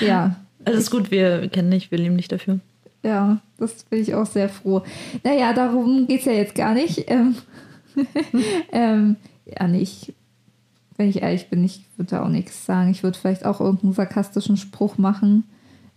[0.00, 0.36] Ja.
[0.64, 2.60] Alles gut, wir kennen dich, wir lieben dich dafür.
[3.02, 4.82] Ja, das bin ich auch sehr froh.
[5.24, 7.10] Naja, darum geht es ja jetzt gar nicht.
[7.10, 7.34] Ähm,
[8.72, 10.14] ähm, ja, nicht.
[10.96, 12.90] Wenn ich ehrlich bin, ich würde auch nichts sagen.
[12.90, 15.44] Ich würde vielleicht auch irgendeinen sarkastischen Spruch machen,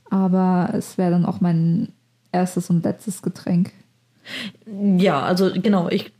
[0.09, 1.89] aber es wäre dann auch mein
[2.31, 3.71] erstes und letztes Getränk.
[4.97, 6.11] Ja, also genau, ich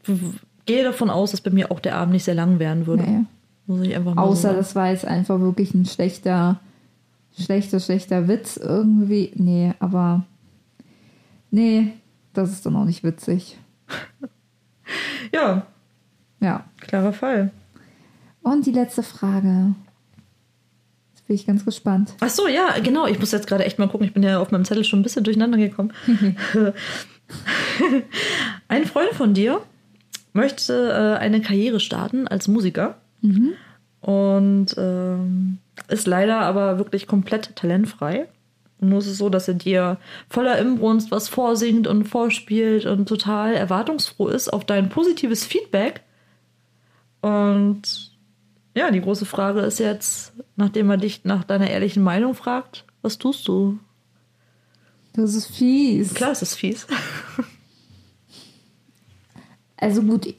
[0.66, 3.04] gehe davon aus, dass bei mir auch der Abend nicht sehr lang werden würde.
[3.04, 3.26] Nee.
[3.68, 6.60] Muss ich einfach mal Außer so das war jetzt einfach wirklich ein schlechter,
[7.38, 9.32] schlechter, schlechter Witz irgendwie.
[9.36, 10.26] Nee, aber
[11.52, 11.94] nee,
[12.34, 13.58] das ist dann auch nicht witzig.
[15.34, 15.66] ja.
[16.40, 16.66] Ja.
[16.80, 17.52] Klarer Fall.
[18.42, 19.76] Und die letzte Frage.
[21.14, 22.14] Jetzt bin ich ganz gespannt.
[22.22, 23.08] Ach so, ja, genau.
[23.08, 24.08] Ich muss jetzt gerade echt mal gucken.
[24.08, 25.92] Ich bin ja auf meinem Zettel schon ein bisschen durcheinander gekommen.
[28.68, 29.62] Ein Freund von dir
[30.34, 33.54] möchte äh, eine Karriere starten als Musiker mhm.
[34.02, 38.28] und ähm, ist leider aber wirklich komplett talentfrei.
[38.80, 39.98] Nur ist es so, dass er dir
[40.30, 46.02] voller Imbrunst was vorsingt und vorspielt und total erwartungsfroh ist auf dein positives Feedback.
[47.22, 48.12] Und
[48.76, 53.18] ja, die große Frage ist jetzt, nachdem er dich nach deiner ehrlichen Meinung fragt, was
[53.18, 53.80] tust du?
[55.18, 56.14] Das ist fies.
[56.14, 56.86] Klar, es ist fies.
[59.76, 60.32] Also gut.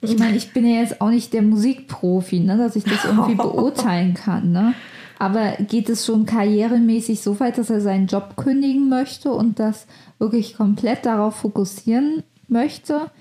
[0.00, 3.34] Ich meine, ich bin ja jetzt auch nicht der Musikprofi, ne, dass ich das irgendwie
[3.36, 4.50] beurteilen kann.
[4.50, 4.74] Ne?
[5.18, 9.86] Aber geht es schon karrieremäßig so weit, dass er seinen Job kündigen möchte und das
[10.18, 13.12] wirklich komplett darauf fokussieren möchte?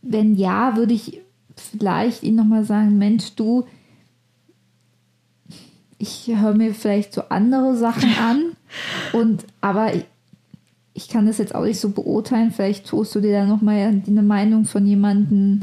[0.00, 1.20] Wenn ja, würde ich
[1.54, 3.66] vielleicht ihn nochmal sagen, Mensch, du,
[6.00, 8.56] ich höre mir vielleicht so andere Sachen an
[9.12, 10.06] und aber ich,
[10.94, 12.50] ich kann das jetzt auch nicht so beurteilen.
[12.50, 15.60] Vielleicht tust du dir da nochmal eine Meinung von jemandem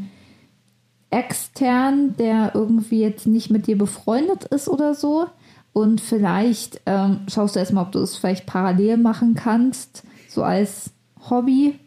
[1.10, 5.28] extern, der irgendwie jetzt nicht mit dir befreundet ist oder so.
[5.74, 10.92] Und vielleicht ähm, schaust du erstmal, ob du es vielleicht parallel machen kannst, so als
[11.30, 11.80] Hobby.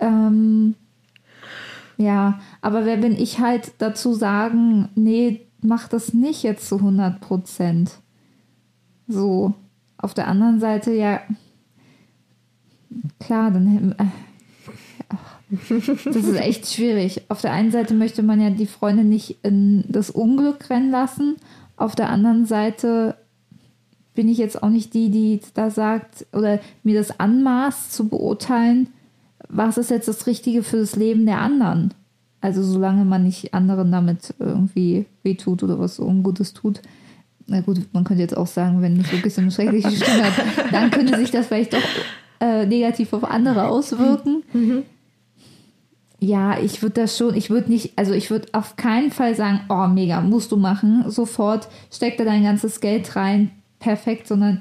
[0.00, 0.74] Ähm,
[1.96, 7.20] ja, aber wer bin ich halt dazu sagen, nee, mach das nicht jetzt zu 100
[7.20, 7.92] Prozent.
[9.08, 9.54] So,
[9.98, 11.20] auf der anderen Seite, ja,
[13.18, 13.94] klar, dann.
[13.98, 14.04] Äh,
[15.50, 17.22] das ist echt schwierig.
[17.28, 21.36] Auf der einen Seite möchte man ja die Freunde nicht in das Unglück rennen lassen.
[21.76, 23.16] Auf der anderen Seite
[24.14, 28.88] bin ich jetzt auch nicht die, die da sagt oder mir das anmaßt zu beurteilen,
[29.48, 31.94] was ist jetzt das Richtige für das Leben der anderen.
[32.40, 36.80] Also solange man nicht anderen damit irgendwie wehtut oder was Ungutes tut.
[37.46, 40.44] Na gut, man könnte jetzt auch sagen, wenn es wirklich so eine schreckliche Stimme hat,
[40.72, 41.82] dann könnte sich das vielleicht doch
[42.40, 44.42] äh, negativ auf andere auswirken.
[44.52, 44.84] Mhm.
[46.20, 49.60] Ja, ich würde das schon, ich würde nicht, also ich würde auf keinen Fall sagen,
[49.70, 54.60] oh mega, musst du machen, sofort steck da dein ganzes Geld rein, perfekt, sondern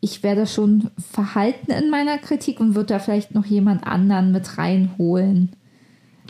[0.00, 4.58] ich werde schon verhalten in meiner Kritik und würde da vielleicht noch jemand anderen mit
[4.58, 5.52] reinholen.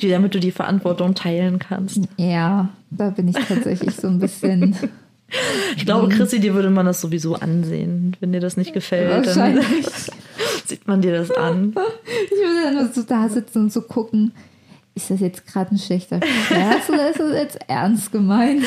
[0.00, 2.00] Die, damit du die Verantwortung teilen kannst.
[2.16, 4.76] Ja, da bin ich tatsächlich so ein bisschen.
[5.76, 8.16] Ich glaube, Chrissy, dir würde man das sowieso ansehen.
[8.20, 9.58] Wenn dir das nicht gefällt, dann
[10.66, 11.74] sieht man dir das an.
[12.26, 14.32] Ich würde dann nur so da sitzen und so gucken,
[14.94, 18.64] ist das jetzt gerade ein schlechter Scherz oder ist das jetzt ernst gemeint?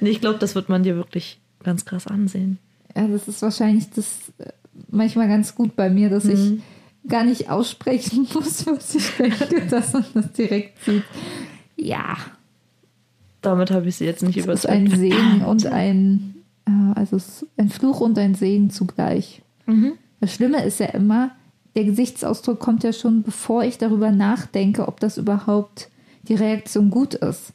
[0.00, 2.58] Nee, ich glaube, das wird man dir wirklich ganz krass ansehen.
[2.94, 4.06] Ja, das ist wahrscheinlich das
[4.38, 4.52] äh,
[4.88, 6.30] manchmal ganz gut bei mir, dass mhm.
[6.30, 6.62] ich
[7.08, 11.04] gar nicht aussprechen muss, was ich denke, dass man das direkt sieht.
[11.76, 12.16] Ja.
[13.42, 17.18] Damit habe ich sie jetzt nicht ist ein Segen und ein, äh, also
[17.56, 19.42] ein Fluch und ein Segen zugleich.
[19.66, 19.92] Mhm.
[20.20, 21.32] Das Schlimme ist ja immer,
[21.74, 25.90] der Gesichtsausdruck kommt ja schon, bevor ich darüber nachdenke, ob das überhaupt
[26.22, 27.52] die Reaktion gut ist.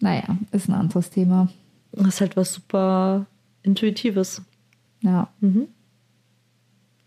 [0.00, 1.48] Naja, ist ein anderes Thema.
[1.92, 3.26] Das ist halt was super
[3.62, 4.42] Intuitives.
[5.02, 5.28] Ja.
[5.40, 5.68] Mhm.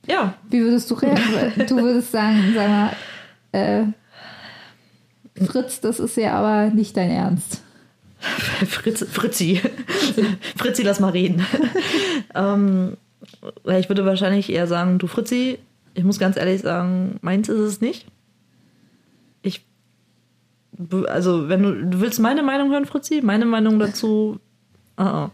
[0.08, 0.36] Ja.
[0.50, 1.54] Wie würdest du reagieren?
[1.68, 2.92] du würdest sagen, sag mal,
[3.52, 3.84] äh,
[5.44, 7.62] Fritz, das ist ja aber nicht dein Ernst.
[8.20, 9.62] Fritz, Fritzi.
[10.56, 11.46] Fritzi, lass mal reden.
[12.36, 12.98] ähm,
[13.78, 15.60] ich würde wahrscheinlich eher sagen, du Fritzi,
[15.94, 18.06] ich muss ganz ehrlich sagen, meins ist es nicht.
[19.42, 19.66] Ich,
[21.08, 24.40] also wenn du, du willst meine Meinung hören, Fritzi, meine Meinung dazu,
[25.00, 25.30] uh -uh.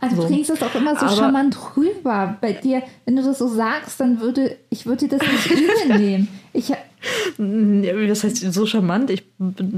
[0.00, 0.22] Also so.
[0.22, 2.82] du bringst das auch immer so Aber charmant rüber bei dir.
[3.04, 6.28] Wenn du das so sagst, dann würde ich würde dir das nicht übel nehmen.
[6.52, 6.76] Ich, ja,
[8.06, 9.10] das heißt so charmant?
[9.10, 9.24] Ich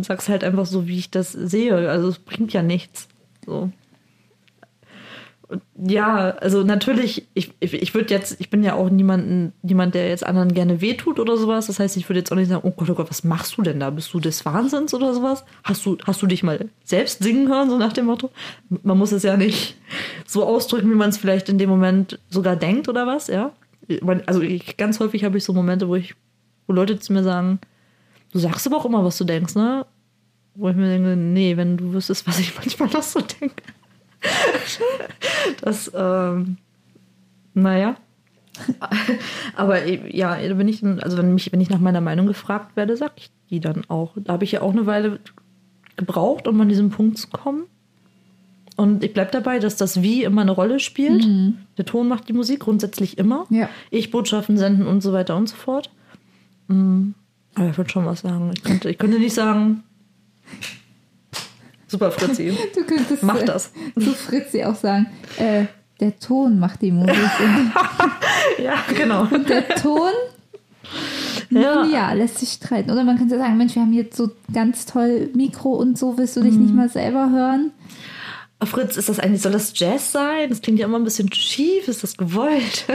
[0.03, 1.89] sag's halt einfach so, wie ich das sehe.
[1.89, 3.09] Also es bringt ja nichts.
[3.45, 3.71] So
[5.77, 10.09] ja, also natürlich, ich, ich, ich würde jetzt, ich bin ja auch niemanden, niemand, der
[10.09, 11.67] jetzt anderen gerne wehtut oder sowas.
[11.67, 13.63] Das heißt, ich würde jetzt auch nicht sagen, oh Gott, oh Gott, was machst du
[13.63, 13.91] denn da?
[13.91, 15.45] Bist du des Wahnsinns oder sowas?
[15.65, 18.31] Hast du, hast du dich mal selbst singen hören, so nach dem Motto?
[18.83, 19.77] Man muss es ja nicht
[20.27, 23.53] so ausdrücken, wie man es vielleicht in dem Moment sogar denkt oder was, ja?
[24.27, 26.15] Also ich, ganz häufig habe ich so Momente, wo ich,
[26.67, 27.59] wo Leute zu mir sagen,
[28.33, 29.87] du sagst aber auch immer, was du denkst, ne?
[30.55, 33.63] Wo ich mir denke, nee, wenn du wüsstest, was ich manchmal noch so denke.
[35.61, 36.57] Das, ähm,
[37.55, 37.97] naja.
[39.57, 43.13] Aber ja, wenn ich, also wenn, mich, wenn ich nach meiner Meinung gefragt werde, sag
[43.17, 44.13] ich die dann auch.
[44.17, 45.21] Da habe ich ja auch eine Weile
[45.97, 47.65] gebraucht, um an diesen Punkt zu kommen.
[48.77, 51.27] Und ich bleibe dabei, dass das Wie immer eine Rolle spielt.
[51.27, 51.59] Mhm.
[51.77, 53.47] Der Ton macht die Musik grundsätzlich immer.
[53.51, 53.69] Ja.
[53.91, 55.91] Ich Botschaften senden und so weiter und so fort.
[56.69, 57.15] Mhm.
[57.55, 58.51] Aber ich würde schon was sagen.
[58.55, 59.83] Ich könnte, ich könnte nicht sagen,
[61.93, 62.57] Super, Fritzi.
[62.75, 63.71] Du könntest Mach das.
[63.95, 65.67] zu Fritzi auch sagen, äh,
[66.01, 67.15] der Ton macht die Musik.
[68.59, 69.25] ja, genau.
[69.31, 70.11] Und der Ton,
[71.51, 71.85] ja.
[71.85, 72.91] ja, lässt sich streiten.
[72.91, 76.35] Oder man könnte sagen, Mensch, wir haben jetzt so ganz toll Mikro und so, willst
[76.35, 76.63] du dich mhm.
[76.63, 77.73] nicht mal selber hören?
[78.65, 80.49] Fritz, ist das eigentlich, soll das Jazz sein?
[80.49, 82.87] Das klingt ja immer ein bisschen schief, ist das gewollt?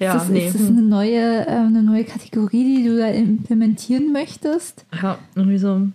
[0.00, 0.46] ja, ist das, nee.
[0.46, 4.86] ist das eine neue, äh, eine neue Kategorie, die du da implementieren möchtest?
[5.02, 5.88] Ja, irgendwie so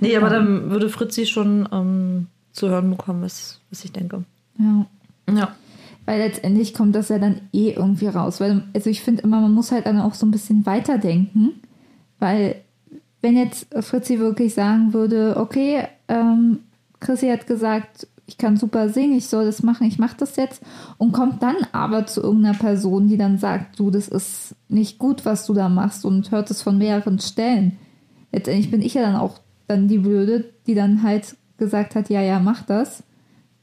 [0.00, 0.20] Nee, ja.
[0.20, 4.24] aber dann würde Fritzi schon ähm, zu hören bekommen, was, was ich denke.
[4.58, 4.86] Ja.
[5.32, 5.54] Ja.
[6.04, 8.40] Weil letztendlich kommt das ja dann eh irgendwie raus.
[8.40, 11.60] Weil, also ich finde immer, man muss halt dann auch so ein bisschen weiterdenken.
[12.18, 12.62] Weil,
[13.22, 16.60] wenn jetzt Fritzi wirklich sagen würde, okay, ähm,
[17.00, 20.62] Chrissy hat gesagt, ich kann super singen, ich soll das machen, ich mache das jetzt.
[20.98, 25.24] Und kommt dann aber zu irgendeiner Person, die dann sagt, du, das ist nicht gut,
[25.24, 27.78] was du da machst und hört es von mehreren Stellen.
[28.32, 32.20] Letztendlich bin ich ja dann auch dann die Blöde, die dann halt gesagt hat, ja,
[32.20, 33.02] ja, mach das.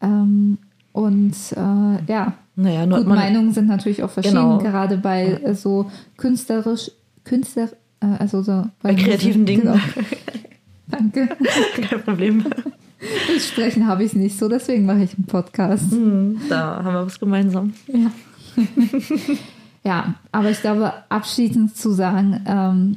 [0.02, 0.58] Ähm,
[0.92, 4.58] und äh, ja, naja, Gut, Meinungen sind natürlich auch verschieden, genau.
[4.60, 6.92] gerade bei äh, so künstlerisch,
[7.24, 7.70] Künstler,
[8.00, 9.62] äh, also so bei kreativen Dingen.
[9.64, 9.78] Genau.
[10.88, 11.30] Danke.
[11.82, 12.44] Kein Problem.
[13.34, 15.92] Das Sprechen habe ich nicht so, deswegen mache ich einen Podcast.
[15.92, 17.74] Hm, da haben wir was gemeinsam.
[17.88, 18.12] Ja.
[19.84, 22.96] ja, aber ich glaube, abschließend zu sagen, ähm,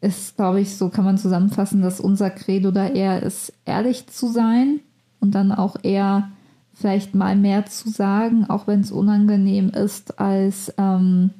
[0.00, 4.28] ist, glaube ich, so kann man zusammenfassen, dass unser Credo da eher ist, ehrlich zu
[4.28, 4.80] sein
[5.20, 6.30] und dann auch eher
[6.72, 11.30] vielleicht mal mehr zu sagen, auch wenn es unangenehm ist, als ähm,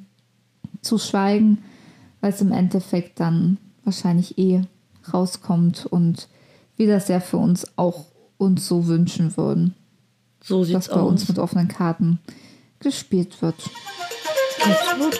[0.81, 1.59] zu schweigen,
[2.19, 4.61] weil es im Endeffekt dann wahrscheinlich eh
[5.13, 6.27] rauskommt und
[6.75, 8.05] wie das ja für uns auch
[8.37, 9.75] uns so wünschen würden.
[10.41, 11.09] So sieht's dass bei aus.
[11.09, 12.19] uns mit offenen Karten
[12.79, 13.55] gespielt wird.
[14.63, 15.19] Absolut.